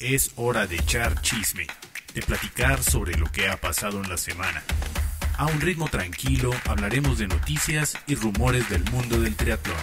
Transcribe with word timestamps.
Es 0.00 0.30
hora 0.36 0.68
de 0.68 0.76
echar 0.76 1.20
chisme, 1.22 1.66
de 2.14 2.22
platicar 2.22 2.84
sobre 2.84 3.18
lo 3.18 3.26
que 3.26 3.48
ha 3.48 3.56
pasado 3.56 4.00
en 4.00 4.08
la 4.08 4.16
semana. 4.16 4.62
A 5.36 5.46
un 5.46 5.60
ritmo 5.60 5.88
tranquilo 5.88 6.52
hablaremos 6.68 7.18
de 7.18 7.26
noticias 7.26 7.96
y 8.06 8.14
rumores 8.14 8.70
del 8.70 8.84
mundo 8.92 9.20
del 9.20 9.34
triatlón. 9.34 9.76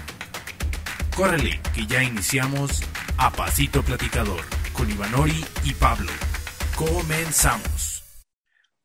Córrele, 1.17 1.59
que 1.73 1.86
ya 1.86 2.01
iniciamos 2.01 2.81
a 3.17 3.29
Pasito 3.29 3.83
Platicador 3.83 4.39
con 4.71 4.89
Ivanori 4.89 5.43
y 5.65 5.73
Pablo. 5.73 6.12
Comenzamos. 6.78 8.06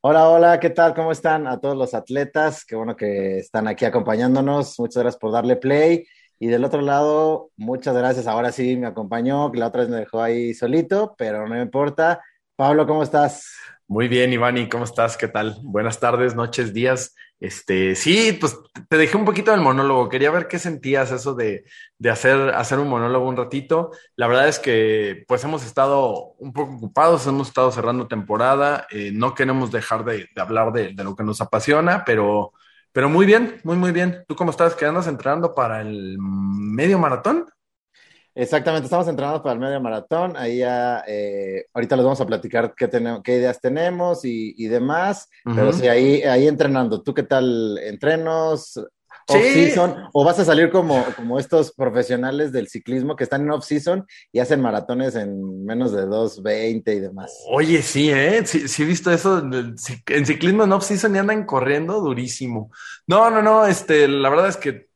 Hola, 0.01 0.29
hola, 0.31 0.59
¿qué 0.59 0.71
tal? 0.71 0.95
¿Cómo 0.95 1.13
están 1.13 1.47
a 1.47 1.61
todos 1.61 1.77
los 1.77 1.95
atletas? 1.95 2.65
Qué 2.65 2.75
bueno 2.75 2.97
que 2.97 3.39
están 3.39 3.69
aquí 3.69 3.85
acompañándonos. 3.85 4.81
Muchas 4.81 5.05
gracias 5.05 5.21
por 5.21 5.31
darle 5.31 5.55
play. 5.55 6.05
Y 6.43 6.47
del 6.47 6.65
otro 6.65 6.81
lado, 6.81 7.51
muchas 7.59 7.95
gracias. 7.95 8.27
Ahora 8.27 8.51
sí 8.51 8.75
me 8.75 8.87
acompañó, 8.87 9.53
que 9.53 9.59
la 9.59 9.67
otra 9.67 9.83
vez 9.83 9.91
me 9.91 9.99
dejó 9.99 10.23
ahí 10.23 10.55
solito, 10.55 11.15
pero 11.19 11.47
no 11.47 11.61
importa. 11.61 12.23
Pablo, 12.57 12.87
¿cómo 12.87 13.03
estás? 13.03 13.53
Muy 13.87 14.09
bien, 14.09 14.33
Ivani, 14.33 14.67
¿cómo 14.67 14.85
estás? 14.85 15.19
¿Qué 15.19 15.29
tal? 15.29 15.59
Buenas 15.63 16.01
tardes, 16.01 16.35
noches, 16.35 16.73
días. 16.73 17.15
Este, 17.39 17.95
sí, 17.95 18.39
pues 18.41 18.57
te 18.89 18.97
dejé 18.97 19.19
un 19.19 19.27
poquito 19.27 19.51
del 19.51 19.61
monólogo. 19.61 20.09
Quería 20.09 20.31
ver 20.31 20.49
qué 20.49 20.59
sentías 20.59 21.13
eso 21.13 21.35
de, 21.35 21.65
de 21.99 22.09
hacer, 22.09 22.55
hacer 22.55 22.79
un 22.79 22.89
monólogo 22.89 23.29
un 23.29 23.37
ratito. 23.37 23.91
La 24.17 24.27
verdad 24.27 24.49
es 24.49 24.59
que, 24.59 25.25
pues, 25.29 25.45
hemos 25.45 25.63
estado 25.67 26.37
un 26.39 26.55
poco 26.55 26.77
ocupados, 26.77 27.27
hemos 27.27 27.49
estado 27.49 27.71
cerrando 27.71 28.09
temporada. 28.09 28.87
Eh, 28.91 29.11
no 29.13 29.35
queremos 29.35 29.71
dejar 29.71 30.07
de, 30.07 30.29
de 30.35 30.41
hablar 30.41 30.73
de, 30.73 30.95
de, 30.95 31.05
lo 31.05 31.15
que 31.15 31.25
nos 31.25 31.43
apasiona, 31.43 32.03
pero 32.07 32.55
pero 32.93 33.09
muy 33.09 33.27
bien, 33.27 33.61
muy, 33.65 33.77
muy 33.77 33.93
bien. 33.93 34.25
¿Tú 34.27 34.35
cómo 34.35 34.51
estás? 34.51 34.75
¿Qué 34.75 34.85
andas 34.85 35.07
entrenando 35.07 35.55
para 35.55 35.81
el 35.81 36.17
medio 36.19 36.99
maratón? 36.99 37.47
Exactamente, 38.35 38.85
estamos 38.85 39.09
entrenando 39.09 39.43
para 39.43 39.55
el 39.55 39.61
medio 39.61 39.81
maratón. 39.81 40.37
Ahí 40.37 40.59
ya, 40.59 41.03
eh, 41.07 41.67
ahorita 41.75 41.97
les 41.97 42.05
vamos 42.05 42.21
a 42.21 42.27
platicar 42.27 42.75
qué, 42.77 42.89
tenemos, 42.89 43.23
qué 43.23 43.37
ideas 43.37 43.61
tenemos 43.61 44.25
y, 44.25 44.55
y 44.57 44.69
demás. 44.69 45.29
Uh 45.45 45.51
-huh. 45.51 45.55
Pero 45.57 45.73
sí, 45.73 45.89
ahí, 45.89 46.23
ahí 46.23 46.47
entrenando. 46.47 47.03
¿Tú 47.03 47.13
qué 47.13 47.25
tal? 47.25 47.79
¿Entrenos? 47.83 48.81
Off-season, 49.31 49.91
sí. 49.91 50.03
o 50.13 50.25
vas 50.25 50.39
a 50.39 50.45
salir 50.45 50.71
como, 50.71 51.05
como 51.17 51.39
estos 51.39 51.73
profesionales 51.73 52.53
del 52.53 52.69
ciclismo 52.69 53.17
que 53.17 53.25
están 53.25 53.43
en 53.43 53.51
off-season 53.51 54.07
y 54.33 54.41
hacen 54.41 54.61
maratones 54.61 55.15
en 55.15 55.65
menos 55.65 55.93
de 55.93 56.07
2.20 56.07 56.97
y 56.97 57.01
demás. 57.01 57.33
Oye, 57.51 57.83
sí, 57.83 58.11
¿eh? 58.11 58.43
Sí, 58.45 58.69
sí 58.69 58.83
he 58.83 58.87
visto 58.87 59.11
eso. 59.11 59.39
En 59.39 60.27
ciclismo 60.27 60.65
en 60.65 60.73
off-season 60.73 61.15
y 61.15 61.19
andan 61.19 61.45
corriendo 61.45 62.01
durísimo. 62.01 62.71
No, 63.07 63.31
no, 63.31 63.43
no, 63.43 63.67
este, 63.67 64.09
la 64.09 64.29
verdad 64.29 64.49
es 64.49 64.57
que 64.57 64.91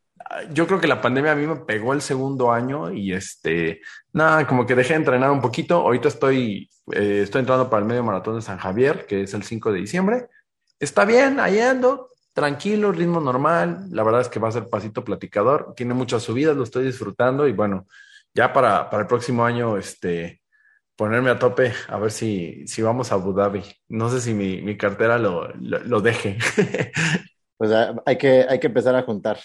yo 0.52 0.66
creo 0.66 0.80
que 0.80 0.86
la 0.86 1.00
pandemia 1.00 1.32
a 1.32 1.36
mí 1.36 1.46
me 1.46 1.56
pegó 1.56 1.92
el 1.92 2.02
segundo 2.02 2.52
año 2.52 2.92
y 2.92 3.12
este, 3.12 3.80
nada, 4.12 4.46
como 4.46 4.66
que 4.66 4.74
dejé 4.74 4.94
de 4.94 5.00
entrenar 5.00 5.30
un 5.30 5.40
poquito. 5.40 5.77
Ahorita 5.77 6.08
estoy, 6.08 6.70
eh, 6.92 7.20
estoy 7.22 7.40
entrando 7.40 7.70
para 7.70 7.82
el 7.82 7.88
medio 7.88 8.02
maratón 8.02 8.36
de 8.36 8.42
San 8.42 8.58
Javier, 8.58 9.06
que 9.06 9.22
es 9.22 9.34
el 9.34 9.42
5 9.42 9.72
de 9.72 9.80
diciembre. 9.80 10.28
Está 10.80 11.05
bien, 11.05 11.40
ahí 11.40 11.60
ando, 11.60 12.08
tranquilo, 12.34 12.92
ritmo 12.92 13.20
normal. 13.20 13.86
La 13.90 14.02
verdad 14.02 14.20
es 14.20 14.28
que 14.28 14.40
va 14.40 14.48
a 14.48 14.52
ser 14.52 14.68
pasito 14.68 15.02
platicador. 15.02 15.72
Tiene 15.74 15.94
muchas 15.94 16.22
subidas, 16.22 16.56
lo 16.56 16.64
estoy 16.64 16.84
disfrutando 16.84 17.48
y 17.48 17.52
bueno, 17.52 17.86
ya 18.34 18.52
para, 18.52 18.90
para 18.90 19.02
el 19.02 19.06
próximo 19.06 19.46
año, 19.46 19.78
este, 19.78 20.42
ponerme 20.96 21.30
a 21.30 21.38
tope 21.38 21.72
a 21.88 21.98
ver 21.98 22.10
si, 22.10 22.66
si 22.66 22.82
vamos 22.82 23.10
a 23.10 23.14
Abu 23.14 23.32
Dhabi. 23.32 23.62
No 23.88 24.10
sé 24.10 24.20
si 24.20 24.34
mi, 24.34 24.60
mi 24.60 24.77
cartera 24.77 25.16
lo, 25.16 25.48
lo, 25.55 25.78
lo 25.78 26.00
deje. 26.00 26.36
pues 27.56 27.70
hay 28.05 28.18
que, 28.18 28.44
hay 28.48 28.58
que 28.58 28.66
empezar 28.66 28.94
a 28.96 29.02
juntar. 29.02 29.38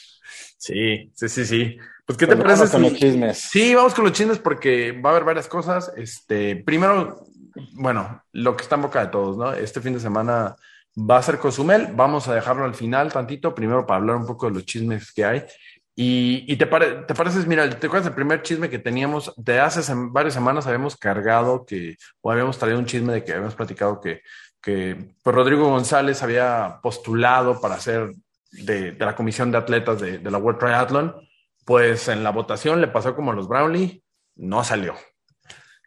Sí, 0.58 1.12
sí, 1.16 1.30
sí, 1.30 1.46
sí. 1.46 1.78
Pues, 2.06 2.18
¿qué 2.18 2.26
te 2.26 2.36
pues 2.36 2.44
parece? 2.44 2.64
Vamos 2.64 2.72
con 2.72 2.84
si... 2.84 2.90
los 2.90 3.00
chismes. 3.00 3.38
Sí, 3.38 3.76
vamos 3.76 3.94
con 3.94 4.06
los 4.06 4.14
chismes 4.14 4.40
porque 4.40 4.92
va 4.92 5.12
a 5.12 5.14
haber 5.14 5.26
varias 5.26 5.48
cosas. 5.48 5.92
Este, 5.96 6.56
primero, 6.56 7.24
bueno, 7.74 8.24
lo 8.34 8.58
que 8.58 8.64
está 8.64 8.76
en 8.76 8.82
boca 8.82 9.06
de 9.06 9.12
todos, 9.12 9.38
¿no? 9.38 9.54
Este 9.54 9.80
fin 9.80 9.94
de 9.94 10.00
semana 10.00 10.56
va 11.00 11.18
a 11.18 11.24
ser 11.24 11.40
Cozumel. 11.40 11.90
Vamos 11.94 12.28
a 12.28 12.36
dejarlo 12.36 12.66
al 12.66 12.76
final 12.76 13.12
tantito, 13.12 13.54
primero 13.56 13.86
para 13.86 13.98
hablar 13.98 14.16
un 14.18 14.26
poco 14.26 14.48
de 14.48 14.54
los 14.54 14.66
chismes 14.66 15.12
que 15.12 15.26
hay. 15.26 15.46
Y, 15.96 16.46
y 16.52 16.56
te, 16.56 16.66
pare, 16.66 17.04
te 17.04 17.14
pareces, 17.14 17.46
mira, 17.46 17.70
¿te 17.70 17.88
acuerdas 17.88 18.06
del 18.06 18.14
primer 18.14 18.42
chisme 18.42 18.70
que 18.70 18.80
teníamos? 18.80 19.34
De 19.36 19.60
hace 19.60 19.82
varias 20.12 20.34
semanas 20.34 20.66
habíamos 20.66 20.96
cargado 20.96 21.66
que, 21.66 21.98
o 22.22 22.32
habíamos 22.32 22.58
traído 22.58 22.80
un 22.80 22.86
chisme 22.86 23.14
de 23.14 23.24
que 23.24 23.34
habíamos 23.34 23.56
platicado 23.56 24.00
que, 24.00 24.22
que 24.62 25.14
pues 25.22 25.36
Rodrigo 25.36 25.68
González 25.70 26.24
había 26.24 26.80
postulado 26.82 27.60
para 27.60 27.80
ser 27.80 28.14
de, 28.52 28.94
de 28.94 29.06
la 29.06 29.16
comisión 29.16 29.52
de 29.52 29.58
atletas 29.58 30.00
de, 30.00 30.20
de, 30.20 30.32
la 30.32 30.38
World 30.38 30.60
Triathlon. 30.60 31.16
Pues 31.66 32.08
en 32.08 32.24
la 32.24 32.32
votación 32.32 32.82
le 32.82 32.88
pasó 32.88 33.16
como 33.16 33.32
a 33.32 33.36
los 33.36 33.48
Brownlee, 33.48 34.02
no 34.36 34.64
salió. 34.64 34.96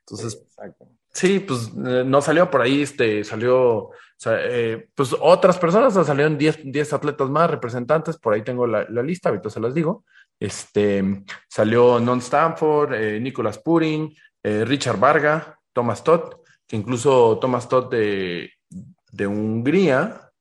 Entonces, 0.00 0.38
Exacto. 0.44 0.88
Sí, 1.12 1.40
pues 1.40 1.70
eh, 1.86 2.04
no 2.06 2.22
salió 2.22 2.50
por 2.50 2.62
ahí, 2.62 2.82
este, 2.82 3.22
salió, 3.22 3.90
eh, 4.26 4.88
pues 4.94 5.14
otras 5.20 5.58
personas, 5.58 5.94
salieron 6.06 6.38
10 6.38 6.92
atletas 6.92 7.28
más, 7.28 7.50
representantes, 7.50 8.16
por 8.16 8.32
ahí 8.32 8.42
tengo 8.42 8.66
la, 8.66 8.86
la, 8.88 9.02
lista, 9.02 9.28
ahorita 9.28 9.50
se 9.50 9.60
las 9.60 9.74
digo. 9.74 10.04
Este, 10.40 11.24
salió 11.48 12.00
Non 12.00 12.18
Stanford, 12.18 12.94
eh, 12.94 13.20
Nicolas 13.20 13.58
Purin, 13.58 14.12
eh, 14.42 14.64
Richard 14.64 14.98
Varga, 14.98 15.58
Thomas 15.72 16.02
Todd, 16.02 16.34
que 16.66 16.76
incluso 16.76 17.38
Thomas 17.40 17.68
Todd 17.68 17.90
de, 17.90 18.50
de 19.12 19.26
Hungría, 19.26 20.32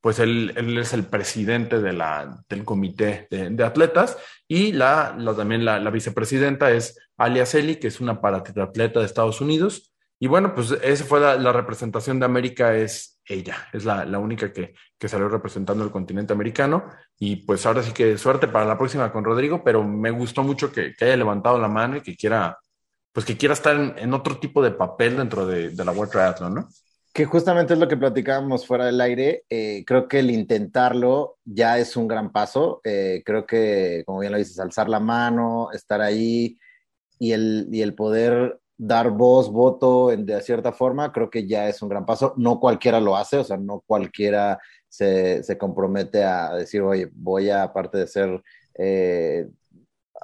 pues 0.00 0.20
él, 0.20 0.52
él, 0.56 0.78
es 0.78 0.92
el 0.92 1.04
presidente 1.04 1.80
de 1.80 1.92
la, 1.92 2.44
del 2.48 2.64
comité 2.64 3.26
de, 3.30 3.64
atletas 3.64 4.16
y 4.46 4.72
la, 4.72 5.16
también 5.36 5.64
la, 5.64 5.80
la, 5.80 5.90
vicepresidenta 5.90 6.70
es 6.70 6.96
Alia 7.16 7.44
Celi, 7.44 7.76
que 7.76 7.88
es 7.88 8.00
una 8.00 8.20
paratriatleta 8.20 9.00
de 9.00 9.06
Estados 9.06 9.40
Unidos. 9.40 9.92
Y 10.20 10.26
bueno, 10.26 10.54
pues 10.54 10.72
esa 10.82 11.04
fue 11.04 11.20
la, 11.20 11.36
la, 11.36 11.52
representación 11.52 12.18
de 12.18 12.26
América, 12.26 12.74
es 12.74 13.20
ella, 13.24 13.68
es 13.72 13.84
la, 13.84 14.04
la 14.04 14.18
única 14.18 14.52
que, 14.52 14.74
que, 14.98 15.08
salió 15.08 15.28
representando 15.28 15.84
el 15.84 15.92
continente 15.92 16.32
americano. 16.32 16.84
Y 17.18 17.36
pues 17.36 17.64
ahora 17.66 17.82
sí 17.82 17.92
que 17.92 18.18
suerte 18.18 18.48
para 18.48 18.64
la 18.64 18.76
próxima 18.76 19.12
con 19.12 19.24
Rodrigo, 19.24 19.62
pero 19.62 19.84
me 19.84 20.10
gustó 20.10 20.42
mucho 20.42 20.72
que, 20.72 20.94
que 20.96 21.04
haya 21.04 21.16
levantado 21.16 21.58
la 21.58 21.68
mano 21.68 21.96
y 21.96 22.00
que 22.00 22.16
quiera, 22.16 22.58
pues 23.12 23.24
que 23.24 23.36
quiera 23.36 23.52
estar 23.54 23.76
en, 23.76 23.94
en 23.96 24.12
otro 24.12 24.38
tipo 24.38 24.60
de 24.62 24.72
papel 24.72 25.16
dentro 25.16 25.46
de, 25.46 25.70
de, 25.70 25.84
la 25.84 25.92
World 25.92 26.10
Triathlon, 26.10 26.54
¿no? 26.54 26.68
Que 27.12 27.24
justamente 27.24 27.74
es 27.74 27.78
lo 27.78 27.88
que 27.88 27.96
platicábamos 27.96 28.66
fuera 28.66 28.86
del 28.86 29.00
aire. 29.00 29.44
Eh, 29.48 29.84
creo 29.86 30.08
que 30.08 30.18
el 30.18 30.30
intentarlo 30.30 31.38
ya 31.44 31.78
es 31.78 31.96
un 31.96 32.08
gran 32.08 32.32
paso. 32.32 32.80
Eh, 32.82 33.22
creo 33.24 33.46
que, 33.46 34.02
como 34.04 34.20
bien 34.20 34.32
lo 34.32 34.38
dices, 34.38 34.58
alzar 34.58 34.88
la 34.88 35.00
mano, 35.00 35.70
estar 35.72 36.00
ahí 36.00 36.58
y 37.18 37.32
el, 37.32 37.68
y 37.70 37.82
el 37.82 37.94
poder 37.94 38.60
dar 38.78 39.10
voz, 39.10 39.50
voto 39.50 40.12
en, 40.12 40.24
de 40.24 40.40
cierta 40.40 40.72
forma, 40.72 41.12
creo 41.12 41.28
que 41.28 41.46
ya 41.46 41.68
es 41.68 41.82
un 41.82 41.88
gran 41.88 42.06
paso. 42.06 42.34
No 42.36 42.60
cualquiera 42.60 43.00
lo 43.00 43.16
hace, 43.16 43.38
o 43.38 43.44
sea, 43.44 43.56
no 43.56 43.82
cualquiera 43.86 44.58
se, 44.88 45.42
se 45.42 45.58
compromete 45.58 46.24
a 46.24 46.54
decir, 46.54 46.82
oye, 46.82 47.10
voy 47.12 47.50
a, 47.50 47.64
aparte 47.64 47.98
de 47.98 48.06
ser 48.06 48.42
eh, 48.78 49.48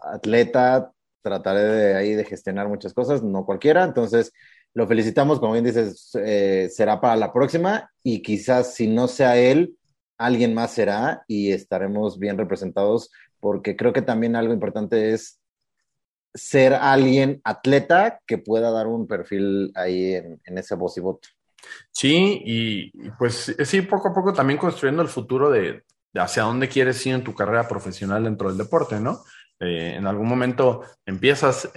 atleta, 0.03 0.93
trataré 1.23 1.63
de 1.63 1.95
ahí 1.97 2.15
de 2.15 2.25
gestionar 2.25 2.69
muchas 2.69 2.95
cosas, 2.95 3.23
no 3.23 3.45
cualquiera. 3.45 3.85
Entonces, 3.85 4.33
lo 4.75 4.87
felicitamos, 4.87 5.41
como 5.41 5.53
bien 5.53 5.65
dices, 5.65 6.11
eh, 6.15 6.69
será 6.71 7.01
para 7.01 7.17
la 7.17 7.33
próxima 7.33 7.91
y 8.03 8.23
quizás 8.23 8.75
si 8.75 8.87
no 8.89 9.09
sea 9.09 9.37
él, 9.37 9.77
alguien 10.19 10.55
más 10.55 10.71
será 10.73 11.25
y 11.27 11.53
estaremos 11.53 12.19
bien 12.19 12.39
representados 12.39 13.11
porque 13.41 13.77
creo 13.77 13.93
que 13.93 14.03
también 14.03 14.37
algo 14.37 14.53
importante 14.55 15.13
es 15.13 15.41
ser 16.35 16.75
alguien 16.75 17.41
atleta 17.45 18.21
que 18.27 18.39
pueda 18.39 18.71
dar 18.73 18.89
un 18.89 19.07
perfil 19.07 19.71
ahí 19.77 20.15
en, 20.15 20.59
ese 20.59 20.75
voz 20.75 20.97
y 20.99 21.01
voto. 21.01 21.29
Sí, 21.93 22.43
y, 22.45 23.11
pues 23.19 23.55
sí, 23.65 23.83
poco 23.83 24.09
a 24.09 24.15
poco 24.15 24.33
también 24.33 24.59
construyendo 24.59 25.01
el 25.01 25.09
futuro 25.09 25.51
de, 25.51 25.85
hacia 26.15 26.43
dónde 26.43 26.69
quieres 26.69 27.05
ir 27.07 27.15
en 27.15 27.25
tu 27.25 27.35
carrera 27.35 27.69
profesional 27.69 28.25
dentro 28.25 28.49
del 28.49 28.59
deporte, 28.59 29.01
¿no? 29.01 29.23
Eh, 29.61 29.95
en 29.97 30.07
algún 30.07 30.29
momento 30.29 30.83
empiezas 31.07 31.71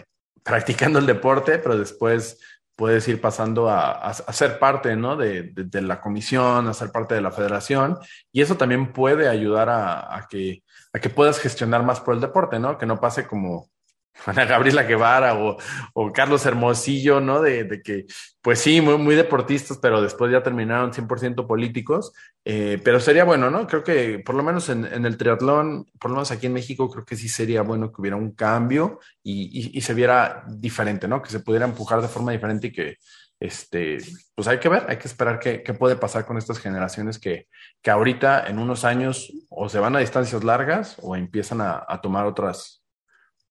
practicando 0.44 1.00
el 1.00 1.06
deporte, 1.06 1.60
pero 1.60 1.78
después 1.78 2.40
puedes 2.76 3.08
ir 3.08 3.22
pasando 3.22 3.70
a, 3.70 3.92
a, 3.92 4.34
ser 4.34 4.60
parte, 4.60 4.96
¿no? 4.96 5.16
De, 5.16 5.52
de, 5.54 5.82
la 5.82 6.02
comisión, 6.02 6.68
a 6.68 6.74
ser 6.74 6.92
parte 6.92 7.16
de 7.16 7.22
la 7.22 7.32
federación, 7.32 7.98
y 8.32 8.42
eso 8.42 8.56
también 8.56 8.92
puede 8.94 9.28
ayudar 9.28 9.70
a 9.70 10.28
que, 10.30 10.64
a 10.94 11.00
que 11.00 11.10
puedas 11.10 11.40
gestionar 11.40 11.84
más 11.84 12.00
por 12.00 12.16
el 12.16 12.22
deporte, 12.22 12.60
¿no? 12.60 12.78
Que 12.78 12.86
no 12.86 13.00
pase 13.00 13.26
como, 13.26 13.70
Ana 14.26 14.46
Gabriela 14.46 14.84
Guevara 14.84 15.36
o, 15.36 16.12
Carlos 16.14 16.46
Hermosillo, 16.46 17.20
¿no? 17.20 17.42
De, 17.42 17.82
que, 17.84 18.06
pues 18.42 18.60
sí, 18.60 18.82
muy, 18.82 19.16
deportistas, 19.16 19.78
pero 19.78 20.02
después 20.02 20.32
ya 20.32 20.44
terminaron 20.44 20.92
100% 20.92 21.48
políticos. 21.48 22.14
Eh, 22.46 22.80
pero 22.84 23.00
sería 23.00 23.24
bueno, 23.24 23.50
¿no? 23.50 23.68
Creo 23.68 23.84
que 23.84 24.20
por 24.20 24.36
lo 24.36 24.44
menos 24.44 24.70
en, 24.70 24.86
el 24.86 25.18
triatlón, 25.18 25.86
por 26.00 26.12
lo 26.12 26.18
menos 26.18 26.32
aquí 26.32 26.48
en 26.48 26.54
México, 26.54 26.90
creo 26.90 27.06
que 27.06 27.16
sí 27.16 27.30
sería 27.30 27.62
bueno 27.62 27.92
que 27.92 28.02
hubiera 28.02 28.18
un 28.18 28.32
cambio 28.32 29.00
y, 29.24 29.80
se 29.82 29.94
viera 29.94 30.44
diferente, 30.48 31.08
¿no? 31.08 31.22
Que 31.22 31.30
se 31.30 31.40
pudiera 31.40 31.66
empujar 31.66 32.02
de 32.02 32.08
forma 32.08 32.32
diferente 32.32 32.68
y 32.68 32.72
que, 32.72 32.98
este, 33.40 33.98
pues 34.34 34.48
hay 34.48 34.60
que 34.60 34.70
ver, 34.70 34.86
hay 34.90 34.98
que 34.98 35.08
esperar 35.08 35.40
qué, 35.40 35.62
qué 35.62 35.74
puede 35.74 35.96
pasar 35.96 36.26
con 36.26 36.38
estas 36.38 36.58
generaciones 36.60 37.20
que, 37.20 37.48
que 37.82 37.92
ahorita 37.92 38.48
en 38.48 38.58
unos 38.58 38.84
años 38.84 39.32
o 39.50 39.70
se 39.70 39.80
van 39.80 39.96
a 39.96 40.00
distancias 40.00 40.44
largas 40.44 40.98
o 41.02 41.16
empiezan 41.16 41.62
a 41.62 42.02
tomar 42.02 42.26
otras, 42.26 42.82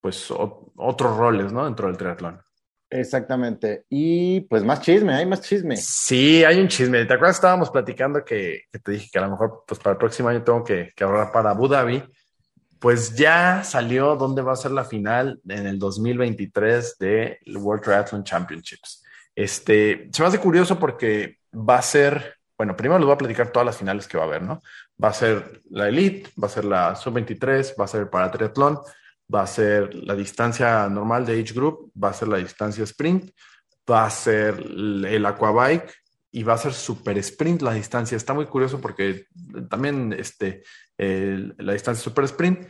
pues 0.06 0.30
o, 0.30 0.72
otros 0.76 1.16
roles, 1.16 1.52
¿no? 1.52 1.64
Dentro 1.64 1.88
del 1.88 1.96
triatlón. 1.96 2.40
Exactamente. 2.88 3.86
Y 3.88 4.42
pues 4.42 4.62
más 4.62 4.80
chisme, 4.80 5.12
hay 5.12 5.26
más 5.26 5.40
chisme. 5.40 5.76
Sí, 5.76 6.44
hay 6.44 6.60
un 6.60 6.68
chisme. 6.68 7.04
¿Te 7.06 7.14
acuerdas? 7.14 7.38
Estábamos 7.38 7.70
platicando 7.70 8.24
que, 8.24 8.66
te 8.70 8.92
dije 8.92 9.08
que 9.12 9.18
a 9.18 9.22
lo 9.22 9.32
mejor 9.32 9.64
pues 9.66 9.80
para 9.80 9.94
el 9.94 9.98
próximo 9.98 10.28
año 10.28 10.44
tengo 10.44 10.62
que, 10.62 10.92
que, 10.94 11.02
ahorrar 11.02 11.32
para 11.32 11.50
Abu 11.50 11.66
Dhabi. 11.66 12.04
Pues 12.78 13.16
ya 13.16 13.64
salió 13.64 14.14
dónde 14.14 14.42
va 14.42 14.52
a 14.52 14.56
ser 14.56 14.70
la 14.70 14.84
final 14.84 15.40
en 15.48 15.66
el 15.66 15.76
2023 15.76 16.98
de 16.98 17.40
World 17.56 17.82
Triathlon 17.82 18.22
Championships. 18.22 19.02
Este, 19.34 20.08
se 20.12 20.22
me 20.22 20.28
hace 20.28 20.38
curioso 20.38 20.78
porque 20.78 21.38
va 21.52 21.78
a 21.78 21.82
ser, 21.82 22.36
bueno, 22.56 22.76
primero 22.76 23.00
les 23.00 23.06
voy 23.06 23.14
a 23.14 23.18
platicar 23.18 23.50
todas 23.50 23.66
las 23.66 23.76
finales 23.76 24.06
que 24.06 24.18
va 24.18 24.22
a 24.22 24.26
haber, 24.28 24.42
¿no? 24.42 24.62
Va 25.02 25.08
a 25.08 25.12
ser 25.12 25.62
la 25.68 25.88
Elite, 25.88 26.30
va 26.40 26.46
a 26.46 26.50
ser 26.50 26.64
la 26.64 26.94
Sub-23, 26.94 27.74
va 27.80 27.86
a 27.86 27.88
ser 27.88 28.08
para 28.08 28.30
triatlón, 28.30 28.78
va 29.32 29.42
a 29.42 29.46
ser 29.46 29.94
la 29.94 30.14
distancia 30.14 30.88
normal 30.88 31.26
de 31.26 31.40
Age 31.40 31.54
Group, 31.54 31.92
va 32.02 32.10
a 32.10 32.14
ser 32.14 32.28
la 32.28 32.38
distancia 32.38 32.84
sprint, 32.84 33.30
va 33.90 34.06
a 34.06 34.10
ser 34.10 34.54
el 34.58 35.24
aquabike 35.26 35.92
y 36.32 36.42
va 36.42 36.54
a 36.54 36.58
ser 36.58 36.72
super 36.72 37.16
sprint 37.18 37.62
la 37.62 37.72
distancia. 37.72 38.16
Está 38.16 38.34
muy 38.34 38.46
curioso 38.46 38.80
porque 38.80 39.26
también 39.68 40.12
este, 40.12 40.62
la 40.98 41.72
distancia 41.72 42.02
super 42.02 42.24
sprint 42.24 42.68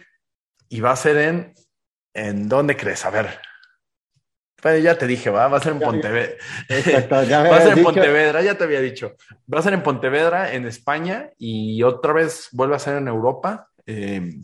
y 0.69 0.81
va 0.81 0.93
a 0.93 0.97
ser 0.97 1.17
en, 1.17 1.55
¿en 2.14 2.49
dónde 2.49 2.76
crees? 2.76 3.05
A 3.05 3.11
ver. 3.11 3.41
ya 4.82 4.99
te 4.99 5.06
dije, 5.06 5.31
va, 5.31 5.49
va 5.49 5.59
a 5.59 5.61
ser 5.61 5.73
en 5.73 5.81
Pontevedra. 5.81 6.37
va 7.11 7.56
a 7.56 7.61
ser 7.61 7.79
en 7.79 7.85
Pontevedra, 7.85 8.43
ya 8.43 8.56
te 8.56 8.64
había 8.64 8.81
dicho. 8.81 9.14
Va 9.52 9.61
a 9.61 9.62
ser 9.62 9.75
en 9.75 9.82
Pontevedra, 9.82 10.52
en 10.52 10.67
España, 10.67 11.31
y 11.38 11.82
otra 11.82 12.12
vez 12.12 12.49
vuelve 12.52 12.76
a 12.76 12.81
ser 12.81 12.97
en 12.97 13.09
Europa. 13.09 13.69
Eh, 13.87 14.41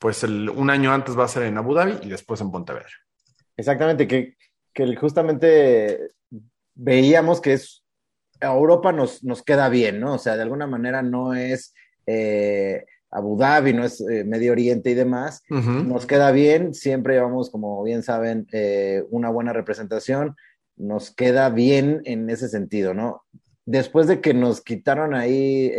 pues 0.00 0.24
el, 0.24 0.48
un 0.48 0.70
año 0.70 0.92
antes 0.92 1.16
va 1.16 1.24
a 1.24 1.28
ser 1.28 1.44
en 1.44 1.58
Abu 1.58 1.74
Dhabi 1.74 1.98
y 2.02 2.08
después 2.08 2.40
en 2.40 2.50
Pontevedra. 2.50 2.88
Exactamente, 3.56 4.08
que, 4.08 4.34
que 4.72 4.96
justamente 4.96 6.08
veíamos 6.74 7.40
que 7.40 7.52
es 7.52 7.84
Europa 8.40 8.92
nos, 8.92 9.22
nos 9.22 9.42
queda 9.42 9.68
bien, 9.68 10.00
¿no? 10.00 10.14
O 10.14 10.18
sea, 10.18 10.36
de 10.36 10.42
alguna 10.42 10.66
manera 10.66 11.02
no 11.02 11.34
es 11.34 11.74
eh, 12.06 12.86
Abu 13.10 13.36
Dhabi, 13.36 13.74
no 13.74 13.84
es 13.84 14.00
eh, 14.00 14.24
Medio 14.24 14.52
Oriente 14.52 14.90
y 14.90 14.94
demás. 14.94 15.42
Nos 15.50 16.06
queda 16.06 16.32
bien, 16.32 16.72
siempre 16.72 17.14
llevamos, 17.14 17.50
como 17.50 17.82
bien 17.82 18.02
saben, 18.02 18.46
eh, 18.52 19.04
una 19.10 19.28
buena 19.28 19.52
representación. 19.52 20.34
Nos 20.76 21.14
queda 21.14 21.50
bien 21.50 22.00
en 22.06 22.30
ese 22.30 22.48
sentido, 22.48 22.94
¿no? 22.94 23.24
Después 23.66 24.06
de 24.06 24.22
que 24.22 24.32
nos 24.32 24.62
quitaron 24.62 25.14
ahí 25.14 25.70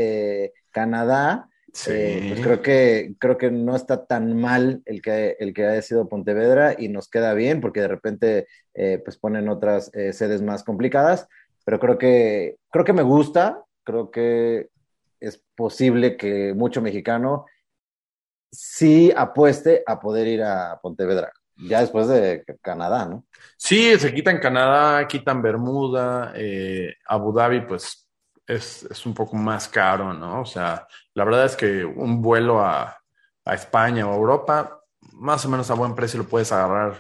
Canadá, 0.70 1.50
eh, 1.88 2.26
pues 2.28 2.42
creo 2.42 2.62
que, 2.62 3.16
creo 3.18 3.38
que 3.38 3.50
no 3.50 3.76
está 3.76 4.06
tan 4.06 4.36
mal 4.36 4.82
el 4.86 5.02
que, 5.02 5.38
el 5.40 5.54
que 5.54 5.66
haya 5.66 5.82
sido 5.82 6.10
Pontevedra 6.10 6.76
y 6.78 6.90
nos 6.90 7.08
queda 7.08 7.34
bien 7.34 7.62
porque 7.62 7.82
de 7.82 7.88
repente 7.88 8.48
eh, 8.74 9.02
pues 9.04 9.18
ponen 9.18 9.48
otras 9.48 9.90
eh, 9.94 10.12
sedes 10.12 10.42
más 10.42 10.64
complicadas, 10.64 11.28
pero 11.64 11.80
creo 11.80 11.98
que, 11.98 12.58
creo 12.72 12.84
que 12.84 12.94
me 12.94 13.04
gusta, 13.04 13.64
creo 13.84 14.12
que 14.12 14.70
es 15.20 15.42
posible 15.56 16.18
que 16.18 16.54
mucho 16.54 16.82
mexicano 16.82 17.46
sí 18.52 19.14
apueste 19.16 19.84
a 19.86 20.00
poder 20.00 20.28
ir 20.28 20.44
a 20.44 20.78
Pontevedra, 20.82 21.32
ya 21.56 21.80
después 21.80 22.08
de 22.10 22.44
Canadá, 22.62 23.06
¿no? 23.06 23.26
Sí, 23.56 23.98
se 23.98 24.14
quitan 24.14 24.40
Canadá, 24.40 25.08
quitan 25.08 25.42
Bermuda, 25.42 26.34
Abu 27.08 27.32
Dhabi, 27.32 27.62
pues 27.62 28.11
es, 28.56 29.06
un 29.06 29.14
poco 29.14 29.36
más 29.36 29.68
caro, 29.68 30.14
¿no? 30.14 30.42
O 30.42 30.46
sea, 30.46 30.88
la 31.14 31.24
verdad 31.24 31.46
es 31.46 31.56
que 31.56 31.86
un 31.86 32.22
vuelo 32.22 32.64
a, 32.64 32.98
España 33.44 34.08
o 34.08 34.12
a 34.12 34.16
Europa, 34.16 34.80
más 35.14 35.44
o 35.46 35.50
menos 35.50 35.70
a 35.72 35.74
buen 35.74 35.96
precio 35.96 36.20
lo 36.20 36.28
puedes 36.28 36.52
agarrar 36.52 36.96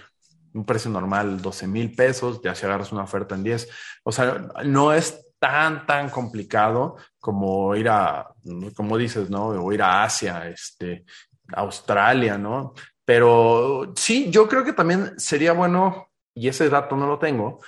un 0.53 0.65
precio 0.65 0.89
normal, 0.89 1.39
12 1.39 1.67
mil 1.67 1.95
pesos, 1.95 2.41
ya 2.41 2.55
si 2.55 2.65
agarras 2.65 2.91
una 2.91 3.03
oferta 3.03 3.35
en 3.35 3.43
10. 3.43 3.69
O 4.03 4.11
sea, 4.11 4.49
no 4.65 4.91
es 4.91 5.33
tan, 5.39 5.85
tan 5.85 6.09
complicado 6.09 6.97
como 7.19 7.75
ir 7.75 7.87
a, 7.89 8.27
como 8.75 8.97
dices, 8.97 9.29
¿no? 9.29 9.49
O 9.49 9.71
ir 9.71 9.83
a 9.83 10.03
Asia, 10.03 10.47
este, 10.49 11.05
Australia, 11.53 12.37
¿no? 12.37 12.73
Pero 13.05 13.93
sí, 13.95 14.29
yo 14.31 14.49
creo 14.49 14.63
que 14.65 14.73
también 14.73 15.17
sería 15.19 15.53
bueno, 15.53 16.09
y 16.33 16.47
ese 16.47 16.69
dato 16.69 16.97
no 16.97 17.07
lo 17.07 17.19
tengo, 17.19 17.59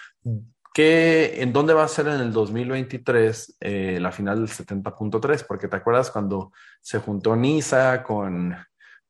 que 0.74 1.42
en 1.42 1.54
dónde 1.54 1.74
va 1.74 1.84
a 1.84 1.88
ser 1.88 2.08
en 2.08 2.20
el 2.20 2.34
2023 2.34 3.58
eh, 3.60 4.00
la 4.02 4.12
final 4.12 4.40
del 4.40 4.50
70.3, 4.50 5.46
porque 5.48 5.68
te 5.68 5.76
acuerdas 5.76 6.10
cuando 6.10 6.52
se 6.82 7.00
juntó 7.00 7.36
Niza 7.36 8.02
con, 8.02 8.56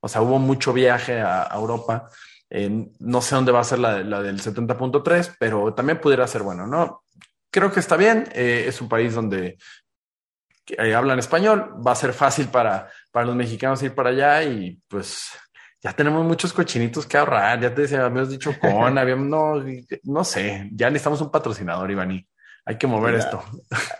o 0.01 0.07
sea, 0.09 0.21
hubo 0.21 0.39
mucho 0.39 0.73
viaje 0.73 1.21
a, 1.21 1.49
Europa. 1.53 2.09
no 2.99 3.21
sé 3.21 3.35
dónde 3.35 3.53
va 3.53 3.61
a 3.61 3.63
ser 3.63 3.79
la, 3.79 4.21
del 4.21 4.41
70.3, 4.41 5.37
pero 5.39 5.73
también 5.73 6.01
pudiera 6.01 6.27
ser 6.27 6.43
bueno, 6.43 6.67
¿no? 6.67 7.03
Creo 7.49 7.71
que 7.71 7.79
está 7.79 7.95
bien. 7.95 8.27
Eh, 8.33 8.65
es 8.67 8.81
un 8.81 8.89
país 8.89 9.13
donde 9.13 9.57
eh, 10.67 10.93
hablan 10.93 11.19
español. 11.19 11.75
Va 11.85 11.93
a 11.93 11.95
ser 11.95 12.11
fácil 12.13 12.47
para, 12.49 12.89
para 13.11 13.27
los 13.27 13.35
mexicanos 13.35 13.81
ir 13.83 13.95
para 13.95 14.09
allá 14.09 14.43
y 14.43 14.81
pues 14.87 15.29
ya 15.83 15.93
tenemos 15.93 16.25
muchos 16.25 16.53
cochinitos 16.53 17.05
que 17.05 17.17
ahorrar. 17.17 17.59
Ya 17.59 17.75
te 17.75 17.81
decía, 17.81 18.05
habíamos 18.05 18.29
dicho 18.29 18.51
con, 18.61 18.97
habíamos, 18.97 19.27
no, 19.27 19.63
no 20.03 20.23
sé, 20.23 20.69
ya 20.73 20.89
necesitamos 20.89 21.21
un 21.21 21.29
patrocinador, 21.29 21.91
Ivani. 21.91 22.25
Hay 22.65 22.77
que 22.77 22.87
mover 22.87 23.15
esto. 23.15 23.43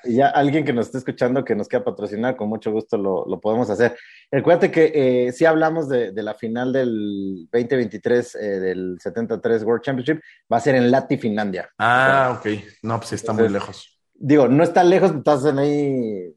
Ya 0.06 0.30
alguien 0.30 0.64
que 0.64 0.72
nos 0.72 0.86
esté 0.86 1.00
escuchando 1.00 1.44
que 1.44 1.54
nos 1.54 1.68
quiera 1.68 1.84
patrocinar, 1.84 2.38
con 2.38 2.48
mucho 2.48 2.72
gusto 2.72 2.98
lo, 2.98 3.26
lo 3.28 3.42
podemos 3.42 3.70
hacer. 3.70 3.98
Recuerda 4.32 4.72
que 4.72 4.92
eh, 4.96 5.34
sí 5.34 5.44
hablamos 5.44 5.90
de, 5.90 6.14
de, 6.14 6.24
la 6.24 6.34
final 6.34 6.72
del 6.72 7.46
2023 7.52 8.36
eh, 8.36 8.40
del 8.62 8.98
73 9.02 9.64
World 9.64 9.84
Championship, 9.84 10.22
va 10.52 10.58
a 10.58 10.62
ser 10.62 10.76
en 10.76 10.90
Lati, 10.92 11.18
Finlandia. 11.18 11.70
Ah, 11.78 12.38
ok. 12.40 12.64
No, 12.84 13.00
pues 13.00 13.12
está 13.12 13.34
muy 13.34 13.50
lejos. 13.50 14.00
Digo, 14.14 14.48
no 14.48 14.64
está 14.64 14.82
lejos, 14.86 15.14
estás 15.14 15.44
en 15.44 15.60
ahí 15.60 16.34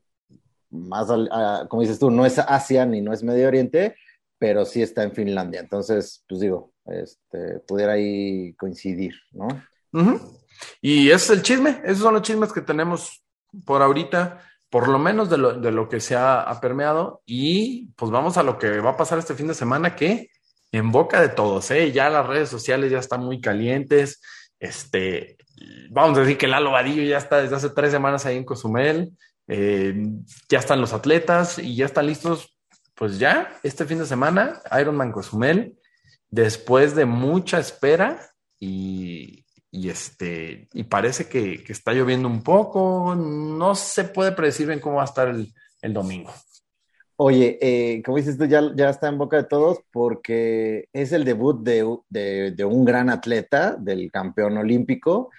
más, 0.71 1.07
como 1.69 1.83
dices 1.83 2.01
tú, 2.01 2.11
no 2.11 2.27
es 2.27 2.41
Asia 2.41 2.85
ni 2.87 3.01
no 3.01 3.13
es 3.13 3.23
Medio 3.23 3.47
Oriente, 3.47 3.95
pero 4.38 4.65
sí 4.65 4.83
está 4.83 5.03
en 5.03 5.12
Finlandia. 5.12 5.61
Entonces, 5.61 6.25
pues 6.29 6.41
digo, 6.41 6.73
este, 6.87 7.61
pudiera 7.67 7.93
ahí 7.93 8.55
coincidir, 8.55 9.15
¿no? 9.33 9.49
Y 10.81 11.09
ese 11.11 11.15
es 11.15 11.31
el 11.31 11.43
chisme, 11.43 11.81
esos 11.85 12.00
son 12.00 12.15
los 12.15 12.23
chismes 12.23 12.53
que 12.53 12.61
tenemos 12.61 13.25
por 13.65 13.83
ahorita, 13.83 14.41
por 14.69 14.88
lo 14.88 14.99
menos 14.99 15.31
de 15.31 15.38
lo, 15.38 15.55
de 15.55 15.71
lo 15.73 15.88
que 15.88 16.00
se 16.00 16.17
ha, 16.17 16.59
permeado. 16.61 17.23
Y 17.25 17.88
pues 17.97 18.11
vamos 18.11 18.37
a 18.37 18.43
lo 18.43 18.59
que 18.59 18.81
va 18.81 18.91
a 18.91 18.97
pasar 18.97 19.19
este 19.19 19.35
fin 19.35 19.47
de 19.47 19.55
semana, 19.55 19.97
que 19.97 20.31
en 20.73 20.93
boca 20.93 21.21
de 21.21 21.29
todos, 21.29 21.71
¿eh? 21.71 21.93
Ya 21.93 22.11
las 22.11 22.27
redes 22.27 22.49
sociales 22.49 22.91
ya 22.91 22.99
están 22.99 23.25
muy 23.25 23.41
calientes. 23.41 24.21
Este, 24.59 25.37
vamos 25.91 26.19
a 26.19 26.23
decir 26.23 26.37
que 26.37 26.47
Lalo 26.49 26.73
Vadillo 26.73 27.03
ya 27.03 27.19
está 27.19 27.41
desde 27.41 27.56
hace 27.56 27.71
tres 27.71 27.91
semanas 27.91 28.27
ahí 28.27 28.37
en 28.37 28.45
Cozumel. 28.45 29.12
Eh, 29.49 29.95
ya 30.49 30.59
están 30.59 30.81
los 30.81 30.93
atletas 30.93 31.59
y 31.59 31.76
ya 31.76 31.87
están 31.87 32.07
listos 32.07 32.56
pues 32.97 33.19
ya, 33.19 33.59
este 33.62 33.85
fin 33.85 33.99
de 33.99 34.07
semana, 34.07 34.62
Ironman 34.81 35.12
Cozumel, 35.12 35.79
después 36.31 36.95
de 36.95 37.05
mucha 37.05 37.59
espera 37.59 38.19
y, 38.59 39.45
este, 39.71 40.69
y 40.73 40.85
parece 40.85 41.29
que, 41.29 41.62
está 41.69 41.93
lloviendo 41.93 42.26
un 42.26 42.43
poco, 42.43 43.15
no 43.15 43.75
se 43.75 44.05
puede 44.05 44.33
predecir 44.33 44.67
bien 44.67 44.81
cómo 44.81 44.97
va 44.97 45.03
a 45.03 45.07
estar 45.07 45.29
el, 45.29 45.93
domingo. 45.93 46.33
Oye, 47.17 47.59
eh, 47.61 48.03
como 48.03 48.17
dices 48.17 48.37
tú, 48.37 48.47
ya, 48.47 48.62
ya 48.75 48.91
está 48.91 49.09
en 49.09 49.19
boca 49.19 49.37
de 49.37 49.45
todos 49.45 49.79
porque 49.93 50.88
es 50.93 51.12
el 51.12 51.25
debut 51.25 51.62
de, 51.62 51.85
un 52.65 52.85
gran 52.85 53.11
atleta, 53.11 53.76
del 53.79 54.11
campeón 54.11 54.57
olímpico, 54.57 55.31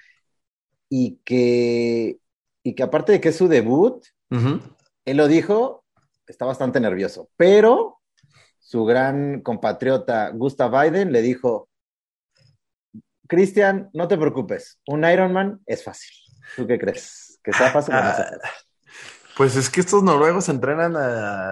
y 0.90 1.20
que, 1.26 2.20
y 2.64 2.76
que 2.76 2.84
aparte 2.84 3.14
de 3.14 3.20
que 3.20 3.30
es 3.30 3.36
su 3.36 3.48
debut, 3.48 4.06
él 4.30 5.18
lo 5.18 5.28
dijo, 5.28 5.84
está 6.27 6.46
bastante 6.46 6.79
nervioso, 6.79 7.29
pero 7.38 8.00
su 8.60 8.86
gran 8.86 9.41
compatriota 9.41 10.29
Gustav 10.31 10.72
Biden 10.72 11.12
le 11.12 11.22
dijo, 11.22 11.69
Cristian, 13.27 13.89
no 13.93 14.07
te 14.07 14.17
preocupes, 14.17 14.79
un 14.88 15.05
Ironman 15.05 15.62
es 15.65 15.84
fácil. 15.84 16.12
¿Tú 16.55 16.67
qué 16.67 16.79
crees? 16.79 17.39
¿Que 17.43 17.53
sea 17.53 17.72
fácil 17.72 17.96
Pues 19.38 19.55
es 19.55 19.69
que 19.69 19.81
estos 19.81 20.01
noruegos 20.01 20.50
entrenan, 20.50 20.96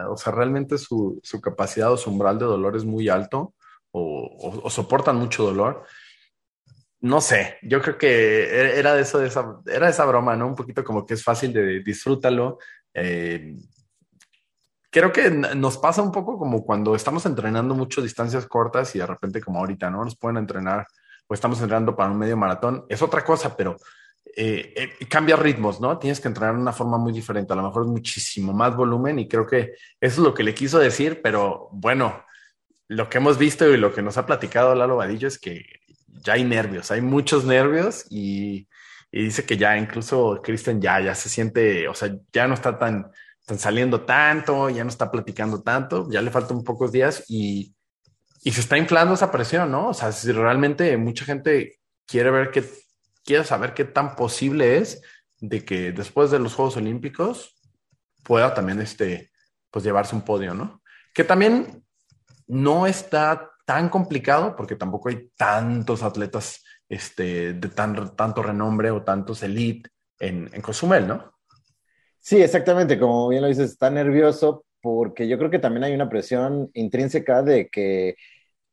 o 0.10 0.18
sea, 0.18 0.34
realmente 0.34 0.80
su, 0.80 1.22
capacidad 1.44 1.92
o 1.92 1.98
su 1.98 2.10
umbral 2.10 2.40
de 2.40 2.46
dolor 2.46 2.76
es 2.76 2.84
muy 2.84 3.10
alto 3.10 3.54
o, 3.92 4.68
soportan 4.72 5.18
mucho 5.18 5.44
dolor. 5.44 5.86
No 7.02 7.22
sé, 7.22 7.60
yo 7.62 7.84
creo 7.84 8.00
que 8.00 8.80
era 8.80 8.96
de 8.96 9.04
eso, 9.04 9.20
de 9.20 9.28
esa, 9.28 9.60
era 9.68 9.88
esa 9.88 10.04
broma, 10.06 10.36
¿no? 10.36 10.48
Un 10.48 10.56
poquito 10.56 10.84
como 10.84 11.06
que 11.06 11.14
es 11.14 11.24
fácil 11.24 11.54
de 11.54 11.84
disfrútalo. 11.84 12.58
Eh, 12.92 13.56
creo 14.96 15.12
que 15.12 15.30
nos 15.30 15.78
pasa 15.78 16.02
un 16.02 16.10
poco 16.10 16.40
como 16.40 16.64
cuando 16.64 16.96
estamos 16.96 17.26
entrenando 17.26 17.76
mucho 17.76 18.02
distancias 18.02 18.46
cortas 18.46 18.96
y 18.96 19.00
de 19.00 19.06
repente 19.06 19.42
como 19.42 19.60
ahorita, 19.60 19.90
¿no? 19.90 20.06
Nos 20.06 20.16
pueden 20.16 20.38
entrenar 20.38 20.88
o 21.28 21.34
estamos 21.34 21.60
entrenando 21.60 21.98
para 21.98 22.12
un 22.12 22.18
medio 22.18 22.38
maratón. 22.38 22.86
Es 22.88 23.02
otra 23.02 23.26
cosa, 23.26 23.58
pero 23.58 23.76
eh, 24.38 24.74
eh, 24.74 25.06
cambia 25.10 25.36
ritmos, 25.36 25.82
¿no? 25.82 25.98
Tienes 25.98 26.22
que 26.22 26.30
entrenar 26.30 26.56
de 26.56 26.62
una 26.62 26.72
forma 26.72 26.98
muy 26.98 27.12
diferente. 27.12 27.52
A 27.52 27.58
lo 27.58 27.64
mejor 27.64 27.84
es 27.84 27.90
muchísimo 27.90 28.54
más 28.54 28.74
volumen 28.74 29.20
y 29.20 29.28
creo 29.28 29.46
que 29.46 29.74
eso 30.00 30.22
es 30.22 30.26
lo 30.26 30.34
que 30.34 30.44
le 30.44 30.54
quiso 30.54 30.80
decir, 30.80 31.20
pero 31.22 31.68
bueno, 31.74 32.24
lo 32.88 33.10
que 33.10 33.18
hemos 33.18 33.38
visto 33.38 33.68
y 33.68 33.76
lo 33.76 33.94
que 33.94 34.02
nos 34.02 34.18
ha 34.18 34.26
platicado 34.26 34.76
Lalo 34.76 34.96
Vadillo 34.96 35.28
es 35.28 35.38
que 35.38 35.66
ya 36.08 36.34
hay 36.36 36.46
nervios, 36.46 36.90
hay 36.92 37.02
muchos 37.02 37.44
nervios 37.44 38.06
y, 38.10 38.70
dice 39.12 39.46
que 39.46 39.58
ya 39.58 39.78
incluso 39.78 40.42
Kristen 40.42 40.82
ya, 40.82 41.02
ya 41.02 41.16
se 41.16 41.28
siente, 41.28 41.90
o 41.90 41.94
sea, 41.94 42.16
ya 42.32 42.48
no 42.48 42.54
está 42.54 42.78
tan, 42.78 43.12
tan 43.46 43.60
saliendo 43.60 44.02
tanto, 44.02 44.70
ya 44.70 44.84
no 44.84 44.90
está 44.90 45.12
platicando 45.12 45.62
tanto, 45.62 46.10
ya 46.10 46.22
le 46.22 46.32
faltan 46.32 46.64
pocos 46.64 46.92
días 46.92 47.24
y, 47.28 47.76
y 48.44 48.52
se 48.52 48.62
está 48.62 48.78
inflando 48.78 49.14
esa 49.14 49.32
presión, 49.32 49.72
¿no? 49.72 49.90
O 49.90 49.94
sea, 49.94 50.12
si 50.12 50.32
realmente 50.32 50.98
mucha 50.98 51.26
gente 51.26 51.80
quiere 52.08 52.32
ver 52.32 52.52
qué, 52.52 52.64
quiere 53.24 53.44
saber 53.44 53.74
qué 53.74 53.86
tan 53.86 54.16
posible 54.16 54.78
es 54.78 55.02
de 55.40 55.64
que 55.64 55.92
después 55.92 56.32
de 56.32 56.40
los 56.40 56.56
Juegos 56.56 56.78
Olímpicos 56.78 57.56
pueda 58.24 58.54
también 58.54 58.82
este, 58.82 59.32
pues 59.70 59.86
llevarse 59.86 60.16
un 60.16 60.24
podio, 60.24 60.54
¿no? 60.54 60.82
Que 61.14 61.24
también 61.24 61.84
no 62.48 62.88
está 62.88 63.52
tan 63.66 63.90
complicado 63.90 64.56
porque 64.56 64.76
tampoco 64.76 65.10
hay 65.10 65.30
tantos 65.36 66.04
atletas 66.04 66.64
este, 66.90 67.54
de 67.54 67.70
tan, 67.70 68.16
tanto 68.16 68.44
renombre 68.44 68.92
o 68.92 69.04
tantos 69.04 69.44
elite 69.44 69.90
en, 70.20 70.50
en 70.54 70.62
Cozumel, 70.62 71.08
¿no? 71.08 71.35
Sí, 72.26 72.42
exactamente, 72.42 72.98
como 72.98 73.28
bien 73.30 73.44
lo 73.44 73.50
dices, 73.50 73.70
está 73.70 73.92
nervioso 73.92 74.66
porque 74.82 75.28
yo 75.28 75.38
creo 75.38 75.52
que 75.52 75.60
también 75.60 75.84
hay 75.84 75.94
una 75.94 76.10
presión 76.10 76.72
intrínseca 76.74 77.44
de 77.44 77.70
que 77.70 78.16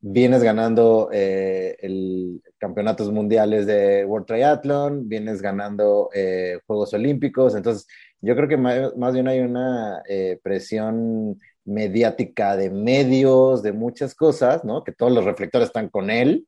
vienes 0.01 0.43
ganando 0.43 1.11
eh, 1.13 1.77
el 1.81 2.41
campeonatos 2.57 3.13
mundiales 3.13 3.67
de 3.67 4.07
World 4.07 4.27
Triathlon, 4.27 5.07
vienes 5.07 5.43
ganando 5.43 6.09
eh, 6.15 6.61
Juegos 6.67 6.95
Olímpicos, 6.95 7.55
entonces 7.55 7.87
yo 8.23 8.35
creo 8.37 8.49
que 8.49 8.57
más, 8.57 8.97
más 8.97 9.13
bien 9.13 9.29
hay 9.29 9.41
una 9.41 10.01
eh, 10.09 10.41
presión 10.43 11.39
mediática 11.67 12.57
de 12.57 12.71
medios, 12.71 13.63
de 13.63 13.73
muchas 13.73 14.15
cosas, 14.15 14.65
¿no? 14.65 14.83
Que 14.83 14.93
todos 14.93 15.13
los 15.13 15.27
reflectores 15.27 15.69
están 15.69 15.91
con 15.91 16.09
él, 16.09 16.47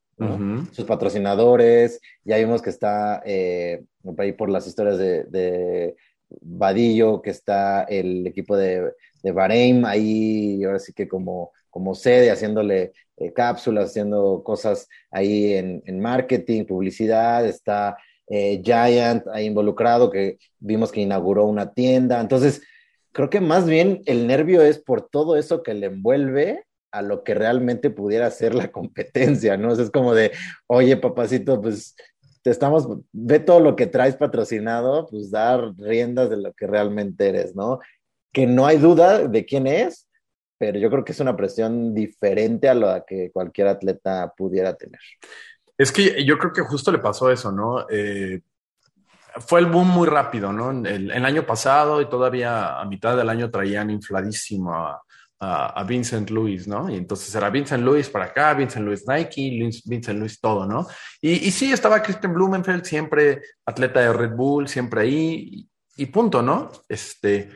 sus 0.71 0.85
patrocinadores, 0.85 2.01
ya 2.23 2.37
vimos 2.37 2.63
que 2.63 2.71
está 2.71 3.21
eh, 3.25 3.83
ahí 4.17 4.31
por 4.31 4.49
las 4.49 4.65
historias 4.65 4.97
de, 4.97 5.25
de, 5.25 5.95
Vadillo, 6.29 7.21
que 7.21 7.29
está 7.29 7.83
el 7.83 8.25
equipo 8.27 8.57
de, 8.57 8.91
de 9.23 9.31
Bahrein, 9.31 9.85
ahí 9.85 10.63
ahora 10.63 10.79
sí 10.79 10.93
que 10.93 11.07
como, 11.07 11.51
como 11.69 11.95
sede, 11.95 12.31
haciéndole 12.31 12.93
eh, 13.17 13.33
cápsulas, 13.33 13.89
haciendo 13.89 14.43
cosas 14.43 14.87
ahí 15.09 15.53
en, 15.53 15.99
marketing, 15.99 16.65
publicidad, 16.65 17.45
está 17.45 17.97
eh, 18.27 18.61
Giant 18.63 19.25
ahí 19.33 19.45
involucrado, 19.45 20.09
que 20.11 20.37
vimos 20.59 20.91
que 20.91 21.01
inauguró 21.01 21.45
una 21.45 21.73
tienda, 21.73 22.19
entonces 22.21 22.61
creo 23.13 23.29
que 23.29 23.41
más 23.41 23.65
bien 23.65 24.01
el 24.05 24.27
nervio 24.27 24.61
es 24.61 24.79
por 24.79 25.09
todo 25.09 25.37
eso 25.37 25.63
que 25.63 25.73
le 25.73 25.87
envuelve 25.87 26.65
a 26.91 27.01
lo 27.01 27.23
que 27.23 27.33
realmente 27.33 27.89
pudiera 27.89 28.29
ser 28.31 28.53
la 28.53 28.67
competencia, 28.71 29.57
¿no? 29.57 29.73
es 29.73 29.89
como 29.91 30.13
de, 30.13 30.31
oye, 30.67 30.97
papacito, 30.97 31.61
pues 31.61 31.95
te 32.45 32.51
estamos, 32.51 32.87
ve 33.11 33.39
todo 33.39 33.59
lo 33.59 33.75
que 33.75 33.87
traes 33.87 34.17
patrocinado, 34.17 35.07
pues 35.07 35.31
dar 35.31 35.73
riendas 35.79 36.29
de 36.29 36.37
lo 36.37 36.53
que 36.53 36.67
realmente 36.67 37.27
eres, 37.27 37.55
¿no? 37.55 37.79
Que 38.31 38.45
no 38.45 38.67
hay 38.67 38.77
duda 38.77 39.27
de 39.27 39.45
quién 39.47 39.65
es, 39.65 40.07
pero 40.59 40.77
yo 40.77 40.91
creo 40.91 41.03
que 41.03 41.13
es 41.13 41.19
una 41.19 41.35
presión 41.35 41.95
diferente 41.95 42.69
a 42.69 42.75
la 42.75 43.03
que 43.03 43.31
cualquier 43.31 43.69
atleta 43.69 44.31
pudiera 44.37 44.75
tener. 44.75 44.99
Es 45.75 45.91
que 45.91 46.23
yo 46.23 46.37
creo 46.37 46.53
que 46.53 46.61
justo 46.61 46.91
le 46.91 46.99
pasó 46.99 47.31
eso, 47.31 47.51
¿no? 47.51 47.87
Eh, 47.89 48.41
fue 49.37 49.59
el 49.59 49.65
boom 49.65 49.87
muy 49.87 50.07
rápido, 50.07 50.53
¿no? 50.53 50.69
El, 50.69 51.09
el, 51.09 51.25
año 51.25 51.47
pasado 51.47 51.99
y 51.99 52.07
todavía 52.07 52.79
a 52.79 52.85
mitad 52.85 53.17
del 53.17 53.29
año 53.29 53.49
traían 53.49 53.89
infladísimo 53.89 54.71
a, 54.71 55.01
a, 55.39 55.83
Vincent 55.83 56.29
Lewis, 56.29 56.67
¿no? 56.67 56.89
Y 56.89 56.95
entonces 56.95 57.33
era 57.35 57.49
Vincent 57.49 57.83
Lewis 57.83 58.09
para 58.09 58.25
acá, 58.25 58.53
Vincent 58.53 58.85
Lewis 58.85 59.05
Nike, 59.07 59.69
Vincent 59.85 60.19
Lewis 60.19 60.39
todo, 60.39 60.65
¿no? 60.65 60.87
Y, 61.21 61.47
y 61.47 61.51
sí, 61.51 61.71
estaba 61.71 62.01
Christian 62.01 62.33
Blumenfeld, 62.33 62.83
siempre 62.83 63.41
atleta 63.65 63.99
de 63.99 64.13
Red 64.13 64.35
Bull, 64.35 64.67
siempre 64.67 65.01
ahí, 65.01 65.69
y, 65.97 66.03
y 66.03 66.05
punto, 66.07 66.41
¿no? 66.41 66.71
Este, 66.87 67.49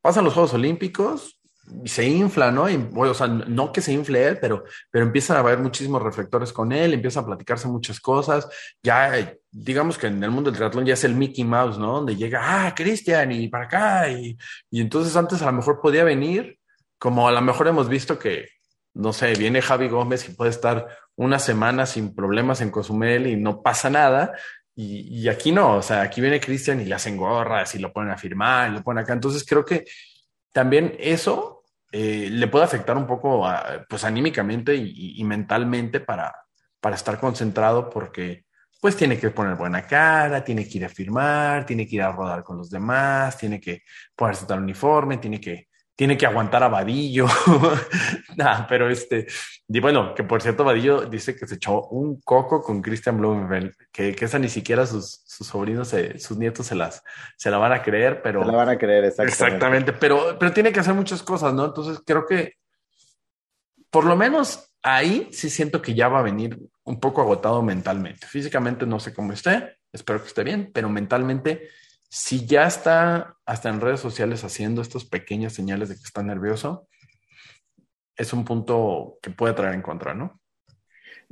pasan 0.00 0.24
los 0.24 0.34
Juegos 0.34 0.54
Olímpicos, 0.54 1.36
y 1.82 1.88
se 1.88 2.06
infla, 2.06 2.50
¿no? 2.50 2.68
Y, 2.70 2.76
o 2.94 3.14
sea, 3.14 3.26
no 3.26 3.72
que 3.72 3.80
se 3.80 3.92
infle 3.92 4.26
él, 4.26 4.38
pero, 4.40 4.64
pero 4.90 5.04
empiezan 5.04 5.36
a 5.36 5.40
haber 5.40 5.58
muchísimos 5.58 6.02
reflectores 6.02 6.52
con 6.52 6.72
él, 6.72 6.94
empiezan 6.94 7.24
a 7.24 7.26
platicarse 7.26 7.68
muchas 7.68 8.00
cosas. 8.00 8.48
Ya, 8.82 9.34
digamos 9.50 9.98
que 9.98 10.06
en 10.06 10.22
el 10.22 10.30
mundo 10.30 10.50
del 10.50 10.58
triatlón 10.58 10.86
ya 10.86 10.94
es 10.94 11.04
el 11.04 11.14
Mickey 11.14 11.44
Mouse, 11.44 11.78
¿no? 11.78 11.94
Donde 11.94 12.16
llega, 12.16 12.40
ah, 12.66 12.74
Cristian, 12.74 13.32
y 13.32 13.48
para 13.48 13.64
acá. 13.64 14.10
Y, 14.10 14.36
y 14.70 14.80
entonces 14.80 15.16
antes 15.16 15.42
a 15.42 15.46
lo 15.46 15.52
mejor 15.52 15.80
podía 15.80 16.04
venir, 16.04 16.58
como 16.98 17.28
a 17.28 17.32
lo 17.32 17.40
mejor 17.40 17.68
hemos 17.68 17.88
visto 17.88 18.18
que, 18.18 18.48
no 18.94 19.12
sé, 19.12 19.34
viene 19.34 19.62
Javi 19.62 19.88
Gómez 19.88 20.28
y 20.28 20.32
puede 20.32 20.50
estar 20.50 20.88
una 21.16 21.38
semana 21.38 21.86
sin 21.86 22.14
problemas 22.14 22.60
en 22.60 22.70
Cozumel 22.70 23.26
y 23.26 23.36
no 23.36 23.62
pasa 23.62 23.90
nada. 23.90 24.32
Y, 24.78 25.26
aquí 25.28 25.52
no, 25.52 25.76
o 25.76 25.82
sea, 25.82 26.02
aquí 26.02 26.20
viene 26.20 26.38
Cristian 26.38 26.80
y 26.82 26.84
le 26.84 26.94
hacen 26.94 27.16
gorras 27.16 27.74
y 27.74 27.78
lo 27.78 27.92
ponen 27.94 28.12
a 28.12 28.18
firmar 28.18 28.70
y 28.70 28.74
lo 28.74 28.82
ponen 28.82 29.04
acá. 29.04 29.14
Entonces 29.14 29.44
creo 29.48 29.64
que 29.64 29.86
también 30.52 30.94
eso 30.98 31.62
eh, 31.92 32.28
le 32.30 32.46
puede 32.48 32.66
afectar 32.66 32.96
un 32.96 33.06
poco, 33.06 33.46
a, 33.46 33.86
pues 33.88 34.04
anímicamente 34.04 34.74
y, 34.74 35.18
y, 35.18 35.24
mentalmente 35.24 36.00
para, 36.00 36.34
para 36.80 36.96
estar 36.96 37.18
concentrado 37.18 37.88
porque 37.88 38.44
pues 38.80 38.96
tiene 38.96 39.18
que 39.18 39.30
poner 39.30 39.56
buena 39.56 39.86
cara, 39.86 40.44
tiene 40.44 40.68
que 40.68 40.78
ir 40.78 40.84
a 40.84 40.90
firmar, 40.90 41.64
tiene 41.64 41.86
que 41.86 41.96
ir 41.96 42.02
a 42.02 42.12
rodar 42.12 42.42
con 42.44 42.58
los 42.58 42.68
demás, 42.68 43.38
tiene 43.38 43.58
que 43.58 43.82
ponerse 44.14 44.44
tal 44.44 44.60
uniforme, 44.60 45.16
tiene 45.16 45.40
que 45.40 45.68
tiene 45.96 46.18
que 46.18 46.26
aguantar 46.26 46.62
a 46.62 46.68
Vadillo. 46.68 47.26
nah, 48.36 48.66
pero 48.68 48.88
este, 48.90 49.26
y 49.66 49.80
bueno, 49.80 50.14
que 50.14 50.22
por 50.22 50.42
cierto, 50.42 50.62
Vadillo 50.62 51.06
dice 51.06 51.34
que 51.34 51.46
se 51.46 51.56
echó 51.56 51.86
un 51.86 52.20
coco 52.20 52.62
con 52.62 52.82
Christian 52.82 53.16
Blumenfeld, 53.16 53.72
que, 53.90 54.14
que 54.14 54.26
esa 54.26 54.38
ni 54.38 54.50
siquiera 54.50 54.86
sus, 54.86 55.22
sus 55.24 55.46
sobrinos, 55.46 55.88
se, 55.88 56.18
sus 56.18 56.36
nietos 56.36 56.66
se 56.66 56.74
las, 56.74 57.02
se 57.36 57.50
la 57.50 57.56
van 57.56 57.72
a 57.72 57.82
creer, 57.82 58.20
pero. 58.22 58.44
Se 58.44 58.52
la 58.52 58.56
van 58.58 58.68
a 58.68 58.78
creer, 58.78 59.04
exactamente. 59.04 59.32
Exactamente, 59.32 59.92
pero, 59.94 60.38
pero 60.38 60.52
tiene 60.52 60.70
que 60.70 60.80
hacer 60.80 60.94
muchas 60.94 61.22
cosas, 61.22 61.54
¿no? 61.54 61.64
Entonces 61.64 62.00
creo 62.04 62.26
que 62.26 62.54
por 63.90 64.04
lo 64.04 64.14
menos 64.14 64.74
ahí 64.82 65.28
sí 65.32 65.48
siento 65.48 65.80
que 65.80 65.94
ya 65.94 66.08
va 66.08 66.18
a 66.18 66.22
venir 66.22 66.58
un 66.84 67.00
poco 67.00 67.22
agotado 67.22 67.62
mentalmente. 67.62 68.26
Físicamente 68.26 68.84
no 68.84 69.00
sé 69.00 69.14
cómo 69.14 69.32
esté, 69.32 69.78
espero 69.90 70.20
que 70.20 70.28
esté 70.28 70.44
bien, 70.44 70.70
pero 70.74 70.90
mentalmente 70.90 71.70
si 72.08 72.46
ya 72.46 72.66
está 72.66 73.36
hasta 73.44 73.68
en 73.68 73.80
redes 73.80 74.00
sociales 74.00 74.44
haciendo 74.44 74.82
estas 74.82 75.04
pequeñas 75.04 75.52
señales 75.52 75.88
de 75.88 75.96
que 75.96 76.04
está 76.04 76.22
nervioso, 76.22 76.88
es 78.16 78.32
un 78.32 78.44
punto 78.44 79.18
que 79.22 79.30
puede 79.30 79.54
traer 79.54 79.74
en 79.74 79.82
contra, 79.82 80.14
¿no? 80.14 80.40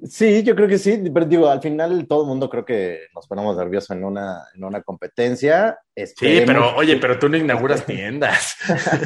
Sí, 0.03 0.43
yo 0.43 0.57
creo 0.57 0.67
que 0.67 0.77
sí, 0.77 1.01
pero 1.13 1.25
digo, 1.25 1.49
al 1.49 1.63
final 1.63 2.07
todo 2.09 2.23
el 2.23 2.29
mundo 2.29 2.51
creo 2.51 2.65
que 2.65 3.07
nos 3.15 3.29
ponemos 3.29 3.57
nerviosos 3.57 3.91
en 3.91 4.05
una, 4.05 4.43
en 4.55 4.65
una 4.65 4.83
competencia. 4.83 5.79
Esperemos 5.95 6.41
sí, 6.41 6.47
pero 6.47 6.77
oye, 6.77 6.97
pero 6.97 7.19
tú 7.19 7.29
no 7.29 7.37
inauguras 7.37 7.87
tiendas. 7.87 8.57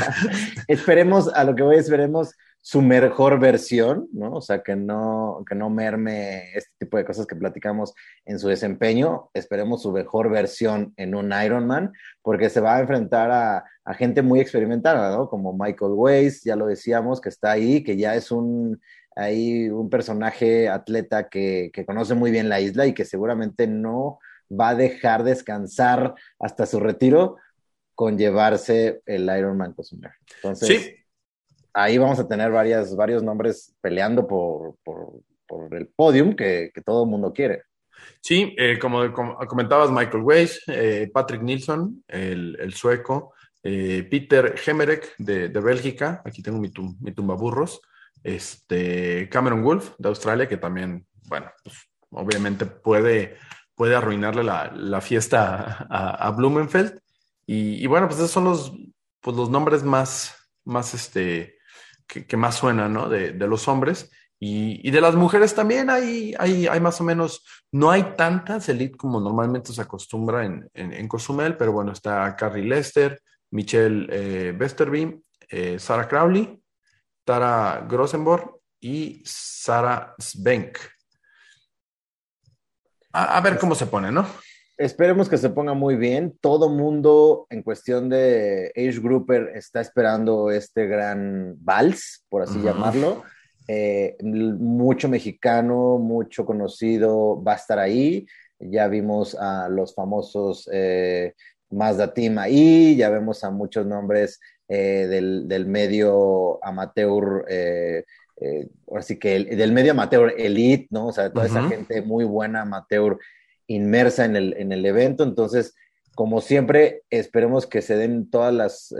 esperemos, 0.66 1.28
a 1.34 1.44
lo 1.44 1.54
que 1.54 1.62
voy, 1.62 1.76
esperemos 1.76 2.34
su 2.68 2.82
mejor 2.82 3.40
versión, 3.40 4.10
¿no? 4.12 4.34
O 4.34 4.40
sea, 4.42 4.62
que 4.62 4.76
no, 4.76 5.42
que 5.48 5.54
no 5.54 5.70
merme 5.70 6.52
este 6.54 6.70
tipo 6.80 6.98
de 6.98 7.06
cosas 7.06 7.26
que 7.26 7.34
platicamos 7.34 7.94
en 8.26 8.38
su 8.38 8.48
desempeño. 8.48 9.30
Esperemos 9.32 9.80
su 9.80 9.90
mejor 9.90 10.28
versión 10.28 10.92
en 10.98 11.14
un 11.14 11.32
Ironman, 11.32 11.94
porque 12.20 12.50
se 12.50 12.60
va 12.60 12.76
a 12.76 12.80
enfrentar 12.80 13.30
a, 13.30 13.94
gente 13.94 14.20
muy 14.20 14.40
experimentada, 14.40 15.16
¿no? 15.16 15.30
Como 15.30 15.54
Michael 15.54 15.92
Weiss, 15.94 16.44
ya 16.44 16.56
lo 16.56 16.66
decíamos, 16.66 17.22
que 17.22 17.30
está 17.30 17.52
ahí, 17.52 17.82
que 17.82 17.96
ya 17.96 18.14
es 18.14 18.30
un, 18.30 18.78
ahí 19.16 19.70
un 19.70 19.88
personaje 19.88 20.68
atleta 20.68 21.30
que, 21.30 21.70
que 21.72 21.87
conoce 21.87 22.12
muy 22.12 22.30
bien 22.30 22.50
la 22.50 22.60
isla 22.60 22.87
y 22.87 22.92
que 22.92 23.06
seguramente 23.06 23.66
no 23.66 24.18
va 24.52 24.68
a 24.68 24.75
dejar 24.75 25.25
descansar 25.25 26.14
hasta 26.38 26.66
su 26.66 26.80
retiro 26.80 27.37
con 27.94 28.18
llevarse 28.18 29.00
el 29.06 29.22
Ironman 29.22 29.72
Cozumel. 29.72 30.12
Entonces, 30.37 30.68
sí 30.68 30.97
ahí 31.72 31.98
vamos 31.98 32.18
a 32.18 32.28
tener 32.28 32.50
varias, 32.50 32.94
varios 32.96 33.22
nombres 33.22 33.75
peleando 33.80 34.26
por, 34.26 34.76
por, 34.84 35.22
el 35.72 35.88
podium 35.88 36.34
que, 36.37 36.70
que, 36.75 36.82
todo 36.82 37.04
el 37.04 37.10
mundo 37.10 37.32
quiere. 37.32 37.62
Sí, 38.20 38.54
eh, 38.58 38.78
como, 38.78 39.12
como, 39.12 39.37
comentabas, 39.46 39.90
Michael 39.90 40.22
Weiss, 40.22 40.62
eh, 40.66 41.10
Patrick 41.12 41.42
Nilsson, 41.42 42.04
el, 42.06 42.72
sueco, 42.75 43.32
eh, 43.62 44.06
Peter 44.10 44.54
Hemerek 44.64 45.16
de, 45.18 45.48
de, 45.48 45.60
Bélgica, 45.60 46.22
aquí 46.25 46.42
tengo 46.42 46.58
mi, 46.58 46.70
tum, 46.70 46.96
mi 47.00 47.12
tumbaburros, 47.12 47.80
este, 48.22 49.28
Cameron 49.30 49.62
Wolf 49.62 49.94
de 49.98 50.08
Australia, 50.08 50.48
que 50.48 50.56
también, 50.56 51.06
bueno, 51.26 51.50
pues, 51.62 51.76
obviamente 52.10 52.66
puede, 52.66 53.37
puede 53.75 53.94
arruinarle 53.94 54.42
la, 54.42 54.72
la 54.75 55.00
fiesta 55.00 55.87
a, 55.88 56.26
a 56.26 56.30
Blumenfeld. 56.32 57.00
Y, 57.46 57.82
y, 57.82 57.87
bueno, 57.87 58.08
pues 58.08 58.18
esos 58.18 58.30
son 58.30 58.44
los, 58.44 58.72
pues 59.20 59.37
los 59.37 59.48
nombres 59.48 59.82
más, 59.82 60.34
más 60.64 60.92
este, 60.92 61.57
que, 62.08 62.36
más 62.36 62.56
suena, 62.56 62.88
¿no? 62.88 63.08
De, 63.08 63.32
de 63.32 63.46
los 63.46 63.68
hombres. 63.68 64.10
Y, 64.40 64.80
y, 64.86 64.90
de 64.90 65.00
las 65.00 65.14
mujeres 65.14 65.54
también 65.54 65.90
hay, 65.90 66.34
hay, 66.38 66.66
hay, 66.66 66.80
más 66.80 67.00
o 67.00 67.04
menos, 67.04 67.44
no 67.72 67.90
hay 67.90 68.14
tantas 68.16 68.68
elite 68.68 68.96
como 68.96 69.20
normalmente 69.20 69.72
se 69.72 69.82
acostumbra 69.82 70.44
en, 70.44 70.68
en, 70.74 70.92
en 70.92 71.08
Cozumel, 71.08 71.56
pero 71.56 71.72
bueno, 71.72 71.92
está 71.92 72.34
Carrie 72.36 72.64
Lester, 72.64 73.20
Michelle 73.50 74.06
eh, 74.10 74.58
eh, 75.50 75.78
Sarah 75.78 76.08
Crowley, 76.08 76.62
Tara 77.24 77.86
Grossenborg 77.88 78.60
y 78.80 79.22
Sarah 79.24 80.14
Svenk. 80.18 80.78
A, 83.12 83.40
ver 83.40 83.58
cómo 83.58 83.74
se 83.74 83.86
pone, 83.86 84.12
¿no? 84.12 84.26
Esperemos 84.78 85.28
que 85.28 85.38
se 85.38 85.50
ponga 85.50 85.75
muy 85.75 85.97
bien. 85.97 86.38
Todo 86.40 86.68
mundo 86.68 87.47
en 87.50 87.62
cuestión 87.62 88.08
de 88.08 88.73
Age 88.76 89.00
Grouper 89.00 89.50
está 89.54 89.80
esperando 89.80 90.50
este 90.50 90.87
gran 90.87 91.56
vals, 91.58 92.25
por 92.28 92.42
así 92.42 92.61
llamarlo. 92.62 93.25
Eh, 93.66 94.16
mucho 94.23 95.08
mexicano, 95.08 95.99
mucho 95.99 96.47
conocido 96.47 97.42
va 97.42 97.54
a 97.54 97.56
estar 97.56 97.78
ahí. 97.78 98.26
Ya 98.61 98.88
vimos 98.88 99.35
a 99.35 99.68
los 99.68 99.94
famosos 99.94 100.68
eh, 100.73 101.35
Mazda 101.70 102.14
Team 102.14 102.38
ahí, 102.38 102.97
ya 102.97 103.11
vemos 103.11 103.44
a 103.44 103.50
muchos 103.50 103.85
nombres 103.87 104.40
eh, 104.68 105.06
del, 105.08 105.66
medio 105.66 106.62
amateur, 106.64 107.44
eh, 107.49 108.04
eh, 108.40 108.68
así 108.94 109.18
que 109.18 109.44
del 109.44 109.73
medio 109.73 109.92
amateur 109.92 110.35
elite, 110.37 110.88
¿no? 110.90 111.08
O 111.08 111.12
sea, 111.12 111.32
toda 111.32 111.47
esa 111.47 111.68
gente 111.68 112.02
muy 112.02 112.25
buena 112.25 112.62
amateur 112.62 113.18
inmersa 113.68 114.25
en 114.25 114.34
el, 114.34 114.54
en 114.58 114.72
el 114.72 114.84
evento. 114.84 115.22
Entonces, 115.22 115.76
como 116.16 116.40
siempre, 116.40 117.04
esperemos 117.10 117.68
que 117.68 117.80
se 117.80 117.96
den 117.96 118.28
todas 118.28 118.52
las, 118.52 118.92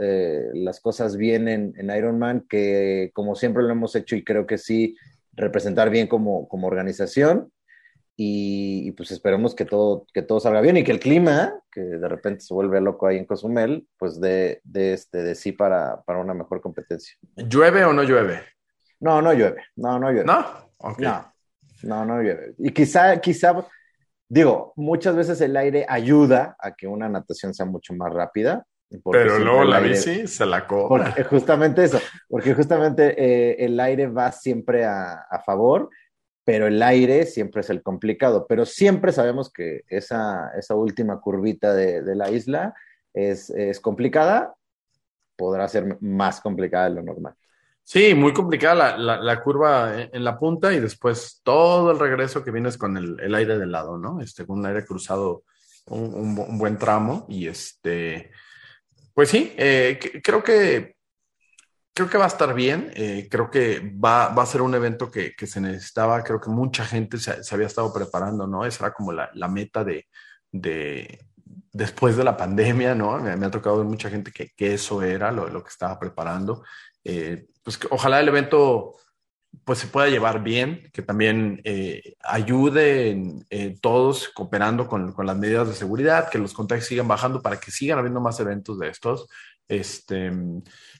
las 0.53 0.79
cosas 0.79 1.17
bien 1.17 1.49
en, 1.49 1.73
en, 1.77 1.93
Ironman, 1.93 2.45
que 2.47 3.11
como 3.13 3.35
siempre 3.35 3.63
lo 3.63 3.71
hemos 3.71 3.93
hecho 3.97 4.15
y 4.15 4.23
creo 4.23 4.47
que 4.47 4.57
sí, 4.57 4.95
representar 5.33 5.89
bien 5.89 6.07
como, 6.07 6.47
como 6.47 6.67
organización 6.67 7.51
y, 8.21 8.91
pues 8.91 9.11
esperemos 9.11 9.55
que 9.55 9.63
todo, 9.63 10.05
que 10.13 10.21
todo 10.21 10.41
salga 10.41 10.59
bien 10.59 10.75
y 10.75 10.83
que 10.83 10.91
el 10.91 10.99
clima, 10.99 11.57
que 11.71 11.79
de 11.79 12.07
repente 12.09 12.41
se 12.41 12.53
vuelve 12.53 12.81
loco 12.81 13.07
ahí 13.07 13.17
en 13.17 13.23
Cozumel, 13.23 13.87
pues 13.97 14.19
de, 14.19 14.59
de, 14.65 14.91
este, 14.91 15.23
de 15.23 15.35
sí 15.35 15.53
para, 15.53 16.01
para 16.01 16.19
una 16.19 16.33
mejor 16.33 16.59
competencia. 16.59 17.15
¿Llueve 17.37 17.85
o 17.85 17.93
no 17.93 18.03
llueve? 18.03 18.41
No, 18.99 19.21
no 19.21 19.31
llueve, 19.31 19.63
no, 19.77 19.97
no 19.97 20.11
llueve. 20.11 20.25
¿No? 20.25 20.45
No, 20.97 21.33
no, 21.83 22.05
no 22.05 22.21
llueve. 22.21 22.55
Y 22.57 22.71
quizá, 22.71 23.21
quizá, 23.21 23.65
digo, 24.29 24.73
muchas 24.77 25.15
veces 25.15 25.41
el 25.41 25.57
aire 25.57 25.85
ayuda 25.89 26.55
a 26.59 26.75
que 26.75 26.87
una 26.87 27.09
natación 27.09 27.53
sea 27.53 27.65
mucho 27.65 27.93
más 27.93 28.13
rápida, 28.13 28.65
pero 29.11 29.37
luego 29.37 29.65
la 29.65 29.79
bici 29.79 30.27
se 30.27 30.45
la 30.45 30.65
cobra. 30.65 31.13
justamente 31.29 31.83
eso, 31.83 31.99
porque 32.27 32.53
justamente 32.53 33.13
eh, 33.17 33.65
el 33.65 33.79
aire 33.79 34.07
va 34.07 34.31
siempre 34.31 34.85
a, 34.85 35.25
a, 35.29 35.39
favor 35.43 35.89
pero 36.49 36.65
el 36.65 36.81
aire 36.81 37.27
siempre 37.27 37.61
es 37.61 37.69
el 37.69 37.83
complicado. 37.83 38.47
Pero 38.47 38.65
siempre 38.65 39.11
sabemos 39.11 39.53
que 39.53 39.83
esa, 39.87 40.49
esa 40.57 40.73
última 40.73 41.21
curvita 41.21 41.75
de, 41.75 42.01
de 42.01 42.15
la 42.15 42.31
isla 42.31 42.73
es, 43.13 43.51
es, 43.51 43.79
complicada, 43.79 44.55
podrá 45.35 45.67
ser 45.67 46.01
más 46.01 46.41
complicada 46.41 46.89
de 46.89 46.95
lo 46.95 47.03
normal. 47.03 47.35
Sí, 47.91 48.13
muy 48.13 48.33
complicada 48.33 48.95
la, 48.99 49.17
la, 49.17 49.41
curva 49.41 49.99
en, 49.99 50.23
la 50.23 50.37
punta 50.37 50.71
y 50.71 50.79
después 50.79 51.41
todo 51.43 51.89
el 51.89 51.97
regreso 51.97 52.43
que 52.43 52.51
vienes 52.51 52.77
con 52.77 52.95
el, 52.97 53.19
el 53.19 53.33
aire 53.33 53.57
del 53.57 53.71
lado, 53.71 53.97
¿no? 53.97 54.21
Este, 54.21 54.45
con 54.45 54.59
un 54.59 54.67
aire 54.67 54.85
cruzado, 54.85 55.43
un, 55.87 56.37
un, 56.37 56.59
buen 56.59 56.77
tramo 56.77 57.25
y 57.27 57.47
este, 57.47 58.29
pues 59.11 59.29
sí, 59.29 59.55
eh, 59.57 60.21
creo 60.23 60.43
que 60.43 60.97
creo 61.95 62.07
que 62.07 62.19
va 62.19 62.25
a 62.25 62.27
estar 62.27 62.53
bien. 62.53 62.91
Eh, 62.93 63.27
creo 63.27 63.49
que 63.49 63.79
va, 63.79 64.29
va, 64.35 64.43
a 64.43 64.45
ser 64.45 64.61
un 64.61 64.75
evento 64.75 65.09
que, 65.09 65.33
que, 65.35 65.47
se 65.47 65.59
necesitaba. 65.59 66.23
Creo 66.23 66.39
que 66.39 66.51
mucha 66.51 66.85
gente 66.85 67.17
se, 67.17 67.43
se 67.43 67.55
había 67.55 67.65
estado 67.65 67.91
preparando, 67.91 68.45
¿no? 68.45 68.65
Esa 68.65 68.85
era 68.85 68.93
como 68.93 69.13
la, 69.13 69.31
la 69.33 69.47
meta 69.47 69.83
de, 69.83 70.07
de, 70.51 71.25
después 71.71 72.15
de 72.17 72.23
la 72.23 72.37
pandemia, 72.37 72.95
¿no? 72.95 73.17
Me, 73.19 73.45
ha 73.45 73.51
tocado 73.51 73.77
ver 73.77 73.85
mucha 73.87 74.09
gente 74.09 74.31
que, 74.31 74.49
que 74.55 74.73
eso 74.73 75.01
era 75.01 75.31
lo, 75.31 75.47
lo, 75.49 75.63
que 75.63 75.69
estaba 75.69 75.99
preparando. 75.99 76.63
Eh, 77.03 77.47
pues 77.63 77.77
que, 77.77 77.87
ojalá 77.89 78.19
el 78.19 78.27
evento 78.27 78.95
pues 79.63 79.79
se 79.79 79.87
pueda 79.87 80.07
llevar 80.07 80.43
bien, 80.43 80.89
que 80.93 81.01
también 81.01 81.61
eh, 81.63 82.15
ayude 82.23 83.19
eh, 83.49 83.75
todos 83.81 84.29
cooperando 84.29 84.87
con, 84.87 85.11
con, 85.13 85.25
las 85.25 85.37
medidas 85.37 85.67
de 85.67 85.73
seguridad, 85.73 86.29
que 86.29 86.37
los 86.37 86.53
contagios 86.53 86.87
sigan 86.87 87.07
bajando 87.07 87.41
para 87.41 87.59
que 87.59 87.71
sigan 87.71 87.99
habiendo 87.99 88.21
más 88.21 88.39
eventos 88.39 88.79
de 88.79 88.89
estos. 88.89 89.27
Este, 89.67 90.31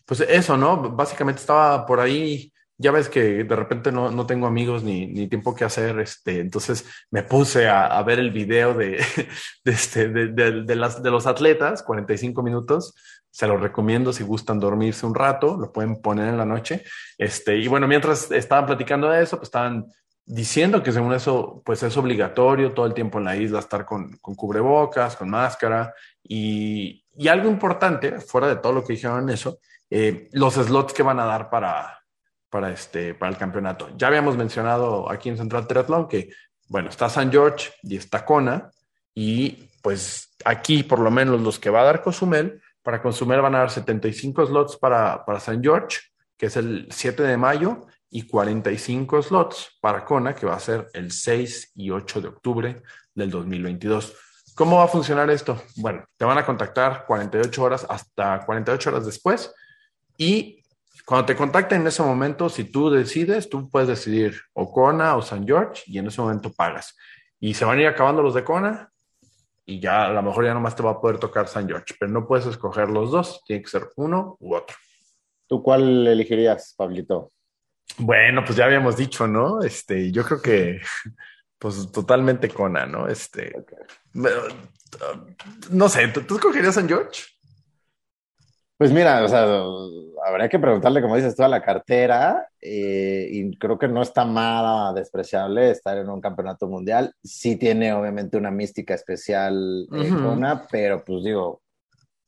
pues 0.06 0.22
eso, 0.22 0.58
¿no? 0.58 0.96
Básicamente 0.96 1.42
estaba 1.42 1.86
por 1.86 2.00
ahí, 2.00 2.52
ya 2.78 2.92
ves 2.92 3.10
que 3.10 3.44
de 3.44 3.56
repente 3.56 3.92
no, 3.92 4.12
no 4.12 4.26
tengo 4.26 4.48
amigos 4.48 4.84
ni, 4.84 5.08
ni, 5.08 5.28
tiempo 5.28 5.54
que 5.54 5.66
hacer, 5.66 6.00
este, 6.00 6.40
entonces 6.40 6.86
me 7.12 7.24
puse 7.24 7.68
a, 7.68 8.02
ver 8.04 8.20
el 8.20 8.32
video 8.32 8.74
de, 8.74 8.98
de, 9.66 9.72
este, 9.72 10.10
de, 10.10 10.28
de, 10.64 10.76
las, 10.76 11.04
de 11.04 11.12
los 11.12 11.28
atletas, 11.28 11.84
45 11.84 12.42
minutos, 12.42 12.94
se 13.32 13.48
los 13.48 13.62
recomiendo 13.62 14.12
si 14.12 14.24
gustan 14.24 14.60
dormirse 14.60 15.06
un 15.06 15.16
rato, 15.16 15.58
lo 15.58 15.72
pueden 15.72 16.02
poner 16.02 16.30
en 16.30 16.38
la 16.38 16.46
noche, 16.46 16.84
este, 17.18 17.58
y 17.58 17.68
bueno, 17.68 17.88
mientras 17.88 18.32
estaban 18.32 18.66
platicando 18.66 19.10
de 19.10 19.24
eso, 19.24 19.38
pues 19.38 19.48
estaban 19.48 19.86
diciendo 20.26 20.84
que 20.84 20.92
según 20.92 21.14
eso, 21.14 21.62
pues 21.66 21.82
es 21.82 21.98
obligatorio 21.98 22.72
todo 22.74 22.86
el 22.86 22.94
tiempo 22.94 23.18
en 23.18 23.26
la 23.26 23.36
isla 23.36 23.60
estar 23.60 23.86
con, 23.86 24.18
con 24.18 24.36
cubrebocas, 24.36 25.16
con 25.16 25.30
máscara, 25.30 25.94
y, 26.24 27.04
y 27.16 27.28
algo 27.28 27.50
importante, 27.50 28.20
fuera 28.20 28.48
de 28.48 28.58
todo 28.58 28.74
lo 28.74 28.84
que 28.84 28.94
dijeron 28.94 29.30
eso, 29.30 29.60
eh, 29.90 30.30
los 30.34 30.54
slots 30.54 30.94
que 30.94 31.02
van 31.02 31.20
a 31.20 31.26
dar 31.26 31.50
para, 31.50 32.00
para, 32.50 32.72
este, 32.72 33.16
para 33.16 33.32
el 33.32 33.38
campeonato. 33.38 33.90
Ya 33.98 34.08
habíamos 34.08 34.38
mencionado 34.38 35.10
aquí 35.12 35.30
en 35.30 35.38
Central 35.38 35.66
Triathlon 35.66 36.08
que, 36.08 36.30
bueno, 36.68 36.90
está 36.90 37.10
San 37.10 37.32
George 37.32 37.72
y 37.82 37.98
está 37.98 38.24
Kona, 38.24 38.70
y 39.16 39.68
pues 39.82 40.36
aquí 40.46 40.84
por 40.84 41.00
lo 41.00 41.10
menos 41.10 41.42
los 41.42 41.58
que 41.58 41.72
va 41.72 41.82
a 41.82 41.86
dar 41.86 42.04
Cozumel, 42.04 42.62
para 42.84 43.02
Cozumel 43.02 43.42
van 43.42 43.56
a 43.56 43.60
dar 43.60 43.72
75 43.72 44.46
slots 44.48 44.78
para, 44.78 45.26
para 45.26 45.40
San 45.40 45.62
George, 45.62 46.00
que 46.38 46.48
es 46.48 46.58
el 46.58 46.88
7 46.90 47.24
de 47.24 47.38
mayo, 47.38 47.88
y 48.12 48.24
45 48.24 49.22
slots 49.22 49.78
para 49.82 50.04
Kona, 50.04 50.34
que 50.34 50.46
va 50.46 50.56
a 50.56 50.60
ser 50.60 50.90
el 50.94 51.12
6 51.12 51.74
y 51.76 51.92
8 51.92 52.22
de 52.22 52.28
octubre 52.28 52.82
del 53.14 53.30
2022. 53.30 54.16
¿Cómo 54.56 54.78
va 54.78 54.86
a 54.86 54.88
funcionar 54.88 55.30
esto? 55.30 55.62
Bueno, 55.78 56.04
te 56.18 56.26
van 56.26 56.38
a 56.38 56.46
contactar 56.46 57.06
48 57.06 57.64
horas 57.64 57.86
hasta 57.88 58.46
48 58.46 58.90
horas 58.90 59.06
después 59.06 59.54
y 60.18 60.64
cuando 61.06 61.28
te 61.28 61.36
contacten 61.36 61.82
en 61.82 61.88
ese 61.88 62.04
momento, 62.04 62.50
si 62.50 62.66
tú 62.66 62.90
decides, 62.90 63.50
tú 63.50 63.70
puedes 63.70 63.88
decidir 63.88 64.42
o 64.54 64.72
Kona 64.72 65.16
o 65.16 65.22
San 65.22 65.46
George 65.46 65.84
y 65.86 65.98
en 65.98 66.08
ese 66.08 66.22
momento 66.22 66.52
pagas. 66.52 66.96
Y 67.40 67.54
se 67.54 67.66
van 67.66 67.78
a 67.78 67.82
ir 67.82 67.88
acabando 67.88 68.22
los 68.22 68.34
de 68.34 68.44
Kona 68.44 68.89
y 69.70 69.80
ya 69.80 70.06
a 70.06 70.10
lo 70.10 70.24
mejor 70.24 70.46
ya 70.46 70.54
nomás 70.54 70.76
te 70.76 70.82
va 70.82 70.92
a 70.92 71.00
poder 71.00 71.20
tocar 71.20 71.48
San 71.48 71.68
George, 71.68 71.94
pero 72.00 72.12
no 72.12 72.28
puedes 72.28 72.48
escoger 72.48 72.90
los 72.90 73.12
dos, 73.12 73.44
tiene 73.46 73.62
que 73.62 73.70
ser 73.70 73.88
uno 73.98 74.36
u 74.40 74.56
otro. 74.56 74.76
¿Tú 75.48 75.62
cuál 75.62 76.08
elegirías, 76.08 76.74
Pablito? 76.76 77.32
Bueno, 77.98 78.44
pues 78.44 78.56
ya 78.58 78.66
habíamos 78.66 78.98
dicho, 78.98 79.28
¿no? 79.28 79.62
Este, 79.62 80.12
yo 80.12 80.24
creo 80.24 80.42
que, 80.42 80.82
pues 81.60 81.92
totalmente 81.92 82.50
Kona, 82.50 82.88
¿no? 82.88 83.08
Este, 83.08 83.54
no 85.70 85.88
sé, 85.88 86.08
¿tú, 86.08 86.22
¿tú 86.22 86.36
escogerías 86.36 86.74
San 86.74 86.88
George? 86.88 87.24
Pues 88.80 88.94
mira, 88.94 89.26
o 89.26 89.28
sea, 89.28 89.46
habría 90.26 90.48
que 90.48 90.58
preguntarle, 90.58 91.02
como 91.02 91.18
dices, 91.18 91.36
toda 91.36 91.50
la 91.50 91.62
cartera, 91.62 92.48
eh, 92.62 93.28
y 93.30 93.58
creo 93.58 93.78
que 93.78 93.90
no 93.90 94.02
está 94.02 94.24
nada 94.24 94.94
despreciable 94.94 95.70
estar 95.70 95.98
en 95.98 96.10
un 96.10 96.22
campeonato 96.22 96.66
mundial. 96.66 97.14
Sí 97.22 97.58
tiene 97.58 97.92
obviamente 97.92 98.38
una 98.38 98.52
mística 98.52 98.94
especial 98.94 99.86
en 99.92 100.46
pero 100.72 101.04
pues 101.04 101.26
digo, 101.26 101.62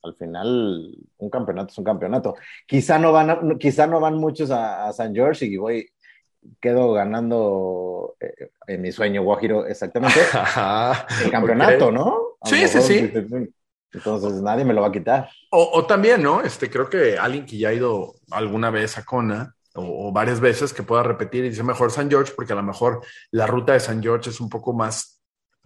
al 0.04 0.14
final 0.14 0.94
un 1.20 1.30
campeonato 1.30 1.72
es 1.72 1.78
un 1.78 1.86
campeonato. 1.86 2.36
Quizá 2.68 3.00
no 3.00 3.14
van, 3.14 3.58
quizá 3.58 3.88
no 3.88 4.02
van 4.02 4.16
muchos 4.16 4.52
a, 4.52 4.92
San 4.92 5.16
George 5.16 5.46
y 5.46 5.56
voy, 5.56 5.90
quedo 6.60 6.92
ganando 6.92 8.18
eh, 8.20 8.50
en 8.68 8.82
mi 8.82 8.92
sueño, 8.92 9.24
Guajiro, 9.24 9.66
exactamente, 9.68 10.20
el 11.24 11.32
campeonato, 11.32 11.94
¿no? 11.94 12.36
sí, 12.44 12.68
sí, 12.68 12.82
sí. 12.82 13.54
Entonces 13.94 14.42
nadie 14.42 14.64
me 14.64 14.74
lo 14.74 14.82
va 14.82 14.88
a 14.88 14.92
quitar. 14.92 15.30
O, 15.50 15.86
también, 15.86 16.24
¿no? 16.24 16.42
Este, 16.42 16.70
creo 16.70 16.90
que 16.90 17.18
alguien 17.18 17.46
que 17.46 17.58
ya 17.58 17.70
ha 17.70 17.74
ido 17.74 18.16
alguna 18.30 18.70
vez 18.70 18.98
a 18.98 19.04
Kona 19.04 19.56
o, 19.76 20.12
varias 20.12 20.40
veces 20.40 20.74
que 20.74 20.84
pueda 20.84 21.04
repetir 21.04 21.46
y 21.46 21.50
dice 21.50 21.64
mejor 21.64 21.92
San 21.92 22.10
George, 22.10 22.34
porque 22.36 22.54
a 22.54 22.56
lo 22.56 22.64
mejor 22.64 23.02
la 23.32 23.48
ruta 23.48 23.74
de 23.74 23.80
San 23.80 24.02
George 24.02 24.30
es 24.30 24.40
un 24.40 24.50
poco 24.50 24.74
más, 24.74 25.22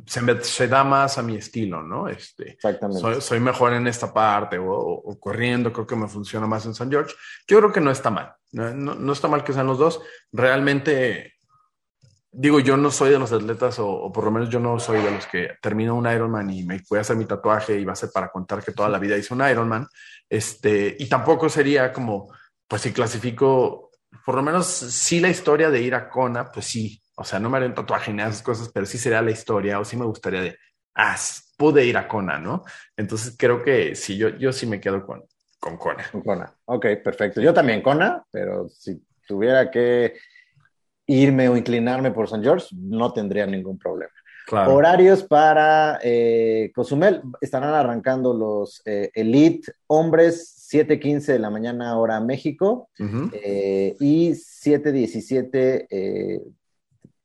se, 0.05 0.67
da 0.67 0.83
más 0.83 1.17
a 1.17 1.23
mi 1.23 1.35
estilo, 1.35 1.83
¿no? 1.83 2.07
Este, 2.07 2.51
Exactamente. 2.51 3.21
Soy, 3.21 3.39
mejor 3.39 3.73
en 3.73 3.87
esta 3.87 4.11
parte 4.11 4.57
o, 4.59 5.17
corriendo, 5.19 5.71
creo 5.71 5.85
que 5.85 5.95
me 5.95 6.07
funciona 6.07 6.47
más 6.47 6.65
en 6.65 6.73
San 6.73 6.89
George. 6.89 7.15
Yo 7.47 7.59
creo 7.59 7.71
que 7.71 7.81
no 7.81 7.91
está 7.91 8.09
mal, 8.09 8.33
no, 8.51 8.73
no 8.73 9.13
está 9.13 9.27
mal 9.27 9.43
que 9.43 9.53
sean 9.53 9.67
los 9.67 9.77
dos. 9.77 10.01
Realmente 10.31 11.34
digo, 12.37 12.59
yo 12.59 12.75
no 12.75 12.91
soy 12.91 13.11
de 13.11 13.19
los 13.19 13.31
atletas, 13.31 13.79
o, 13.79 14.11
por 14.11 14.25
lo 14.25 14.31
menos 14.31 14.49
yo 14.49 14.59
no 14.59 14.77
soy 14.79 15.01
de 15.01 15.11
los 15.11 15.25
que 15.25 15.51
termino 15.61 15.95
un 15.95 16.11
Ironman 16.11 16.49
y 16.49 16.63
me 16.63 16.81
voy 16.89 16.97
a 16.97 17.01
hacer 17.01 17.15
mi 17.15 17.25
tatuaje 17.25 17.79
y 17.79 17.85
va 17.85 17.93
a 17.93 17.95
ser 17.95 18.09
para 18.13 18.29
contar 18.29 18.63
que 18.63 18.73
toda 18.73 18.89
la 18.89 18.99
vida 18.99 19.17
hice 19.17 19.33
un 19.33 19.47
Ironman. 19.47 19.87
Este, 20.29 20.95
y 20.99 21.07
tampoco 21.07 21.47
sería 21.47 21.93
como, 21.93 22.31
pues 22.67 22.81
si 22.81 22.91
clasifico, 22.91 23.91
por 24.25 24.35
lo 24.35 24.43
menos 24.43 24.67
sí 24.67 25.19
la 25.19 25.29
historia 25.29 25.69
de 25.69 25.81
ir 25.81 25.95
a 25.95 26.09
Kona, 26.09 26.51
pues 26.51 26.65
sí. 26.65 27.01
O 27.15 27.23
sea, 27.23 27.39
no 27.39 27.49
me 27.49 27.57
haré 27.57 27.67
un 27.67 27.73
tatuaje 27.73 28.11
ni 28.11 28.21
esas 28.21 28.41
cosas, 28.41 28.69
pero 28.73 28.85
sí 28.85 28.97
sería 28.97 29.21
la 29.21 29.31
historia, 29.31 29.79
o 29.79 29.85
sí 29.85 29.95
me 29.95 30.05
gustaría 30.05 30.41
de, 30.41 30.57
ah, 30.95 31.15
pude 31.57 31.85
ir 31.85 31.97
a 31.97 32.07
Kona, 32.07 32.37
¿no? 32.37 32.63
Entonces 32.97 33.35
creo 33.37 33.63
que 33.63 33.95
sí, 33.95 34.17
yo, 34.17 34.29
yo 34.29 34.51
sí 34.51 34.65
me 34.65 34.81
quedo 34.81 35.05
con, 35.05 35.23
con 35.59 35.77
Kona. 35.77 36.05
Con 36.11 36.21
Kona. 36.21 36.53
Ok, 36.65 36.87
perfecto. 37.01 37.39
Yo 37.39 37.53
también 37.53 37.81
Kona, 37.81 38.23
pero 38.29 38.67
si 38.67 39.01
tuviera 39.25 39.71
que 39.71 40.17
irme 41.07 41.49
o 41.49 41.57
inclinarme 41.57 42.11
por 42.11 42.27
San 42.27 42.43
George, 42.43 42.67
no 42.71 43.13
tendría 43.13 43.45
ningún 43.45 43.77
problema. 43.77 44.11
Horarios 44.51 45.23
para 45.23 45.99
eh, 46.03 46.71
Cozumel. 46.75 47.21
Estarán 47.41 47.73
arrancando 47.73 48.33
los 48.33 48.81
eh, 48.85 49.09
Elite 49.13 49.71
hombres 49.87 50.67
7.15 50.71 51.33
de 51.33 51.39
la 51.39 51.49
mañana 51.49 51.97
hora 51.97 52.19
México 52.19 52.89
eh, 53.33 53.95
y 53.99 54.31
7.17, 54.31 56.41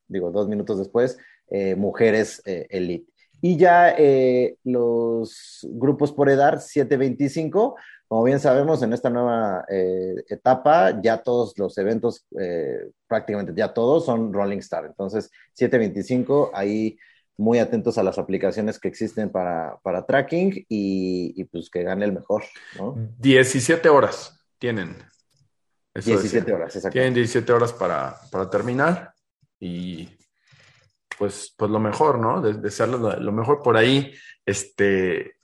digo, 0.09 0.31
dos 0.31 0.49
minutos 0.49 0.79
después, 0.79 1.19
mujeres 1.77 2.43
Elite. 2.45 3.11
Y 3.41 3.57
ya 3.57 3.97
los 4.65 5.67
grupos 5.71 6.13
por 6.13 6.29
edad 6.29 6.55
7.25 6.55 7.75
como 8.11 8.25
bien 8.25 8.41
sabemos, 8.41 8.83
en 8.83 8.93
esta 8.93 9.09
nueva 9.09 9.65
eh, 9.69 10.17
etapa, 10.29 11.01
ya 11.01 11.19
todos 11.19 11.57
los 11.57 11.79
eventos, 11.79 12.27
eh, 12.41 12.91
prácticamente 13.07 13.53
ya 13.55 13.73
todos, 13.73 14.05
son 14.05 14.33
Rolling 14.33 14.59
Star. 14.59 14.85
Entonces, 14.85 15.31
725, 15.53 16.51
ahí 16.53 16.99
muy 17.37 17.61
atentos 17.61 17.99
a 17.99 18.03
las 18.03 18.19
aplicaciones 18.19 18.81
que 18.81 18.89
existen 18.89 19.31
para, 19.31 19.79
tracking 20.09 20.67
y, 20.69 21.45
pues 21.53 21.71
que 21.71 21.85
gane 21.85 22.05
el 22.05 22.13
mejor. 22.13 22.43
¿no? 22.81 22.97
17 23.21 23.89
horas 23.89 24.45
tienen. 24.59 24.97
17 25.95 26.53
horas, 26.53 26.75
exacto. 26.75 26.95
Tienen 26.95 27.15
17 27.15 27.53
horas 27.53 27.73
para, 27.73 28.19
terminar 28.51 29.15
y 29.61 30.09
pues, 31.21 31.55
pues 31.55 31.71
lo 31.71 31.79
mejor, 31.79 32.19
¿no? 32.19 32.41
De, 32.41 32.55
de 32.55 32.87
lo, 32.87 33.31
mejor 33.31 33.61
por 33.61 33.77
ahí. 33.77 34.11
Este, 34.47 35.35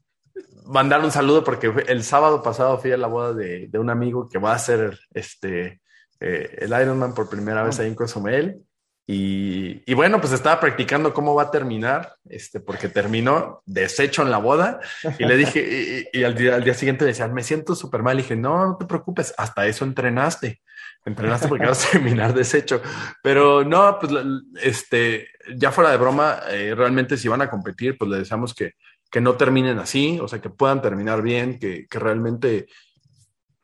mandar 0.64 1.04
un 1.04 1.10
saludo 1.10 1.44
porque 1.44 1.70
el 1.86 2.02
sábado 2.02 2.42
pasado 2.42 2.78
fui 2.78 2.92
a 2.92 2.96
la 2.96 3.08
boda 3.08 3.34
de, 3.34 3.68
un 3.74 3.90
amigo 3.90 4.26
que 4.26 4.38
va 4.38 4.52
a 4.52 4.54
hacer 4.54 4.98
este, 5.12 5.82
eh, 6.18 6.56
el 6.60 6.70
Ironman 6.70 7.12
por 7.12 7.28
primera 7.28 7.62
vez 7.62 7.78
ahí 7.78 7.88
en 7.88 7.94
Cozumel. 7.94 8.62
Y, 9.06 9.92
bueno, 9.92 10.18
pues 10.18 10.32
estaba 10.32 10.58
practicando 10.58 11.12
cómo 11.12 11.34
va 11.34 11.42
a 11.42 11.50
terminar, 11.50 12.14
este, 12.24 12.58
porque 12.58 12.88
terminó 12.88 13.62
deshecho 13.66 14.22
en 14.22 14.30
la 14.30 14.38
boda. 14.38 14.80
Y 15.18 15.26
le 15.26 15.36
dije, 15.36 16.08
y, 16.10 16.24
al, 16.24 16.34
día, 16.34 16.54
al, 16.54 16.64
día, 16.64 16.72
siguiente 16.72 17.04
le 17.04 17.10
decía, 17.10 17.28
me 17.28 17.42
siento 17.42 17.74
súper 17.74 18.02
mal. 18.02 18.18
Y 18.18 18.22
dije, 18.22 18.34
no, 18.34 18.66
no 18.66 18.76
te 18.78 18.86
preocupes, 18.86 19.34
hasta 19.36 19.66
eso 19.66 19.84
entrenaste. 19.84 20.62
Entrenaste 21.06 21.46
porque 21.46 21.66
vas 21.66 21.86
a 21.86 21.90
terminar 21.92 22.34
deshecho. 22.34 22.82
Pero 23.22 23.64
no, 23.64 23.98
pues 23.98 24.12
este, 24.60 25.28
ya 25.56 25.70
fuera 25.70 25.92
de 25.92 25.96
broma, 25.96 26.40
eh, 26.50 26.74
realmente 26.74 27.16
si 27.16 27.28
van 27.28 27.42
a 27.42 27.48
competir, 27.48 27.96
pues 27.96 28.10
le 28.10 28.18
deseamos 28.18 28.52
que, 28.52 28.72
que 29.10 29.20
no 29.20 29.36
terminen 29.36 29.78
así, 29.78 30.18
o 30.20 30.26
sea, 30.26 30.40
que 30.40 30.50
puedan 30.50 30.82
terminar 30.82 31.22
bien, 31.22 31.60
que, 31.60 31.86
realmente, 31.90 32.66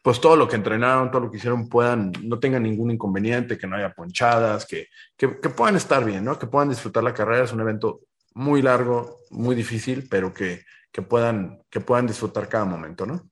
pues 0.03 0.21
todo 0.21 0.37
lo 0.37 0.47
que 0.47 0.55
entrenaron, 0.55 1.11
todo 1.11 1.23
lo 1.23 1.31
que 1.33 1.39
hicieron, 1.39 1.69
puedan, 1.69 2.13
no 2.23 2.39
tengan 2.39 2.63
ningún 2.63 2.93
inconveniente, 2.93 3.59
que 3.59 3.67
no 3.67 3.75
haya 3.75 3.93
ponchadas, 3.93 4.65
que, 4.65 4.87
que, 5.17 5.29
puedan 5.29 5.75
estar 5.75 6.05
bien, 6.05 6.25
¿no? 6.25 6.39
Que 6.39 6.47
puedan 6.47 6.69
disfrutar 6.69 7.03
la 7.03 7.13
carrera. 7.13 7.45
Es 7.45 7.53
un 7.53 7.61
evento 7.61 8.03
muy 8.35 8.63
largo, 8.63 9.19
muy 9.31 9.57
difícil, 9.57 10.07
pero 10.09 10.33
que, 10.33 10.63
que, 10.93 11.03
puedan, 11.03 11.61
que 11.69 11.81
puedan 11.81 12.07
disfrutar 12.07 12.49
cada 12.49 12.65
momento, 12.65 13.05
¿no? 13.05 13.32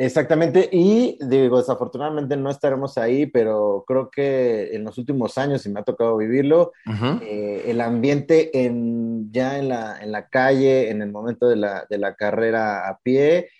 Exactamente, 0.00 0.68
y 0.70 1.18
digo, 1.20 1.58
desafortunadamente 1.58 2.36
no 2.36 2.50
estaremos 2.50 2.96
ahí, 2.98 3.26
pero 3.26 3.82
creo 3.84 4.08
que 4.10 4.76
en 4.76 4.84
los 4.84 4.96
últimos 4.96 5.36
años, 5.38 5.66
y 5.66 5.70
me 5.70 5.80
ha 5.80 5.82
tocado 5.82 6.16
vivirlo, 6.16 6.70
eh, 7.20 7.64
el 7.66 7.80
ambiente 7.80 8.64
en, 8.64 9.32
ya 9.32 9.58
en 9.58 9.68
la, 9.68 10.00
en 10.00 10.12
la 10.12 10.28
calle, 10.28 10.90
en 10.90 11.02
el 11.02 11.10
momento 11.10 11.48
de 11.48 11.56
la, 11.56 11.84
de 11.90 11.98
la 11.98 12.14
carrera 12.14 12.88
a 12.88 13.00
pie, 13.02 13.50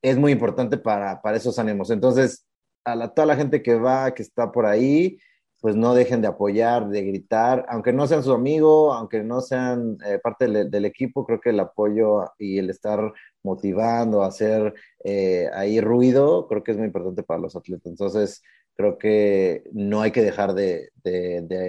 es 0.00 0.16
muy 0.16 0.30
importante 0.30 0.78
para, 0.78 1.20
para 1.20 1.36
esos 1.36 1.58
ánimos. 1.58 1.90
Entonces, 1.90 2.46
a 2.84 2.94
la, 2.94 3.12
toda 3.12 3.26
la 3.26 3.34
gente 3.34 3.60
que 3.60 3.74
va, 3.74 4.14
que 4.14 4.22
está 4.22 4.52
por 4.52 4.66
ahí, 4.66 5.18
pues 5.60 5.74
no 5.74 5.94
dejen 5.94 6.22
de 6.22 6.28
apoyar, 6.28 6.88
de 6.88 7.02
gritar, 7.02 7.66
aunque 7.68 7.92
no 7.92 8.06
sean 8.06 8.22
su 8.22 8.32
amigo, 8.32 8.94
aunque 8.94 9.22
no 9.24 9.40
sean 9.40 9.98
eh, 10.06 10.18
parte 10.22 10.46
del, 10.46 10.84
equipo, 10.84 11.26
creo 11.26 11.40
que 11.40 11.50
el 11.50 11.60
apoyo 11.60 12.32
y 12.38 12.58
el 12.58 12.70
estar 12.70 13.12
motivando, 13.42 14.22
hacer 14.22 14.74
eh, 15.04 15.48
ahí 15.54 15.80
ruido, 15.80 16.46
creo 16.46 16.62
que 16.62 16.72
es 16.72 16.76
muy 16.76 16.86
importante 16.86 17.24
para 17.24 17.40
los 17.40 17.56
atletas. 17.56 17.86
Entonces, 17.86 18.42
creo 18.76 18.98
que 18.98 19.64
no 19.72 20.02
hay 20.02 20.12
que 20.12 20.22
dejar 20.22 20.54
de, 20.54 20.90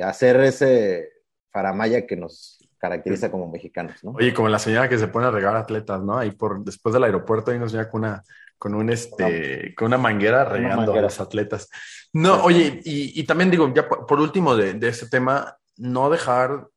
hacer 0.03 0.39
ese 0.41 1.09
faramaya 1.51 2.05
que 2.05 2.15
nos 2.15 2.59
caracteriza 2.77 3.31
como 3.31 3.49
mexicanos, 3.49 4.03
¿no? 4.03 4.11
Oye, 4.11 4.33
como 4.33 4.47
la 4.47 4.59
señora 4.59 4.87
que 4.87 4.99
se 4.99 5.07
pone 5.07 5.25
a 5.25 5.31
regar 5.31 5.55
atletas, 5.55 6.01
¿no? 6.01 6.17
Ahí 6.17 6.31
por 6.31 6.63
después 6.63 6.93
del 6.93 7.03
aeropuerto 7.03 7.51
hay 7.51 7.57
una 7.57 7.67
señora 7.67 7.89
con 7.89 8.01
una 8.01 8.23
con 8.59 8.75
un 8.75 8.91
este, 8.91 9.73
con 9.73 9.87
una 9.87 9.97
manguera 9.97 10.45
regando 10.45 10.93
a 10.93 11.01
los 11.01 11.19
atletas. 11.19 11.69
No, 12.13 12.43
oye, 12.43 12.81
y, 12.83 13.23
también 13.23 13.49
digo, 13.49 13.73
ya 13.73 13.87
por, 13.87 14.19
último 14.19 14.55
de, 14.55 14.73
de, 14.73 14.89
este 14.89 15.07
tema, 15.07 15.57
no 15.77 16.09
dejar 16.09 16.67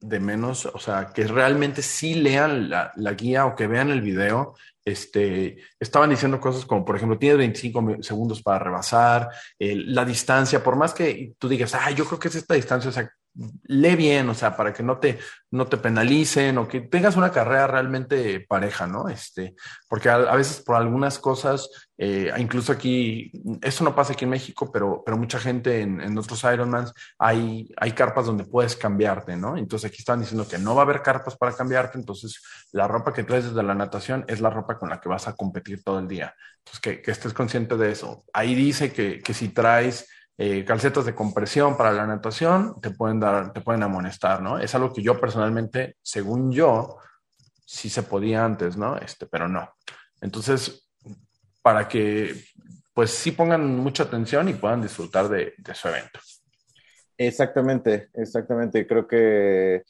de 0.00 0.18
menos, 0.18 0.66
o 0.66 0.78
sea, 0.78 1.12
que 1.12 1.26
realmente 1.26 1.82
sí 1.82 2.14
lean 2.14 2.70
la, 2.70 2.92
guía 3.16 3.46
o 3.46 3.54
que 3.54 3.66
vean 3.66 3.90
el 3.90 4.00
video. 4.00 4.54
Este, 4.82 5.58
estaban 5.78 6.10
diciendo 6.10 6.40
cosas 6.40 6.64
como, 6.64 6.84
por 6.84 6.96
ejemplo, 6.96 7.18
tienes 7.18 7.38
25 7.38 8.02
segundos 8.02 8.42
para 8.42 8.58
rebasar, 8.58 9.28
la 9.58 10.04
distancia, 10.04 10.62
por 10.62 10.76
más 10.76 10.94
que 10.94 11.34
tú 11.38 11.48
digas, 11.48 11.74
ah, 11.74 11.90
yo 11.90 12.06
creo 12.06 12.18
que 12.18 12.28
es 12.28 12.34
esta 12.34 12.54
distancia, 12.54 12.88
o 12.88 12.92
sea, 12.92 13.12
lee 13.64 13.96
bien, 13.96 14.28
o 14.28 14.34
sea, 14.34 14.56
para 14.56 14.72
que 14.72 14.82
no 14.82 14.98
te, 14.98 15.18
no 15.50 15.66
te 15.66 15.76
penalicen 15.76 16.58
o 16.58 16.68
que 16.68 16.82
tengas 16.82 17.16
una 17.16 17.30
carrera 17.30 17.66
realmente 17.66 18.44
pareja, 18.48 18.86
¿no? 18.86 19.08
Este, 19.08 19.54
porque 19.88 20.08
a, 20.10 20.34
veces 20.34 20.60
por 20.60 20.76
algunas 20.76 21.18
cosas, 21.18 21.68
eh, 21.96 22.30
incluso 22.38 22.72
aquí, 22.72 23.30
eso 23.62 23.84
no 23.84 23.94
pasa 23.94 24.12
aquí 24.12 24.24
en 24.24 24.30
México, 24.30 24.70
pero, 24.72 25.02
pero 25.04 25.16
mucha 25.16 25.38
gente 25.38 25.80
en, 25.80 26.00
en, 26.00 26.18
otros 26.18 26.44
Ironmans 26.44 26.92
hay, 27.18 27.72
hay 27.76 27.92
carpas 27.92 28.26
donde 28.26 28.44
puedes 28.44 28.76
cambiarte, 28.76 29.36
¿no? 29.36 29.56
Entonces 29.56 29.90
aquí 29.90 29.98
están 30.00 30.20
diciendo 30.20 30.46
que 30.46 30.58
no 30.58 30.74
va 30.74 30.82
a 30.82 30.84
haber 30.84 31.02
carpas 31.02 31.36
para 31.36 31.54
cambiarte, 31.54 31.98
entonces 31.98 32.42
la 32.72 32.88
ropa 32.88 33.12
que 33.12 33.24
traes 33.24 33.44
desde 33.44 33.62
la 33.62 33.74
natación 33.74 34.24
es 34.28 34.40
la 34.40 34.50
ropa 34.50 34.78
con 34.78 34.90
la 34.90 35.00
que 35.00 35.08
vas 35.08 35.28
a 35.28 35.34
competir 35.34 35.82
todo 35.82 35.98
el 35.98 36.08
día. 36.08 36.34
Entonces 36.58 36.80
que, 36.80 37.02
que 37.02 37.10
estés 37.10 37.32
consciente 37.32 37.76
de 37.76 37.90
eso. 37.90 38.24
Ahí 38.32 38.54
dice 38.54 38.92
que, 38.92 39.20
que 39.20 39.32
si 39.32 39.48
traes 39.48 40.06
eh, 40.42 40.64
calcetas 40.64 41.04
de 41.04 41.14
compresión 41.14 41.76
para 41.76 41.92
la 41.92 42.06
natación, 42.06 42.80
te 42.80 42.88
pueden 42.92 43.20
dar, 43.20 43.52
te 43.52 43.60
pueden 43.60 43.82
amonestar, 43.82 44.40
¿no? 44.40 44.58
Es 44.58 44.74
algo 44.74 44.90
que 44.90 45.02
yo 45.02 45.20
personalmente, 45.20 45.96
según 46.00 46.50
yo, 46.50 46.96
sí 47.66 47.90
se 47.90 48.02
podía 48.04 48.42
antes, 48.42 48.74
¿no? 48.74 48.96
Este, 48.96 49.26
pero 49.26 49.48
no. 49.48 49.70
Entonces, 50.22 50.88
para 51.60 51.86
que, 51.86 52.34
pues 52.94 53.10
sí 53.10 53.32
pongan 53.32 53.76
mucha 53.76 54.04
atención 54.04 54.48
y 54.48 54.54
puedan 54.54 54.80
disfrutar 54.80 55.28
de, 55.28 55.52
su 55.74 55.88
evento. 55.88 56.20
Exactamente, 57.18 58.08
exactamente. 58.14 58.86
Creo 58.86 59.06
que, 59.06 59.82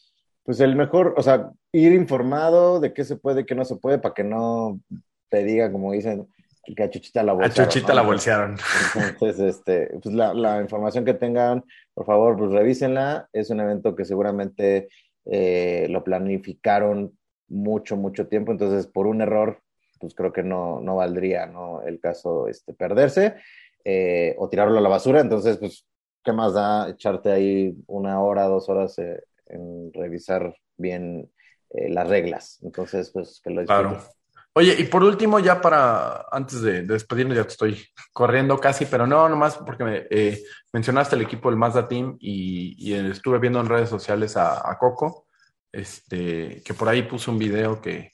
pues 0.42 0.58
el 0.58 0.74
mejor, 0.74 1.14
o 1.16 1.22
sea, 1.22 1.48
ir 1.70 1.92
informado 1.92 2.80
de 2.80 2.92
qué 2.92 3.04
se 3.04 3.14
puede, 3.14 3.46
qué 3.46 3.54
no 3.54 3.64
se 3.64 3.76
puede, 3.76 4.00
para 4.00 4.14
que 4.14 4.24
no 4.24 4.80
te 5.28 5.44
diga, 5.44 5.70
como 5.70 5.92
dicen, 5.92 6.26
que 6.64 6.82
a 6.82 6.90
Chuchita 6.90 7.22
la 7.22 7.32
bolsearon. 7.32 7.60
A 7.60 7.68
Chuchita 7.68 7.94
la 7.94 8.02
bolsearon. 8.02 8.56
Entonces, 8.94 9.56
este, 9.56 9.90
pues 10.02 10.14
la, 10.14 10.60
información 10.60 11.04
que 11.04 11.14
tengan, 11.14 11.64
por 11.94 12.06
favor, 12.06 12.36
pues 12.36 12.50
revísenla. 12.50 13.28
Es 13.32 13.50
un 13.50 13.60
evento 13.60 13.94
que 13.94 14.04
seguramente 14.04 14.88
eh, 15.26 15.86
lo 15.90 16.04
planificaron 16.04 17.16
mucho, 17.48 17.96
mucho 17.96 18.28
tiempo. 18.28 18.52
Entonces, 18.52 18.86
por 18.86 19.06
un 19.06 19.22
error, 19.22 19.60
pues 19.98 20.14
creo 20.14 20.32
que 20.32 20.42
no, 20.42 20.80
no 20.80 20.96
valdría 20.96 21.46
¿no? 21.46 21.82
el 21.82 22.00
caso 22.00 22.48
este, 22.48 22.72
perderse 22.74 23.36
eh, 23.84 24.34
o 24.38 24.48
tirarlo 24.48 24.78
a 24.78 24.82
la 24.82 24.88
basura. 24.88 25.20
Entonces, 25.20 25.56
pues, 25.58 25.86
¿qué 26.22 26.32
más 26.32 26.54
da 26.54 26.90
echarte 26.90 27.32
ahí 27.32 27.74
una 27.86 28.20
hora, 28.20 28.44
dos 28.44 28.68
horas 28.68 28.98
eh, 28.98 29.22
en 29.46 29.92
revisar 29.92 30.54
bien 30.76 31.30
las 31.72 32.08
reglas? 32.08 32.58
Entonces, 32.62 33.10
pues, 33.10 33.40
que 33.42 33.50
lo 33.50 33.60
disfruten. 33.60 33.90
Claro. 33.90 34.19
Oye, 34.52 34.74
y 34.80 34.84
por 34.84 35.04
último, 35.04 35.38
ya 35.38 35.60
para, 35.60 36.26
antes 36.32 36.60
de, 36.60 36.82
despedirnos, 36.82 37.36
ya 37.36 37.44
te 37.44 37.50
estoy 37.50 37.86
corriendo 38.12 38.58
casi, 38.58 38.84
pero 38.84 39.06
no, 39.06 39.28
nomás 39.28 39.56
porque 39.58 39.84
me, 39.84 40.06
eh, 40.10 40.42
mencionaste 40.72 41.14
el 41.14 41.22
equipo 41.22 41.50
del 41.50 41.58
Mazda 41.58 41.86
Team 41.86 42.16
y, 42.18 42.92
estuve 42.94 43.38
viendo 43.38 43.60
en 43.60 43.68
redes 43.68 43.88
sociales 43.88 44.36
a, 44.36 44.76
Coco, 44.80 45.28
este, 45.70 46.62
que 46.64 46.74
por 46.74 46.88
ahí 46.88 47.02
puso 47.02 47.30
un 47.30 47.38
video 47.38 47.80
que, 47.80 48.10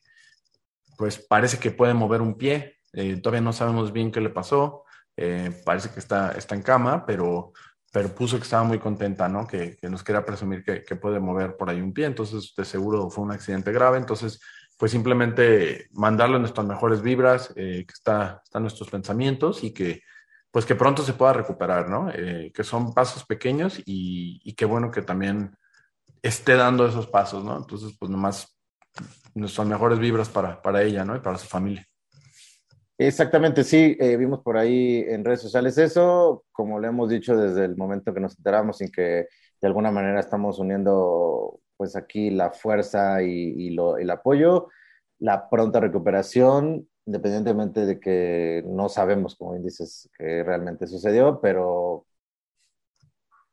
pues 0.98 1.18
parece 1.18 1.58
que 1.58 1.70
puede 1.70 1.94
mover 1.94 2.20
un 2.20 2.36
pie, 2.36 2.76
eh, 2.92 3.16
todavía 3.16 3.40
no 3.40 3.54
sabemos 3.54 3.92
bien 3.92 4.12
qué 4.12 4.20
le 4.20 4.30
pasó, 4.30 4.84
eh, 5.16 5.62
parece 5.64 5.88
que 5.90 6.00
está, 6.00 6.32
está 6.32 6.54
en 6.54 6.62
cama, 6.62 7.06
pero, 7.06 7.52
pero 7.90 8.14
puso 8.14 8.36
que 8.36 8.42
estaba 8.42 8.64
muy 8.64 8.78
contenta, 8.78 9.26
¿no? 9.26 9.46
Que, 9.46 9.78
nos 9.88 10.04
quería 10.04 10.26
presumir 10.26 10.62
que, 10.62 10.84
que 10.84 10.96
puede 10.96 11.18
mover 11.18 11.56
por 11.56 11.70
ahí 11.70 11.80
un 11.80 11.94
pie, 11.94 12.04
entonces 12.04 12.52
de 12.54 12.64
seguro 12.66 13.08
fue 13.08 13.24
un 13.24 13.32
accidente 13.32 13.72
grave, 13.72 13.96
entonces 13.96 14.38
pues 14.76 14.92
simplemente 14.92 15.88
mandarle 15.92 16.38
nuestras 16.38 16.66
mejores 16.66 17.02
vibras, 17.02 17.52
eh, 17.56 17.84
que 17.86 17.92
está, 17.92 18.42
están 18.44 18.62
nuestros 18.62 18.90
pensamientos 18.90 19.64
y 19.64 19.72
que 19.72 20.02
pues 20.50 20.64
que 20.64 20.74
pronto 20.74 21.02
se 21.02 21.12
pueda 21.12 21.34
recuperar, 21.34 21.90
¿no? 21.90 22.10
Eh, 22.10 22.50
que 22.54 22.64
son 22.64 22.94
pasos 22.94 23.24
pequeños 23.26 23.78
y, 23.84 24.40
y 24.42 24.54
qué 24.54 24.64
bueno 24.64 24.90
que 24.90 25.02
también 25.02 25.54
esté 26.22 26.54
dando 26.54 26.86
esos 26.86 27.06
pasos, 27.08 27.44
¿no? 27.44 27.56
Entonces, 27.56 27.94
pues 27.98 28.10
nomás 28.10 28.56
nuestras 29.34 29.66
mejores 29.66 29.98
vibras 29.98 30.28
para, 30.28 30.62
para 30.62 30.82
ella, 30.82 31.04
¿no? 31.04 31.14
Y 31.14 31.20
para 31.20 31.38
su 31.38 31.46
familia. 31.46 31.86
Exactamente, 32.98 33.62
sí, 33.62 33.96
eh, 34.00 34.16
vimos 34.16 34.40
por 34.40 34.56
ahí 34.56 35.04
en 35.06 35.22
redes 35.22 35.42
sociales 35.42 35.76
eso, 35.76 36.44
como 36.50 36.80
le 36.80 36.88
hemos 36.88 37.10
dicho 37.10 37.36
desde 37.36 37.66
el 37.66 37.76
momento 37.76 38.14
que 38.14 38.20
nos 38.20 38.38
enteramos 38.38 38.80
y 38.80 38.90
que 38.90 39.26
de 39.60 39.66
alguna 39.66 39.90
manera 39.90 40.20
estamos 40.20 40.58
uniendo 40.58 41.60
pues 41.76 41.96
aquí 41.96 42.30
la 42.30 42.50
fuerza 42.52 43.22
y, 43.22 43.76
el 43.76 44.10
apoyo, 44.10 44.68
la 45.18 45.48
pronta 45.48 45.80
recuperación, 45.80 46.88
independientemente 47.06 47.86
de 47.86 48.00
que 48.00 48.64
no 48.66 48.88
sabemos, 48.88 49.36
como 49.36 49.52
bien 49.52 49.64
dices, 49.64 50.10
que 50.18 50.42
realmente 50.42 50.86
sucedió, 50.86 51.40
pero 51.40 52.06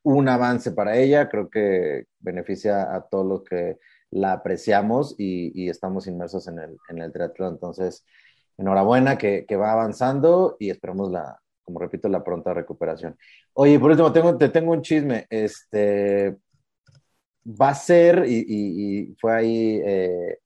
un 0.04 0.28
avance 0.28 0.72
para 0.72 0.98
ella, 0.98 1.30
creo 1.30 1.50
que 1.50 2.06
beneficia 2.20 2.94
a 2.94 3.08
todos 3.08 3.26
los 3.26 3.44
que 3.44 3.80
la 4.12 4.34
apreciamos 4.34 5.16
y, 5.18 5.70
estamos 5.70 6.08
inmersos 6.08 6.48
en 6.48 6.60
el, 6.60 6.78
en 6.90 7.12
triatlón. 7.12 7.54
Entonces, 7.54 8.06
enhorabuena 8.58 9.18
que, 9.18 9.46
va 9.56 9.72
avanzando 9.72 10.58
y 10.60 10.70
esperamos 10.70 11.12
la, 11.12 11.40
como 11.64 11.80
repito, 11.80 12.10
la 12.10 12.24
pronta 12.24 12.54
recuperación. 12.54 13.18
Oye, 13.54 13.80
por 13.80 13.92
último, 13.92 14.38
te 14.38 14.50
tengo 14.50 14.72
un 14.72 14.82
chisme. 14.82 15.26
Este 15.30 16.38
va 17.46 17.70
a 17.70 17.76
ser, 17.76 18.26
y, 18.28 19.16
fue 19.20 19.36
ahí 19.36 19.82
eh, 19.84 20.40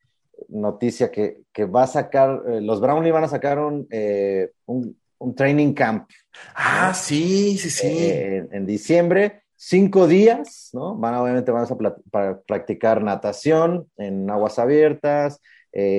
noticia 0.50 1.12
que, 1.12 1.42
que, 1.52 1.66
va 1.66 1.84
a 1.84 1.88
sacar, 1.88 2.42
eh, 2.48 2.62
los 2.62 2.82
Brownie 2.82 3.12
van 3.12 3.24
a 3.24 3.28
sacar 3.28 3.60
un, 3.60 3.88
eh, 3.92 4.52
un, 4.66 4.96
training 5.36 5.74
camp. 5.74 6.10
Ah, 6.56 6.94
sí, 6.94 7.58
sí, 7.58 7.70
sí. 7.70 8.10
en 8.10 8.66
diciembre 8.66 9.44
cinco 9.56 10.08
días, 10.08 10.70
¿no? 10.74 10.96
Van, 10.96 11.16
obviamente 11.16 11.52
van 11.52 11.66
a 11.66 12.40
practicar 12.46 13.02
natación 13.02 13.90
en 13.98 14.30
aguas 14.30 14.60
abiertas, 14.60 15.42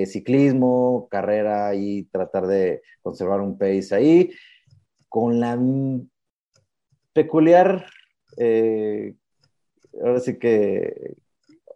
ciclismo, 0.06 1.08
carrera 1.10 1.74
y 1.74 2.04
tratar 2.04 2.46
de 2.46 2.82
conservar 3.02 3.40
un 3.40 3.58
pace 3.58 3.94
ahí, 3.94 4.30
con 5.08 5.40
la 5.40 5.56
peculiar, 7.18 7.84
eh, 8.36 9.14
ahora 10.02 10.20
sí 10.20 10.38
que 10.38 11.16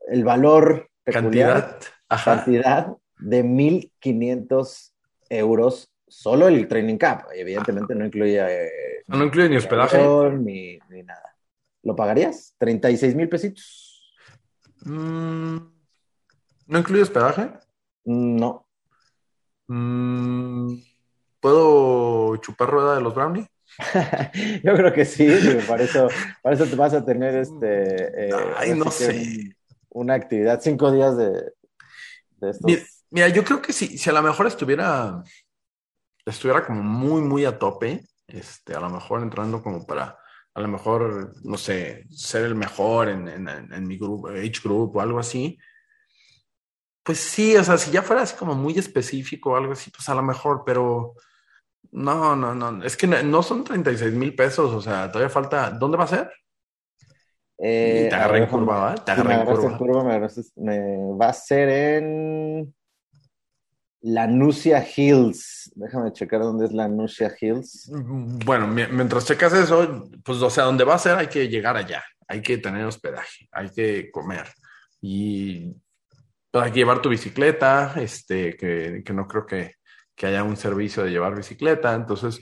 el 0.08 0.24
valor 0.24 0.90
cantidad, 1.04 1.78
cantidad 2.24 2.88
de 3.18 3.44
1.500 3.44 4.92
euros 5.28 5.90
solo 6.08 6.48
el 6.48 6.68
training 6.68 6.98
camp. 6.98 7.22
Evidentemente 7.34 7.94
no 7.94 8.04
incluye... 8.04 8.38
Eh, 8.40 8.70
no, 9.06 9.24
incluye 9.24 9.48
ni 9.48 9.56
hospedaje. 9.56 9.98
Ni, 10.38 10.78
ni 10.90 11.02
nada. 11.02 11.36
¿Lo 11.82 11.96
pagarías? 11.96 12.54
¿36 12.60 13.14
mil 13.14 13.28
pesitos? 13.28 14.14
Mm, 14.84 15.56
¿No 16.66 16.78
incluye 16.78 17.02
hospedaje? 17.02 17.50
No. 18.04 18.66
Mm, 19.68 20.74
¿Puedo 21.40 22.36
chupar 22.36 22.70
rueda 22.70 22.94
de 22.96 23.00
los 23.00 23.14
brownies? 23.14 23.46
Yo 24.62 24.74
creo 24.74 24.92
que 24.92 25.04
sí, 25.04 25.28
para 25.66 25.82
eso, 25.82 26.08
para 26.42 26.54
eso 26.54 26.66
te 26.66 26.76
vas 26.76 26.94
a 26.94 27.04
tener 27.04 27.34
este. 27.36 28.28
Eh, 28.28 28.34
Ay, 28.56 28.74
no 28.74 28.90
sé. 28.90 29.54
una 29.90 30.14
actividad, 30.14 30.60
cinco 30.62 30.90
días 30.92 31.16
de, 31.16 31.52
estos. 32.40 32.88
Mira, 33.10 33.28
yo 33.28 33.44
creo 33.44 33.60
que 33.60 33.74
si, 33.74 33.98
si 33.98 34.08
a 34.08 34.12
lo 34.14 34.22
mejor 34.22 34.46
estuviera, 34.46 35.22
estuviera 36.24 36.64
como 36.64 36.82
muy, 36.82 37.20
muy 37.20 37.44
a 37.44 37.58
tope, 37.58 38.06
este, 38.26 38.74
a 38.74 38.80
lo 38.80 38.88
mejor 38.88 39.20
entrando 39.20 39.62
como 39.62 39.86
para 39.86 40.16
a 40.54 40.60
lo 40.60 40.68
mejor, 40.68 41.34
no 41.44 41.56
sé, 41.56 42.04
ser 42.10 42.44
el 42.44 42.54
mejor 42.54 43.08
en, 43.08 43.86
mi 43.86 43.96
grupo, 43.96 44.28
H 44.28 44.60
group 44.62 44.96
o 44.96 45.00
algo 45.00 45.18
así. 45.18 45.58
Pues 47.02 47.18
sí, 47.18 47.56
o 47.56 47.64
sea, 47.64 47.78
si 47.78 47.90
ya 47.90 48.02
fuera 48.02 48.22
así 48.22 48.36
como 48.36 48.54
muy 48.54 48.78
específico 48.78 49.52
o 49.52 49.56
algo 49.56 49.72
así, 49.72 49.90
pues 49.90 50.08
a 50.08 50.14
lo 50.14 50.22
mejor, 50.22 50.62
pero 50.64 51.14
no, 51.90 52.36
no, 52.36 52.54
no, 52.54 52.84
es 52.84 52.96
que 52.96 53.06
no, 53.06 53.42
son 53.42 53.64
36 53.64 54.14
mil 54.14 54.34
pesos, 54.34 54.72
o 54.72 54.80
sea, 54.80 55.10
todavía 55.10 55.28
falta, 55.28 55.70
¿dónde 55.70 55.96
va 55.98 56.04
a 56.04 56.08
ser? 56.08 56.30
Eh, 57.58 58.06
te 58.08 58.14
agarré 58.14 58.38
en 58.38 58.46
curva, 58.46 58.94
Te 58.94 59.12
agarré 59.12 59.34
en 59.34 59.76
curva. 59.76 60.02
me, 60.04 60.18
va 61.16 61.28
a 61.28 61.32
ser 61.32 61.68
en 61.68 62.74
Lanusia 64.02 64.84
Hills. 64.84 65.70
Déjame 65.76 66.12
checar 66.12 66.40
dónde 66.40 66.66
es 66.66 66.72
Lanusia 66.72 67.32
Hills. 67.40 67.90
Bueno, 68.44 68.66
mientras 68.66 69.26
checas 69.26 69.52
eso, 69.52 70.08
pues, 70.24 70.42
o 70.42 70.50
sea, 70.50 70.64
donde 70.64 70.84
va 70.84 70.94
a 70.94 70.98
ser 70.98 71.16
hay 71.16 71.28
que 71.28 71.48
llegar 71.48 71.76
allá. 71.76 72.02
Hay 72.26 72.42
que 72.42 72.58
tener 72.58 72.84
hospedaje, 72.84 73.48
hay 73.52 73.70
que 73.70 74.10
comer. 74.10 74.46
Y 75.00 75.72
pues, 76.50 76.64
hay 76.64 76.72
que 76.72 76.78
llevar 76.78 77.00
tu 77.00 77.10
bicicleta, 77.10 77.94
este, 77.96 78.56
que, 78.56 79.04
no 79.12 79.28
creo 79.28 79.46
que, 79.46 79.76
haya 80.22 80.44
un 80.44 80.56
servicio 80.56 81.02
de 81.02 81.10
llevar 81.10 81.34
bicicleta. 81.34 81.94
Entonces, 81.94 82.40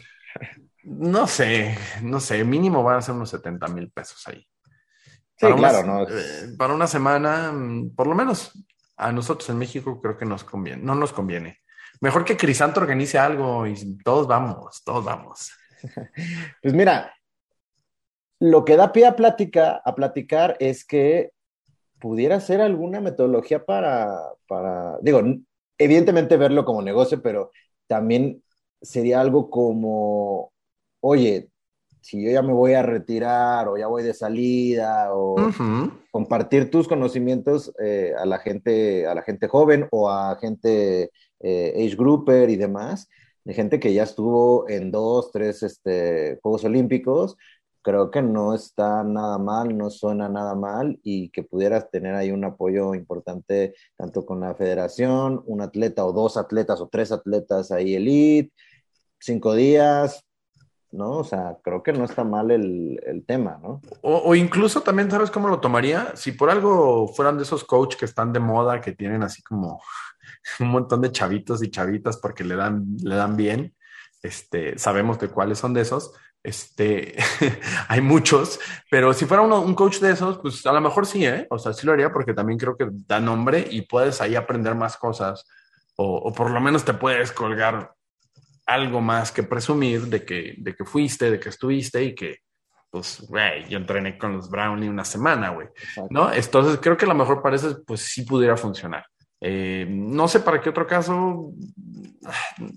no 0.82 1.26
sé, 1.26 1.76
no 2.02 2.20
sé, 2.20 2.44
mínimo 2.44 2.82
van 2.82 2.98
a 2.98 3.02
ser 3.02 3.14
unos 3.14 3.30
70 3.30 3.68
mil 3.68 3.90
pesos 3.90 4.26
ahí. 4.28 4.46
Sí, 5.36 5.46
claro, 5.56 5.84
¿no? 5.84 6.02
Eh, 6.02 6.54
para 6.58 6.74
una 6.74 6.86
semana, 6.86 7.50
mm, 7.52 7.94
por 7.94 8.06
lo 8.06 8.14
menos 8.14 8.52
a 8.96 9.10
nosotros 9.10 9.48
en 9.48 9.58
México 9.58 10.00
creo 10.00 10.16
que 10.18 10.26
nos 10.26 10.44
conviene, 10.44 10.82
no 10.82 10.94
nos 10.94 11.12
conviene. 11.12 11.60
Mejor 12.00 12.24
que 12.24 12.36
Crisanto 12.36 12.80
organice 12.80 13.18
algo 13.18 13.66
y 13.66 13.98
todos 14.04 14.26
vamos, 14.26 14.82
todos 14.84 15.04
vamos. 15.04 15.50
Pues 16.62 16.74
mira, 16.74 17.14
lo 18.38 18.66
que 18.66 18.76
da 18.76 18.92
pie 18.92 19.06
a, 19.06 19.16
plática, 19.16 19.80
a 19.82 19.94
platicar 19.94 20.56
es 20.60 20.84
que 20.84 21.32
pudiera 21.98 22.40
ser 22.40 22.60
alguna 22.60 23.00
metodología 23.00 23.64
para, 23.64 24.18
para, 24.46 24.98
digo, 25.00 25.22
evidentemente 25.80 26.36
verlo 26.36 26.64
como 26.64 26.82
negocio, 26.82 27.22
pero 27.22 27.50
también 27.86 28.42
sería 28.82 29.20
algo 29.20 29.50
como, 29.50 30.52
oye, 31.00 31.50
si 32.02 32.22
yo 32.22 32.30
ya 32.30 32.42
me 32.42 32.52
voy 32.52 32.74
a 32.74 32.82
retirar 32.82 33.68
o 33.68 33.76
ya 33.76 33.86
voy 33.86 34.02
de 34.02 34.14
salida 34.14 35.08
o 35.12 35.36
compartir 36.10 36.70
tus 36.70 36.86
conocimientos 36.86 37.72
eh, 37.82 38.12
a 38.18 38.24
la 38.24 38.38
gente 38.38 39.06
a 39.06 39.14
la 39.14 39.22
gente 39.22 39.48
joven 39.48 39.86
o 39.90 40.08
a 40.08 40.38
gente 40.40 41.10
eh, 41.40 41.74
age 41.76 41.96
grouper 41.96 42.48
y 42.48 42.56
demás 42.56 43.08
de 43.44 43.54
gente 43.54 43.80
que 43.80 43.92
ya 43.92 44.04
estuvo 44.04 44.68
en 44.68 44.90
dos 44.90 45.30
tres 45.30 45.62
este, 45.62 46.38
Juegos 46.42 46.64
Olímpicos 46.64 47.36
creo 47.82 48.10
que 48.10 48.22
no 48.22 48.54
está 48.54 49.02
nada 49.04 49.38
mal 49.38 49.76
no 49.76 49.90
suena 49.90 50.28
nada 50.28 50.54
mal 50.54 50.98
y 51.02 51.30
que 51.30 51.42
pudieras 51.42 51.90
tener 51.90 52.14
ahí 52.14 52.30
un 52.30 52.44
apoyo 52.44 52.94
importante 52.94 53.74
tanto 53.96 54.24
con 54.26 54.40
la 54.40 54.54
federación 54.54 55.42
un 55.46 55.60
atleta 55.60 56.04
o 56.04 56.12
dos 56.12 56.36
atletas 56.36 56.80
o 56.80 56.88
tres 56.88 57.12
atletas 57.12 57.70
ahí 57.70 57.94
elite 57.94 58.52
cinco 59.18 59.54
días 59.54 60.24
¿no? 60.92 61.18
O 61.18 61.24
sea, 61.24 61.58
creo 61.62 61.82
que 61.82 61.92
no 61.92 62.04
está 62.04 62.24
mal 62.24 62.50
el, 62.50 63.24
tema, 63.26 63.58
¿no? 63.62 63.80
O, 64.02 64.34
incluso 64.34 64.80
también, 64.80 65.10
¿sabes 65.10 65.30
cómo 65.30 65.48
lo 65.48 65.60
tomaría? 65.60 66.12
Si 66.16 66.32
por 66.32 66.50
algo 66.50 67.08
fueran 67.08 67.36
de 67.36 67.44
esos 67.44 67.64
coach 67.64 67.96
que 67.96 68.04
están 68.04 68.32
de 68.32 68.40
moda, 68.40 68.80
que 68.80 68.92
tienen 68.92 69.22
así 69.22 69.42
como 69.42 69.80
un 70.60 70.68
montón 70.68 71.00
de 71.00 71.12
chavitos 71.12 71.62
y 71.62 71.70
chavitas 71.70 72.16
porque 72.16 72.44
le 72.44 72.56
dan, 72.56 72.96
le 73.02 73.14
dan 73.14 73.36
bien, 73.36 73.74
este, 74.22 74.78
sabemos 74.78 75.18
de 75.18 75.28
cuáles 75.28 75.58
son 75.58 75.74
de 75.74 75.82
esos, 75.82 76.12
este, 76.42 77.16
hay 77.88 78.00
muchos, 78.00 78.58
pero 78.90 79.12
si 79.12 79.26
fuera 79.26 79.42
uno, 79.42 79.60
un 79.60 79.74
coach 79.74 79.98
de 79.98 80.12
esos, 80.12 80.38
pues 80.38 80.64
a 80.66 80.72
lo 80.72 80.80
mejor 80.80 81.06
sí, 81.06 81.24
¿eh? 81.26 81.46
O 81.50 81.58
sea, 81.58 81.72
sí 81.72 81.86
lo 81.86 81.92
haría 81.92 82.12
porque 82.12 82.34
también 82.34 82.58
creo 82.58 82.76
que 82.76 82.88
da 82.90 83.20
nombre 83.20 83.66
y 83.70 83.82
puedes 83.82 84.20
ahí 84.20 84.36
aprender 84.36 84.74
más 84.74 84.96
cosas 84.96 85.46
o, 85.96 86.16
o 86.16 86.32
por 86.32 86.50
lo 86.50 86.60
menos 86.60 86.84
te 86.84 86.94
puedes 86.94 87.32
colgar 87.32 87.94
algo 88.70 89.00
más 89.00 89.32
que 89.32 89.42
presumir 89.42 90.06
de 90.06 90.24
que, 90.24 90.54
de 90.56 90.74
que 90.74 90.84
fuiste, 90.84 91.30
de 91.30 91.40
que 91.40 91.48
estuviste 91.48 92.02
y 92.04 92.14
que, 92.14 92.38
pues, 92.88 93.24
güey, 93.28 93.68
yo 93.68 93.78
entrené 93.78 94.16
con 94.16 94.36
los 94.36 94.48
Brownie 94.48 94.88
una 94.88 95.04
semana, 95.04 95.50
güey, 95.50 95.68
¿no? 96.10 96.32
Entonces 96.32 96.78
creo 96.80 96.96
que 96.96 97.04
a 97.04 97.08
lo 97.08 97.14
mejor 97.14 97.42
para 97.42 97.56
eso, 97.56 97.82
pues 97.84 98.00
sí 98.00 98.22
pudiera 98.22 98.56
funcionar. 98.56 99.04
Eh, 99.40 99.86
no 99.88 100.28
sé 100.28 100.40
para 100.40 100.60
qué 100.60 100.70
otro 100.70 100.86
caso, 100.86 101.50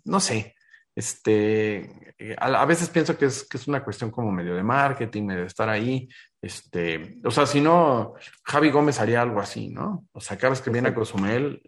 no 0.06 0.19
sé. 0.19 0.56
Este, 0.95 2.15
a, 2.38 2.65
veces 2.65 2.89
pienso 2.89 3.17
que 3.17 3.25
es, 3.25 3.47
que 3.47 3.58
es 3.58 3.67
una 3.67 3.84
cuestión 3.84 4.12
como 4.12 4.32
medio 4.32 4.56
de 4.56 4.63
marketing, 4.63 5.27
de 5.27 5.45
estar 5.45 5.67
ahí. 5.69 6.08
Este, 6.41 7.19
o 7.23 7.32
sea, 7.32 7.45
si 7.45 7.62
no, 7.62 8.13
Javi 8.43 8.69
Gómez 8.69 8.99
haría 8.99 9.21
algo 9.21 9.39
así, 9.39 9.69
¿no? 9.69 10.06
O 10.12 10.21
sea, 10.21 10.38
cada 10.38 10.51
vez 10.51 10.62
que 10.62 10.69
viene 10.69 10.89
a 10.89 10.95
Cozumel, 10.95 11.62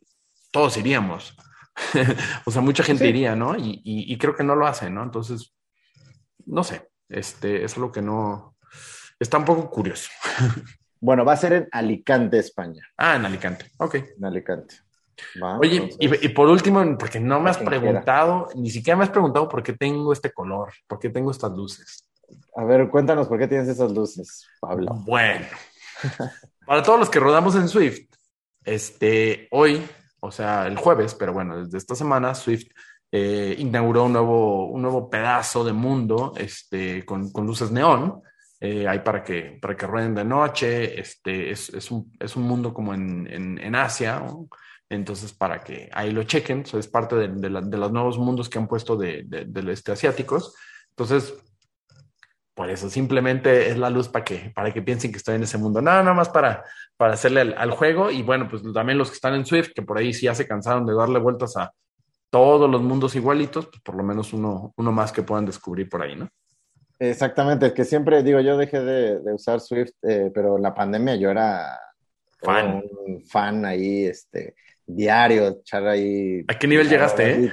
todos 0.52 0.78
iríamos. 0.78 1.36
o 2.46 2.52
sea, 2.52 2.62
mucha 2.62 2.84
gente 2.84 3.08
iría, 3.08 3.36
¿no? 3.36 3.56
Y, 3.58 4.18
creo 4.18 4.36
que 4.36 4.44
no 4.44 4.56
lo 4.56 4.68
hacen, 4.68 4.94
¿no? 4.94 5.04
Entonces, 5.04 5.54
no 6.46 6.64
sé, 6.64 6.90
este, 7.10 7.64
es 7.64 7.76
algo 7.76 7.92
que 7.92 8.02
no, 8.02 8.56
está 9.20 9.38
un 9.38 9.46
poco 9.46 9.70
curioso. 9.70 10.10
bueno, 11.02 11.26
va 11.26 11.34
a 11.34 11.38
ser 11.38 11.54
en 11.54 11.68
Alicante, 11.72 12.38
España. 12.38 12.88
Ah, 12.96 13.16
en 13.16 13.26
Alicante, 13.26 13.72
ok. 13.78 13.96
En 14.18 14.26
Alicante. 14.26 14.85
Oye, 15.60 15.90
y, 16.00 16.30
por 16.30 16.50
último, 16.50 16.98
porque 16.98 17.20
no 17.20 17.40
me 17.40 17.50
has 17.50 17.58
preguntado, 17.58 18.50
ni 18.56 18.70
siquiera 18.70 18.98
me 18.98 19.04
has 19.04 19.10
preguntado 19.10 19.48
por 19.48 19.64
qué 19.64 19.74
tengo 19.74 20.14
este 20.14 20.32
color, 20.32 20.74
por 20.88 21.00
qué 21.00 21.10
tengo 21.10 21.32
estas 21.32 21.52
luces. 21.52 22.08
A 22.56 22.64
ver, 22.64 22.90
cuéntanos 22.90 23.28
por 23.28 23.38
qué 23.38 23.48
tienes 23.48 23.68
esas 23.68 23.92
luces, 23.92 24.48
Pablo. 24.60 24.94
Bueno, 25.06 25.46
para 26.66 26.84
todos 26.84 27.00
los 27.00 27.10
que 27.10 27.20
rodamos 27.20 27.56
en 27.56 27.68
Swift, 27.68 28.08
este, 28.64 29.48
hoy 29.52 29.82
o 30.26 30.32
sea, 30.32 30.66
el 30.66 30.76
jueves, 30.76 31.14
pero 31.14 31.34
bueno, 31.34 31.64
desde 31.64 31.78
esta 31.78 31.96
semana 31.96 32.34
Swift 32.34 32.68
eh, 33.12 33.56
inauguró 33.60 34.06
un 34.06 34.14
nuevo, 34.14 34.68
un 34.68 34.82
nuevo 34.82 35.10
pedazo 35.10 35.64
de 35.64 35.72
mundo 35.72 36.34
este, 36.36 37.06
con, 37.06 37.32
luces 37.46 37.72
neón. 37.72 38.22
eh, 38.60 38.88
hay 38.88 39.00
para 39.00 39.24
que, 39.24 39.60
para 39.62 39.78
que 39.78 39.86
rueden 39.86 40.16
de 40.16 40.26
noche, 40.26 41.00
este, 41.00 41.52
es, 41.52 41.70
es, 41.70 41.92
un, 41.92 42.12
es 42.20 42.36
un 42.36 42.44
mundo 42.44 42.74
como 42.74 42.94
en, 42.94 43.28
en, 43.32 43.60
en 43.60 43.76
Asia, 43.76 44.24
entonces 44.90 45.34
para 45.34 45.64
que 45.64 45.90
ahí 45.94 46.12
lo 46.12 46.24
chequen, 46.24 46.62
eso 46.62 46.78
es 46.78 46.88
parte 46.88 47.16
de, 47.16 47.28
de, 47.28 47.50
de, 47.50 47.78
los 47.78 47.92
nuevos 47.92 48.18
mundos 48.18 48.50
que 48.50 48.60
han 48.60 48.68
puesto 48.68 48.96
de, 48.96 49.24
del 49.26 49.70
este 49.70 49.92
asiáticos, 49.92 50.56
entonces 50.90 51.34
por 52.54 52.70
eso 52.70 52.90
simplemente 52.90 53.70
es 53.70 53.78
la 53.78 53.90
luz 53.90 54.08
para 54.08 54.24
que, 54.24 54.52
para 54.56 54.72
que 54.72 54.82
piensen 54.82 55.12
que 55.12 55.18
estoy 55.18 55.36
en 55.36 55.44
ese 55.44 55.58
mundo, 55.58 55.82
nada, 55.82 56.04
nada 56.04 56.16
más 56.16 56.30
para, 56.30 56.64
para 56.96 57.14
hacerle 57.14 57.42
al, 57.42 57.56
al 57.58 57.72
juego 57.72 58.12
y 58.12 58.22
bueno, 58.22 58.48
pues 58.50 58.62
también 58.74 58.98
los 58.98 59.10
que 59.10 59.16
están 59.16 59.34
en 59.34 59.46
Swift, 59.46 59.72
que 59.76 59.82
por 59.82 59.98
ahí 59.98 60.14
sí 60.14 60.26
ya 60.26 60.36
se 60.36 60.48
cansaron 60.48 60.86
de 60.86 60.94
darle 60.94 61.20
vueltas 61.20 61.58
a 61.58 61.74
todos 62.30 62.70
los 62.70 62.82
mundos 62.82 63.16
igualitos, 63.16 63.68
pues 63.68 63.82
por 63.82 63.96
lo 63.96 64.04
menos 64.04 64.34
uno, 64.34 64.74
uno 64.78 64.92
más 64.92 65.12
que 65.12 65.24
puedan 65.24 65.46
descubrir 65.46 65.90
por 65.90 66.02
ahí, 66.02 66.16
¿no? 66.16 66.30
Exactamente, 66.98 67.74
que 67.74 67.84
siempre 67.84 68.24
digo, 68.24 68.40
yo 68.40 68.58
dejé 68.58 68.80
de, 68.80 69.20
de 69.20 69.34
usar 69.34 69.60
Swift, 69.60 69.92
eh, 70.02 70.32
pero 70.34 70.58
la 70.58 70.74
pandemia 70.74 71.16
yo 71.16 71.30
era 71.30 71.78
fan. 72.40 72.84
un 73.06 73.22
fan 73.26 73.66
ahí, 73.66 74.06
este, 74.06 74.56
diario, 74.86 75.48
echar 75.48 75.88
ahí. 75.88 76.44
¿A 76.48 76.58
qué 76.58 76.68
nivel 76.68 76.90
llegaste? 76.90 77.46
Eh? 77.46 77.52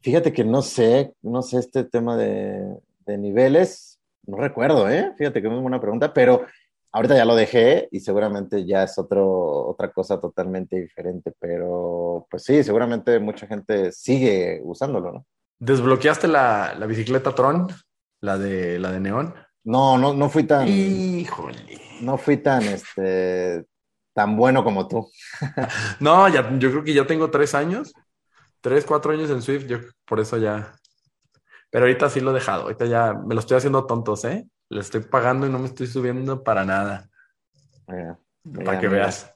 Fíjate 0.00 0.32
que 0.32 0.44
no 0.44 0.62
sé, 0.62 1.14
no 1.22 1.42
sé 1.42 1.58
este 1.58 1.84
tema 1.84 2.16
de, 2.16 2.76
de, 3.06 3.18
niveles, 3.18 4.00
no 4.26 4.36
recuerdo, 4.36 4.88
¿eh? 4.88 5.12
Fíjate 5.16 5.40
que 5.40 5.46
es 5.46 5.52
una 5.52 5.62
buena 5.62 5.80
pregunta, 5.80 6.12
pero 6.12 6.44
ahorita 6.90 7.16
ya 7.16 7.24
lo 7.24 7.36
dejé 7.36 7.88
y 7.90 8.00
seguramente 8.00 8.64
ya 8.64 8.82
es 8.82 8.98
otro, 8.98 9.68
otra 9.68 9.92
cosa 9.92 10.20
totalmente 10.20 10.80
diferente, 10.80 11.32
pero 11.38 12.26
pues 12.30 12.44
sí, 12.44 12.62
seguramente 12.64 13.18
mucha 13.20 13.46
gente 13.46 13.92
sigue 13.92 14.60
usándolo, 14.64 15.12
¿no? 15.12 15.26
¿Desbloqueaste 15.58 16.26
la, 16.26 16.74
la 16.76 16.86
bicicleta 16.86 17.34
Tron? 17.34 17.68
La 18.20 18.38
de, 18.38 18.78
la 18.78 18.90
de 18.90 19.00
Neón. 19.00 19.34
No, 19.64 19.96
no, 19.96 20.12
no 20.12 20.28
fui 20.28 20.44
tan. 20.44 20.66
Híjole. 20.66 21.80
No 22.00 22.18
fui 22.18 22.38
tan, 22.38 22.64
este, 22.64 23.64
tan 24.12 24.36
bueno 24.36 24.64
como 24.64 24.88
tú. 24.88 25.10
no, 26.00 26.28
ya, 26.28 26.50
yo 26.58 26.70
creo 26.70 26.84
que 26.84 26.94
ya 26.94 27.06
tengo 27.06 27.30
tres 27.30 27.54
años, 27.54 27.94
tres, 28.60 28.84
cuatro 28.84 29.12
años 29.12 29.30
en 29.30 29.42
Swift, 29.42 29.66
yo 29.66 29.78
por 30.04 30.20
eso 30.20 30.38
ya. 30.38 30.74
Pero 31.70 31.86
ahorita 31.86 32.10
sí 32.10 32.20
lo 32.20 32.30
he 32.30 32.34
dejado, 32.34 32.62
ahorita 32.64 32.86
ya 32.86 33.14
me 33.14 33.34
lo 33.34 33.40
estoy 33.40 33.56
haciendo 33.56 33.86
tontos, 33.86 34.24
¿eh? 34.24 34.46
Le 34.68 34.80
estoy 34.80 35.02
pagando 35.02 35.46
y 35.46 35.50
no 35.50 35.58
me 35.58 35.66
estoy 35.66 35.86
subiendo 35.86 36.42
para 36.42 36.64
nada. 36.64 37.08
Para 37.86 38.80
que 38.80 38.88
veas. 38.88 39.32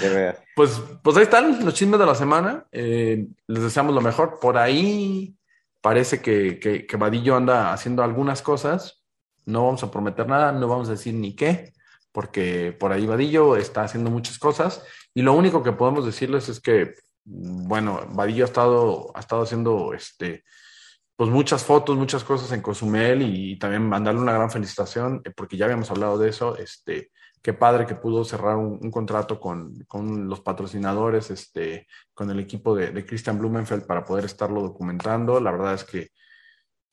que 0.00 0.08
veas. 0.08 0.36
pues, 0.56 0.82
pues 1.02 1.16
ahí 1.16 1.24
están 1.24 1.64
los 1.64 1.74
chismes 1.74 2.00
de 2.00 2.06
la 2.06 2.14
semana. 2.14 2.66
Eh, 2.72 3.26
les 3.46 3.62
deseamos 3.62 3.94
lo 3.94 4.00
mejor. 4.00 4.38
Por 4.40 4.56
ahí 4.56 5.36
parece 5.80 6.20
que, 6.20 6.58
que, 6.58 6.86
que, 6.86 6.96
Vadillo 6.96 7.36
anda 7.36 7.72
haciendo 7.72 8.02
algunas 8.02 8.42
cosas. 8.42 9.02
No 9.44 9.66
vamos 9.66 9.82
a 9.82 9.90
prometer 9.90 10.26
nada, 10.26 10.52
no 10.52 10.68
vamos 10.68 10.88
a 10.88 10.92
decir 10.92 11.14
ni 11.14 11.34
qué, 11.34 11.72
porque 12.12 12.76
por 12.78 12.92
ahí 12.92 13.06
Vadillo 13.06 13.56
está 13.56 13.82
haciendo 13.82 14.10
muchas 14.10 14.38
cosas. 14.38 14.84
Y 15.14 15.22
lo 15.22 15.32
único 15.32 15.62
que 15.62 15.72
podemos 15.72 16.04
decirles 16.06 16.48
es 16.48 16.60
que, 16.60 16.94
bueno, 17.24 18.06
Vadillo 18.10 18.44
ha 18.44 18.46
estado, 18.46 19.10
ha 19.14 19.20
estado 19.20 19.42
haciendo 19.42 19.94
este, 19.94 20.44
pues 21.16 21.30
muchas 21.30 21.64
fotos, 21.64 21.96
muchas 21.96 22.24
cosas 22.24 22.52
en 22.52 22.62
Cozumel 22.62 23.22
y, 23.22 23.58
también 23.58 23.88
mandarle 23.88 24.20
una 24.20 24.32
gran 24.32 24.50
felicitación, 24.50 25.22
eh, 25.24 25.30
porque 25.34 25.56
ya 25.56 25.64
habíamos 25.66 25.90
hablado 25.90 26.18
de 26.18 26.28
eso. 26.28 26.56
Este, 26.56 27.10
qué 27.42 27.52
padre 27.52 27.86
que 27.86 27.94
pudo 27.94 28.24
cerrar 28.24 28.56
un, 28.56 28.78
un 28.80 28.90
contrato 28.90 29.40
con, 29.40 29.74
con, 29.88 30.28
los 30.28 30.40
patrocinadores, 30.40 31.30
este, 31.30 31.86
con 32.14 32.30
el 32.30 32.40
equipo 32.40 32.74
de, 32.74 32.90
de, 32.90 33.04
Christian 33.06 33.38
Blumenfeld 33.38 33.86
para 33.86 34.04
poder 34.04 34.24
estarlo 34.24 34.62
documentando. 34.62 35.40
La 35.40 35.50
verdad 35.52 35.74
es 35.74 35.84
que 35.84 36.10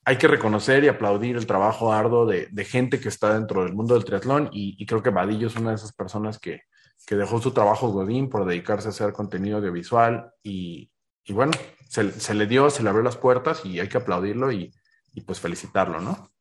hay 0.09 0.17
que 0.17 0.27
reconocer 0.27 0.83
y 0.83 0.87
aplaudir 0.87 1.35
el 1.35 1.45
trabajo 1.45 1.93
arduo 1.93 2.25
de, 2.25 2.47
de 2.49 2.65
gente 2.65 2.99
que 2.99 3.09
está 3.09 3.35
dentro 3.35 3.63
del 3.63 3.75
mundo 3.75 3.93
del 3.93 4.05
triatlón 4.05 4.49
y, 4.51 4.75
y, 4.81 4.87
creo 4.87 5.03
que 5.03 5.11
Vadillo 5.11 5.45
es 5.45 5.55
una 5.55 5.69
de 5.69 5.75
esas 5.75 5.93
personas 5.93 6.39
que, 6.39 6.63
que 7.05 7.15
dejó 7.15 7.39
su 7.39 7.51
trabajo 7.51 7.89
Godín 7.89 8.27
por 8.27 8.43
dedicarse 8.43 8.87
a 8.87 8.89
hacer 8.89 9.13
contenido 9.13 9.57
audiovisual 9.57 10.31
y, 10.41 10.89
y 11.25 11.33
bueno, 11.33 11.51
se, 11.87 12.11
se, 12.19 12.33
le 12.33 12.47
dio, 12.47 12.71
se 12.71 12.81
le 12.81 12.89
abrió 12.89 13.03
las 13.03 13.17
puertas 13.17 13.63
y 13.63 13.79
hay 13.79 13.87
que 13.87 13.99
aplaudirlo 13.99 14.51
y, 14.51 14.73
y 15.13 15.21
pues 15.21 15.39
felicitarlo, 15.39 16.01
¿no? 16.01 16.31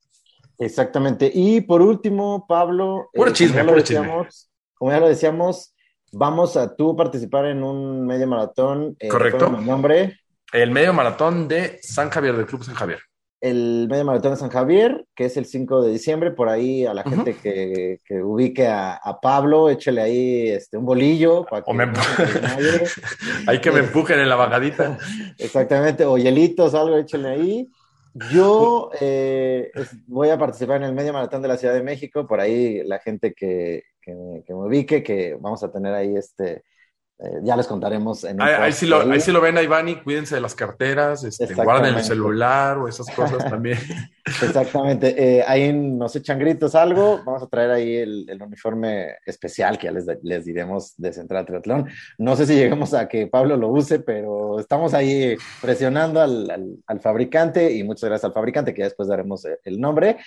Exactamente. 0.56 1.30
Y 1.34 1.60
por 1.60 1.82
último, 1.82 2.46
Pablo, 2.48 3.10
puro 3.12 3.34
chisme, 3.34 3.58
como, 3.58 3.66
ya 3.66 3.72
puro 3.72 3.80
decíamos, 3.82 4.28
chisme. 4.28 4.50
como 4.78 4.92
ya 4.92 5.00
lo 5.00 5.08
decíamos, 5.08 5.74
vamos 6.10 6.56
a 6.56 6.74
tú 6.74 6.96
participar 6.96 7.44
en 7.44 7.62
un 7.62 8.06
medio 8.06 8.26
maratón. 8.26 8.96
Eh, 8.98 9.08
Correcto. 9.08 9.50
Mi 9.50 9.62
nombre. 9.62 10.20
El 10.54 10.70
medio 10.70 10.94
maratón 10.94 11.46
de 11.48 11.78
San 11.82 12.08
Javier, 12.08 12.34
del 12.34 12.46
Club 12.46 12.64
San 12.64 12.74
Javier. 12.74 13.00
El 13.40 13.86
medio 13.88 14.04
maratón 14.04 14.32
de 14.32 14.36
San 14.36 14.50
Javier, 14.50 15.04
que 15.14 15.26
es 15.26 15.36
el 15.36 15.46
5 15.46 15.82
de 15.82 15.92
diciembre, 15.92 16.32
por 16.32 16.48
ahí 16.48 16.84
a 16.86 16.94
la 16.94 17.02
uh 17.02 17.04
-huh. 17.04 17.10
gente 17.10 17.36
que, 17.36 18.00
que 18.04 18.22
ubique 18.22 18.66
a, 18.66 18.94
a, 18.94 19.20
Pablo, 19.20 19.70
échele 19.70 20.00
ahí 20.00 20.48
este, 20.48 20.76
un 20.76 20.84
bolillo. 20.84 21.44
Para 21.44 21.62
que 21.62 21.70
o 21.70 21.74
me 21.74 21.86
no 21.86 21.92
Hay 23.46 23.60
que 23.60 23.70
me 23.70 23.80
empujen 23.80 24.18
en 24.18 24.28
la 24.28 24.36
bajadita. 24.36 24.98
Exactamente, 25.38 26.04
o 26.04 26.18
hielitos, 26.18 26.74
algo, 26.74 26.96
échele 26.96 27.28
ahí. 27.28 27.68
Yo 28.32 28.90
eh, 29.00 29.70
voy 30.06 30.30
a 30.30 30.38
participar 30.38 30.78
en 30.78 30.84
el 30.84 30.94
medio 30.94 31.12
maratón 31.12 31.42
de 31.42 31.48
la 31.48 31.56
Ciudad 31.56 31.74
de 31.74 31.82
México, 31.82 32.26
por 32.26 32.40
ahí 32.40 32.82
la 32.84 32.98
gente 32.98 33.32
que, 33.32 33.84
que, 34.00 34.42
que 34.44 34.54
me 34.54 34.66
ubique, 34.66 35.02
que 35.02 35.36
vamos 35.40 35.62
a 35.62 35.70
tener 35.70 35.94
ahí 35.94 36.16
este, 36.16 36.64
eh, 37.20 37.40
ya 37.42 37.56
les 37.56 37.66
contaremos. 37.66 38.22
En 38.22 38.40
ahí, 38.40 38.54
ahí, 38.54 38.72
sí 38.72 38.86
lo, 38.86 39.00
ahí, 39.00 39.20
sí 39.20 39.32
lo, 39.32 39.40
ven 39.40 39.58
a 39.58 39.62
Iván 39.62 39.88
y 39.88 39.96
cuídense 39.96 40.36
de 40.36 40.40
las 40.40 40.54
carteras, 40.54 41.24
este, 41.24 41.52
guarden 41.52 41.96
el 41.96 42.04
celular 42.04 42.78
o 42.78 42.86
esas 42.86 43.10
cosas 43.10 43.38
también. 43.50 43.78
Exactamente, 44.24 45.16
eh, 45.18 45.44
ahí 45.44 45.72
nos 45.72 46.14
echan 46.14 46.38
gritos 46.38 46.76
algo, 46.76 47.20
vamos 47.24 47.42
a 47.42 47.48
traer 47.48 47.72
ahí 47.72 47.96
el, 47.96 48.26
el 48.28 48.40
uniforme 48.40 49.16
especial 49.26 49.78
que 49.78 49.86
ya 49.86 49.92
les, 49.92 50.06
les, 50.22 50.44
diremos 50.44 50.94
de 50.96 51.12
Central 51.12 51.44
Triatlón. 51.44 51.88
No 52.18 52.36
sé 52.36 52.46
si 52.46 52.54
lleguemos 52.54 52.94
a 52.94 53.08
que 53.08 53.26
Pablo 53.26 53.56
lo 53.56 53.68
use, 53.68 53.98
pero 53.98 54.60
estamos 54.60 54.94
ahí 54.94 55.36
presionando 55.60 56.20
al, 56.20 56.48
al, 56.48 56.76
al 56.86 57.00
fabricante 57.00 57.72
y 57.72 57.82
muchas 57.82 58.08
gracias 58.08 58.26
al 58.26 58.32
fabricante 58.32 58.72
que 58.72 58.80
ya 58.80 58.86
después 58.86 59.08
daremos 59.08 59.44
el 59.64 59.80
nombre. 59.80 60.18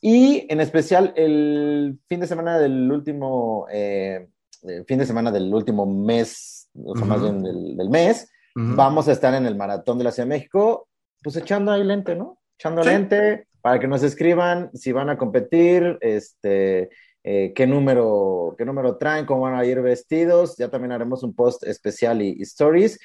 Y 0.00 0.46
en 0.50 0.60
especial 0.60 1.12
el 1.16 1.96
fin 2.08 2.18
de 2.18 2.26
semana 2.26 2.58
del 2.58 2.90
último... 2.90 3.66
Eh, 3.70 4.26
el 4.64 4.84
fin 4.84 4.98
de 4.98 5.06
semana 5.06 5.30
del 5.30 5.52
último 5.52 5.86
mes, 5.86 6.68
o 6.74 6.94
sea, 6.94 7.04
uh 7.04 7.06
-huh. 7.06 7.08
más 7.08 7.22
bien 7.22 7.42
del, 7.42 7.76
del 7.76 7.90
mes, 7.90 8.30
uh 8.56 8.60
-huh. 8.60 8.76
vamos 8.76 9.08
a 9.08 9.12
estar 9.12 9.34
en 9.34 9.46
el 9.46 9.56
Maratón 9.56 9.98
de 9.98 10.04
la 10.04 10.10
Ciudad 10.10 10.26
de 10.26 10.34
México, 10.34 10.88
pues 11.22 11.36
echando 11.36 11.72
ahí 11.72 11.84
lente, 11.84 12.14
¿no? 12.14 12.38
Echando 12.58 12.82
sí. 12.82 12.90
lente 12.90 13.46
para 13.64 13.80
que 13.80 13.88
nos 13.88 14.02
escriban 14.02 14.70
si 14.74 14.92
van 14.92 15.08
a 15.08 15.16
competir, 15.16 15.96
este, 16.02 16.90
eh, 17.24 17.54
qué, 17.54 17.66
número, 17.66 18.54
qué 18.58 18.66
número 18.66 18.98
traen, 18.98 19.24
cómo 19.24 19.40
van 19.40 19.54
a 19.54 19.64
ir 19.64 19.80
vestidos. 19.80 20.58
Ya 20.58 20.68
también 20.68 20.92
haremos 20.92 21.22
un 21.22 21.34
post 21.34 21.64
especial 21.64 22.20
y, 22.20 22.36
y 22.38 22.42
stories. 22.42 23.00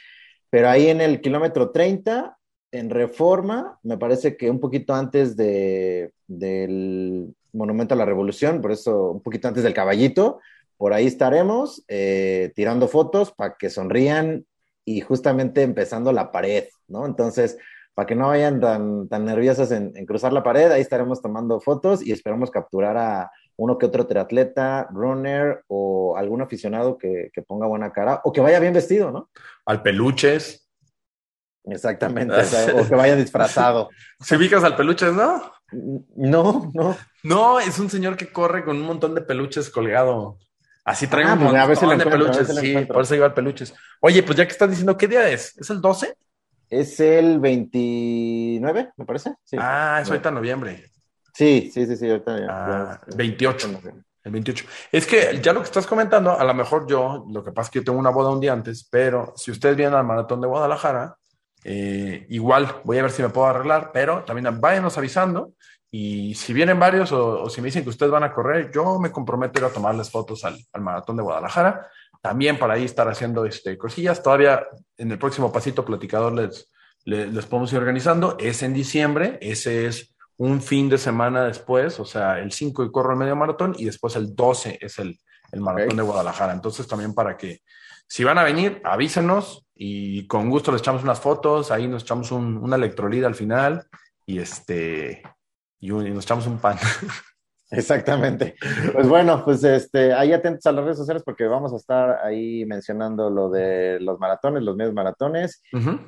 Pero 0.49 0.67
ahí 0.67 0.89
en 0.89 0.99
el 0.99 1.21
kilómetro 1.21 1.71
30, 1.71 2.37
en 2.71 2.89
Reforma, 2.89 3.79
me 3.83 3.97
parece 3.97 4.35
que 4.35 4.49
un 4.49 4.59
poquito 4.59 4.93
antes 4.93 5.37
de, 5.37 6.11
del 6.27 7.33
Monumento 7.53 7.93
a 7.93 7.97
la 7.97 8.05
Revolución, 8.05 8.61
por 8.61 8.73
eso 8.73 9.11
un 9.11 9.21
poquito 9.21 9.47
antes 9.47 9.63
del 9.63 9.73
Caballito, 9.73 10.39
por 10.79 10.93
ahí 10.93 11.07
estaremos 11.07 11.83
eh, 11.89 12.53
tirando 12.55 12.87
fotos 12.87 13.33
para 13.33 13.55
que 13.59 13.69
sonrían 13.69 14.45
y 14.85 15.01
justamente 15.01 15.61
empezando 15.61 16.13
la 16.13 16.31
pared, 16.31 16.69
¿no? 16.87 17.05
Entonces, 17.05 17.57
para 17.93 18.05
que 18.05 18.15
no 18.15 18.29
vayan 18.29 18.61
tan, 18.61 19.09
tan 19.09 19.25
nerviosas 19.25 19.71
en, 19.71 19.91
en, 19.97 20.05
cruzar 20.05 20.31
la 20.31 20.41
pared, 20.41 20.71
ahí 20.71 20.79
estaremos 20.79 21.21
tomando 21.21 21.59
fotos 21.59 22.01
y 22.01 22.13
esperamos 22.13 22.49
capturar 22.49 22.95
a 22.95 23.29
uno 23.57 23.77
que 23.77 23.87
otro 23.87 24.07
triatleta, 24.07 24.87
runner 24.89 25.65
o 25.67 26.15
algún 26.15 26.41
aficionado 26.41 26.97
que, 26.97 27.29
que 27.33 27.41
ponga 27.41 27.67
buena 27.67 27.91
cara 27.91 28.21
o 28.23 28.31
que 28.31 28.39
vaya 28.39 28.61
bien 28.61 28.71
vestido, 28.71 29.11
¿no? 29.11 29.29
Al 29.65 29.81
peluches. 29.81 30.65
Exactamente, 31.65 32.35
o, 32.39 32.43
sea, 32.45 32.73
o, 32.73 32.87
que 32.87 32.95
vaya 32.95 33.17
disfrazado. 33.17 33.89
¿Se 34.21 34.37
ubicas 34.37 34.63
al 34.63 34.77
peluches, 34.77 35.11
no? 35.11 35.43
No, 36.15 36.71
no. 36.73 36.95
No, 37.23 37.59
es 37.59 37.79
un 37.79 37.89
señor 37.89 38.15
que 38.15 38.31
corre 38.31 38.63
con 38.63 38.77
un 38.77 38.83
montón 38.83 39.13
de 39.13 39.23
peluches 39.23 39.69
colgado. 39.69 40.37
Así 40.89 41.05
trae 41.05 41.23
ah, 41.23 41.33
un 41.33 41.39
pues 41.39 41.51
montón 41.51 41.91
a 41.91 42.03
de 42.03 42.09
peluches. 42.09 42.47
Sí, 42.55 42.75
por 42.85 43.03
eso 43.03 43.23
al 43.23 43.33
peluches. 43.35 43.75
Oye, 43.99 44.23
pues 44.23 44.35
ya 44.35 44.45
que 44.47 44.51
estás 44.51 44.69
diciendo, 44.71 44.97
¿qué 44.97 45.07
día 45.07 45.29
es? 45.29 45.55
¿Es 45.55 45.69
el 45.69 45.79
12? 45.81 46.15
Es 46.67 46.99
el 46.99 47.39
29, 47.39 48.93
me 48.97 49.05
parece. 49.05 49.35
Sí. 49.43 49.55
Ah, 49.59 49.99
es 50.01 50.09
ahorita 50.09 50.31
noviembre. 50.31 50.89
Sí, 51.31 51.69
sí, 51.71 51.85
sí, 51.85 51.95
sí, 51.95 52.09
ahorita 52.09 52.39
ya. 52.39 52.47
Ah, 52.49 53.01
28. 53.15 53.69
El 54.23 54.31
28. 54.31 54.65
Es 54.91 55.05
que 55.05 55.39
ya 55.39 55.53
lo 55.53 55.59
que 55.59 55.65
estás 55.65 55.85
comentando, 55.85 56.37
a 56.37 56.43
lo 56.43 56.53
mejor 56.55 56.87
yo, 56.87 57.23
lo 57.31 57.43
que 57.43 57.51
pasa 57.51 57.67
es 57.67 57.71
que 57.71 57.79
yo 57.79 57.85
tengo 57.85 57.99
una 57.99 58.09
boda 58.09 58.31
un 58.31 58.39
día 58.39 58.53
antes, 58.53 58.87
pero 58.89 59.33
si 59.35 59.51
ustedes 59.51 59.75
vienen 59.75 59.93
al 59.93 60.05
maratón 60.05 60.41
de 60.41 60.47
Guadalajara, 60.47 61.15
eh, 61.63 62.25
igual 62.29 62.81
voy 62.83 62.97
a 62.97 63.03
ver 63.03 63.11
si 63.11 63.21
me 63.21 63.29
puedo 63.29 63.45
arreglar, 63.45 63.91
pero 63.93 64.23
también 64.23 64.59
váyanos 64.59 64.97
avisando 64.97 65.53
y 65.91 66.35
si 66.35 66.53
vienen 66.53 66.79
varios 66.79 67.11
o, 67.11 67.43
o, 67.43 67.49
si 67.49 67.61
me 67.61 67.65
dicen 67.65 67.83
que 67.83 67.89
ustedes 67.89 68.11
van 68.11 68.23
a 68.23 68.33
correr, 68.33 68.71
yo 68.71 68.99
me 68.99 69.11
comprometo 69.11 69.59
a 69.59 69.61
ir 69.61 69.71
a 69.71 69.73
tomarles 69.73 70.11
fotos 70.11 70.45
al, 70.45 70.57
al 70.71 70.81
maratón 70.81 71.17
de 71.17 71.23
Guadalajara. 71.23 71.87
También 72.21 72.59
para 72.59 72.75
ahí 72.75 72.83
estar 72.83 73.07
haciendo 73.07 73.45
este, 73.45 73.77
cosillas. 73.77 74.21
Todavía 74.21 74.67
en 74.97 75.11
el 75.11 75.17
próximo 75.17 75.51
pasito 75.51 75.85
platicador 75.85 76.33
les, 76.33 76.71
les, 77.05 77.33
les, 77.33 77.45
podemos 77.45 77.71
ir 77.73 77.79
organizando. 77.79 78.37
Es 78.39 78.61
en 78.61 78.73
diciembre. 78.73 79.39
Ese 79.41 79.87
es 79.87 80.15
un 80.37 80.61
fin 80.61 80.89
de 80.89 80.97
semana 80.97 81.45
después, 81.45 81.99
o 81.99 82.05
sea, 82.05 82.39
el 82.39 82.53
5 82.53 82.85
y 82.85 82.91
corro 82.91 83.11
el 83.11 83.19
medio 83.19 83.35
maratón 83.35 83.75
y 83.77 83.85
después 83.85 84.15
el 84.15 84.35
12 84.35 84.77
es 84.79 84.99
el, 84.99 85.19
el 85.51 85.59
maratón 85.59 85.97
de 85.97 86.03
Guadalajara. 86.03 86.53
Entonces 86.53 86.87
también 86.87 87.13
para 87.13 87.35
que 87.35 87.61
si 88.07 88.23
van 88.23 88.37
a 88.37 88.43
venir, 88.43 88.81
avísenos 88.85 89.65
y 89.75 90.27
con 90.27 90.49
gusto 90.49 90.71
les 90.71 90.81
echamos 90.81 91.03
unas 91.03 91.19
fotos, 91.19 91.71
ahí 91.71 91.87
nos 91.87 92.03
echamos 92.03 92.31
un, 92.31 92.57
una 92.57 92.75
electrolida 92.75 93.27
al 93.27 93.35
final 93.35 93.85
y 94.25 94.39
este 94.39 95.23
y, 95.79 95.89
nos 95.89 96.25
echamos 96.25 96.47
un 96.47 96.57
pan. 96.57 96.77
Exactamente. 97.71 98.55
Pues 98.93 99.07
bueno, 99.07 99.43
pues 99.45 99.63
este, 99.63 100.11
ahí 100.11 100.33
atentos 100.33 100.65
a 100.65 100.71
las 100.71 100.83
redes 100.83 100.97
sociales 100.97 101.21
porque 101.23 101.45
vamos 101.45 101.71
a 101.71 101.75
estar 101.75 102.19
ahí 102.25 102.65
mencionando 102.65 103.29
lo 103.29 103.49
de 103.51 103.99
los 103.99 104.19
maratones, 104.19 104.63
los 104.63 104.75
medios 104.75 104.93
maratones. 104.93 105.61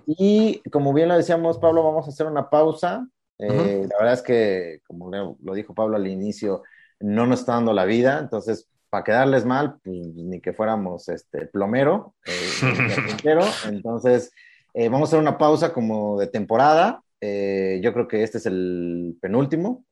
Y 0.07 0.59
como 0.71 0.91
bien 0.91 1.09
lo 1.09 1.15
decíamos, 1.15 1.59
Pablo, 1.59 1.83
vamos 1.83 2.07
a 2.07 2.09
hacer 2.09 2.25
una 2.25 2.49
pausa. 2.49 3.07
Eh, 3.37 3.87
la 3.87 3.97
verdad 3.99 4.13
es 4.13 4.21
que, 4.23 4.79
como 4.87 5.11
lo 5.11 5.53
dijo 5.53 5.75
Pablo 5.75 5.97
al 5.97 6.07
inicio, 6.07 6.63
no 6.99 7.27
nos 7.27 7.41
está 7.41 7.53
dando 7.53 7.73
la 7.73 7.85
vida, 7.85 8.19
entonces 8.19 8.67
para 8.89 9.03
quedarles 9.05 9.45
mal, 9.45 9.77
pues, 9.83 9.97
ni 10.15 10.41
que 10.41 10.53
fuéramos 10.53 11.07
este 11.09 11.47
plomero, 11.47 12.13
eh, 12.25 12.59
entonces 13.69 14.31
eh, 14.73 14.89
vamos 14.89 15.07
a 15.07 15.09
hacer 15.09 15.19
una 15.19 15.37
pausa 15.37 15.73
como 15.73 16.19
de 16.19 16.27
temporada. 16.27 17.01
Yo 17.21 17.93
creo 17.93 18.07
que 18.07 18.23
este 18.23 18.39
es 18.39 18.45
el 18.47 19.17
penúltimo 19.21 19.85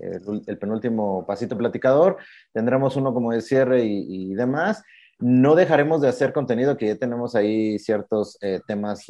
el, 0.00 0.58
penúltimo 0.58 1.24
pasito 1.26 1.56
platicador. 1.56 2.18
Tendremos 2.52 2.96
uno 2.96 3.12
como 3.12 3.32
de 3.32 3.40
cierre 3.40 3.84
y, 3.84 4.34
demás. 4.34 4.82
No 5.18 5.54
dejaremos 5.54 6.00
de 6.00 6.08
hacer 6.08 6.32
contenido, 6.32 6.76
que 6.76 6.88
ya 6.88 6.96
tenemos 6.96 7.34
ahí 7.34 7.78
ciertos 7.78 8.36
eh, 8.40 8.60
temas 8.66 9.06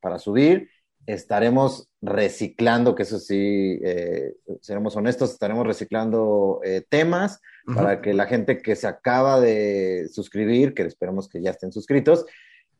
para 0.00 0.18
subir. 0.18 0.68
Estaremos 1.06 1.88
reciclando, 2.02 2.94
que 2.94 3.02
eso 3.02 3.18
sí, 3.18 3.80
eh, 3.82 4.34
seremos 4.60 4.96
honestos, 4.96 5.32
estaremos 5.32 5.66
reciclando 5.66 6.60
eh, 6.64 6.84
temas 6.88 7.40
para 7.66 8.00
que 8.00 8.14
la 8.14 8.26
gente 8.26 8.58
que 8.58 8.76
se 8.76 8.86
acaba 8.86 9.40
de 9.40 10.08
suscribir, 10.12 10.74
que 10.74 10.82
esperemos 10.82 11.28
que 11.28 11.40
ya 11.40 11.50
estén 11.50 11.72
suscritos, 11.72 12.26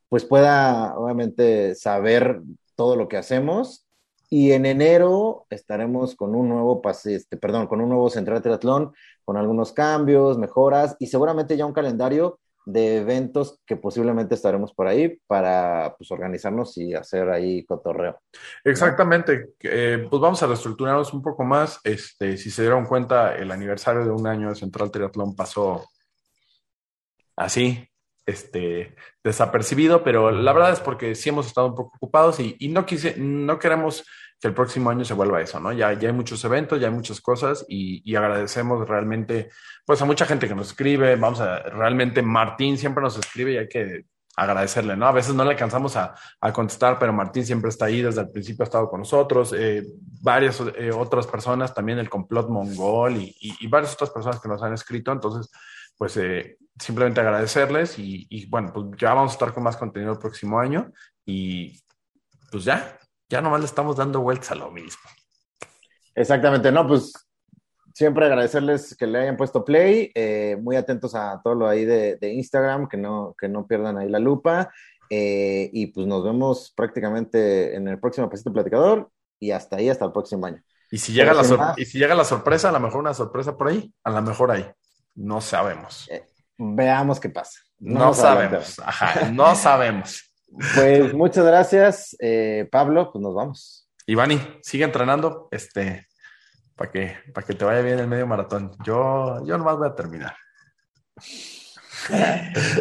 pues 0.09 0.25
pueda 0.25 0.97
obviamente 0.97 1.75
saber 1.75 2.41
todo 2.81 2.97
lo 2.97 3.09
que 3.09 3.19
hacemos 3.19 3.87
y 4.31 4.53
en 4.53 4.65
enero 4.65 5.45
estaremos 5.51 6.17
con 6.17 6.35
un 6.35 6.49
nuevo 6.49 6.81
pase, 6.81 7.17
este, 7.17 7.37
perdón, 7.37 7.67
con 7.67 7.83
un 7.83 7.91
nuevo 7.91 8.09
Central 8.09 8.41
Triatlón, 8.41 8.95
con 9.23 9.37
algunos 9.37 9.75
cambios, 9.75 10.39
mejoras 10.39 10.97
y 10.99 11.09
seguramente 11.09 11.59
ya 11.59 11.67
un 11.67 11.75
calendario 11.75 12.41
de 12.65 12.97
eventos 12.97 13.61
que 13.67 13.77
posiblemente 13.77 14.35
estaremos 14.35 14.73
por 14.73 14.87
ahí 14.87 15.21
para 15.27 15.95
pues, 15.99 16.11
organizarnos 16.11 16.79
y 16.79 16.95
hacer 16.95 17.29
ahí 17.29 17.67
cotorreo. 17.67 18.19
Exactamente. 18.65 19.51
Eh, 19.61 20.07
pues 20.09 20.23
vamos 20.23 20.43
a 20.43 20.47
reestructurarnos 20.47 21.13
un 21.13 21.21
poco 21.21 21.45
más. 21.45 21.81
Este, 21.85 22.39
si 22.39 22.51
se 22.51 22.63
dieron 22.63 22.87
cuenta, 22.87 23.37
el 23.37 23.51
aniversario 23.51 24.07
de 24.07 24.11
un 24.11 24.27
año 24.27 24.49
de 24.49 24.55
Central 24.55 24.91
Triatlón 24.91 25.37
pasó 25.37 25.87
así, 27.37 27.90
este, 28.31 28.95
desapercibido, 29.23 30.03
pero 30.03 30.31
la 30.31 30.53
verdad 30.53 30.73
es 30.73 30.81
porque 30.81 31.15
sí 31.15 31.29
hemos 31.29 31.47
estado 31.47 31.69
un 31.69 31.75
poco 31.75 31.97
ocupados 31.97 32.41
y, 32.41 32.57
no, 32.69 32.87
quise, 32.87 33.17
no 33.19 33.59
queremos 33.59 34.05
que 34.41 34.49
el 34.49 34.55
próximo 34.55 34.89
año 34.89 35.05
se 35.05 35.15
vuelva 35.15 35.43
eso, 35.43 35.61
¿no? 35.61 35.73
Ya, 35.73 35.93
ya 35.93 36.09
hay 36.09 36.15
muchos 36.15 36.43
eventos, 36.45 36.81
ya 36.81 36.89
hay 36.89 36.95
muchas 36.95 37.21
cosas 37.21 37.65
y, 37.69 38.15
agradecemos 38.17 38.89
realmente, 38.89 39.51
pues 39.85 40.01
a 40.01 40.07
mucha 40.07 40.25
gente 40.25 40.49
que 40.49 40.55
nos 40.55 40.69
escribe, 40.69 41.17
vamos 41.17 41.41
a, 41.41 41.59
realmente 41.59 42.23
Martín 42.23 42.79
siempre 42.79 43.03
nos 43.03 43.19
escribe 43.19 43.53
y 43.53 43.57
hay 43.59 43.69
que 43.69 44.05
agradecerle, 44.37 44.97
¿no? 44.97 45.07
A 45.07 45.13
veces 45.13 45.35
no 45.35 45.45
le 45.45 45.51
alcanzamos 45.51 45.97
a, 45.97 46.15
contestar, 46.55 46.99
pero 46.99 47.13
Martín 47.13 47.45
siempre 47.45 47.69
está 47.69 47.87
ahí, 47.87 48.01
desde 48.01 48.23
el 48.23 48.31
principio 48.31 48.63
ha 48.63 48.65
estado 48.65 48.89
con 48.89 49.01
nosotros, 49.01 49.55
eh, 49.57 49.85
varias 50.23 50.61
eh, 50.61 50.91
otras 50.93 51.27
personas, 51.27 51.75
también 51.75 51.99
el 51.99 52.09
complot 52.09 52.49
mongol 52.49 53.17
y, 53.17 53.37
y, 53.39 53.67
varias 53.67 53.93
otras 53.93 54.11
personas 54.11 54.41
que 54.41 54.49
nos 54.49 54.63
han 54.63 54.73
escrito, 54.73 55.13
entonces, 55.13 55.51
pues 56.01 56.17
eh, 56.17 56.57
simplemente 56.79 57.21
agradecerles 57.21 57.99
y, 57.99 58.47
bueno, 58.47 58.73
pues 58.73 58.87
ya 58.97 59.13
vamos 59.13 59.33
a 59.33 59.35
estar 59.35 59.53
con 59.53 59.63
más 59.63 59.77
contenido 59.77 60.13
el 60.13 60.19
próximo 60.19 60.59
año 60.59 60.91
y 61.27 61.79
pues 62.51 62.65
ya, 62.65 62.99
ya 63.29 63.43
nomás 63.43 63.61
le 63.61 63.67
estamos 63.67 63.99
dando 63.99 64.23
vueltas 64.23 64.51
a 64.53 64.55
lo 64.55 64.71
mismo. 64.71 65.03
Exactamente, 66.15 66.73
no, 66.73 66.89
pues 66.89 67.13
siempre 67.93 68.25
agradecerles 68.25 68.97
que 68.97 69.07
le 69.07 69.19
hayan 69.19 69.37
puesto 69.37 69.63
play, 69.63 70.11
eh, 70.15 70.57
muy 70.59 70.77
atentos 70.77 71.15
a 71.15 71.39
todo 71.45 71.55
lo 71.55 71.69
ahí 71.69 71.85
de, 71.85 72.19
Instagram, 72.23 72.89
que 72.89 72.97
no, 72.97 73.35
que 73.39 73.51
no 73.51 73.67
pierdan 73.67 73.99
ahí 73.99 74.09
la 74.09 74.21
lupa. 74.21 74.73
Eh, 75.11 75.69
y 75.71 75.89
pues 75.89 76.07
nos 76.07 76.25
vemos 76.25 76.73
prácticamente 76.75 77.77
en 77.77 77.89
el 77.89 78.01
próximo 78.01 78.31
Pasito 78.31 78.55
Platicador 78.55 79.11
y 79.39 79.51
hasta 79.51 79.77
ahí, 79.77 79.91
hasta 79.91 80.07
el 80.07 80.13
próximo 80.13 80.47
año. 80.47 80.63
Y 80.91 80.97
si 80.97 81.13
llega, 81.13 81.35
la, 81.35 81.75
y 81.77 81.85
si 81.85 81.99
llega 81.99 82.15
la 82.15 82.25
sorpresa, 82.25 82.71
a 82.71 82.73
lo 82.73 82.81
mejor 82.81 83.01
una 83.01 83.13
sorpresa 83.13 83.55
por 83.59 83.69
ahí, 83.69 83.93
a 84.03 84.11
lo 84.11 84.23
mejor 84.23 84.51
ahí, 84.51 84.67
no 85.21 85.41
sabemos. 85.41 86.09
Eh, 86.11 86.25
veamos 86.57 87.21
qué 87.21 87.29
pasa. 87.29 87.61
No, 87.79 88.13
sabemos, 88.13 88.79
ajá, 88.85 89.31
no 89.31 89.55
sabemos. 89.55 90.33
Pues 90.75 91.15
muchas 91.15 91.45
gracias, 91.45 92.17
eh, 92.21 92.69
Pablo, 92.71 93.11
pues 93.13 93.23
nos 93.23 93.35
vamos. 93.35 93.89
Ivani, 94.07 94.41
sigue 94.63 94.85
entrenando, 94.85 95.49
este, 95.51 96.09
para 96.75 96.91
que, 96.91 97.17
para 97.33 97.47
que 97.47 97.55
te 97.55 97.65
vaya 97.65 97.83
bien 97.83 97.99
el 97.99 98.09
medio 98.09 98.27
maratón. 98.27 98.73
Yo, 98.85 99.45
yo 99.45 99.57
nomás 99.57 99.77
voy 99.77 99.89
a 99.89 99.95
terminar. 99.95 100.35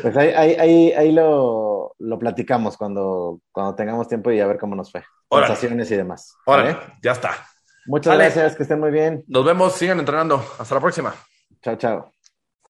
Pues 0.01 0.15
ahí, 0.15 0.29
ahí, 0.29 0.91
ahí, 0.93 1.11
lo, 1.11 1.93
lo, 1.99 2.17
platicamos 2.17 2.77
cuando, 2.77 3.41
cuando 3.51 3.75
tengamos 3.75 4.07
tiempo 4.07 4.31
y 4.31 4.39
a 4.39 4.47
ver 4.47 4.57
cómo 4.57 4.77
nos 4.77 4.93
fue. 4.93 5.03
Sensaciones 5.29 5.91
y 5.91 5.97
demás. 5.97 6.37
Órale, 6.45 6.77
ya 7.03 7.11
está. 7.11 7.31
Muchas 7.85 8.17
gracias, 8.17 8.55
que 8.55 8.63
estén 8.63 8.79
muy 8.79 8.91
bien. 8.91 9.25
Nos 9.27 9.43
vemos, 9.43 9.73
sigan 9.73 9.99
entrenando. 9.99 10.41
Hasta 10.57 10.75
la 10.75 10.81
próxima. 10.81 11.13
Chao, 11.61 11.75
chao. 11.75 12.13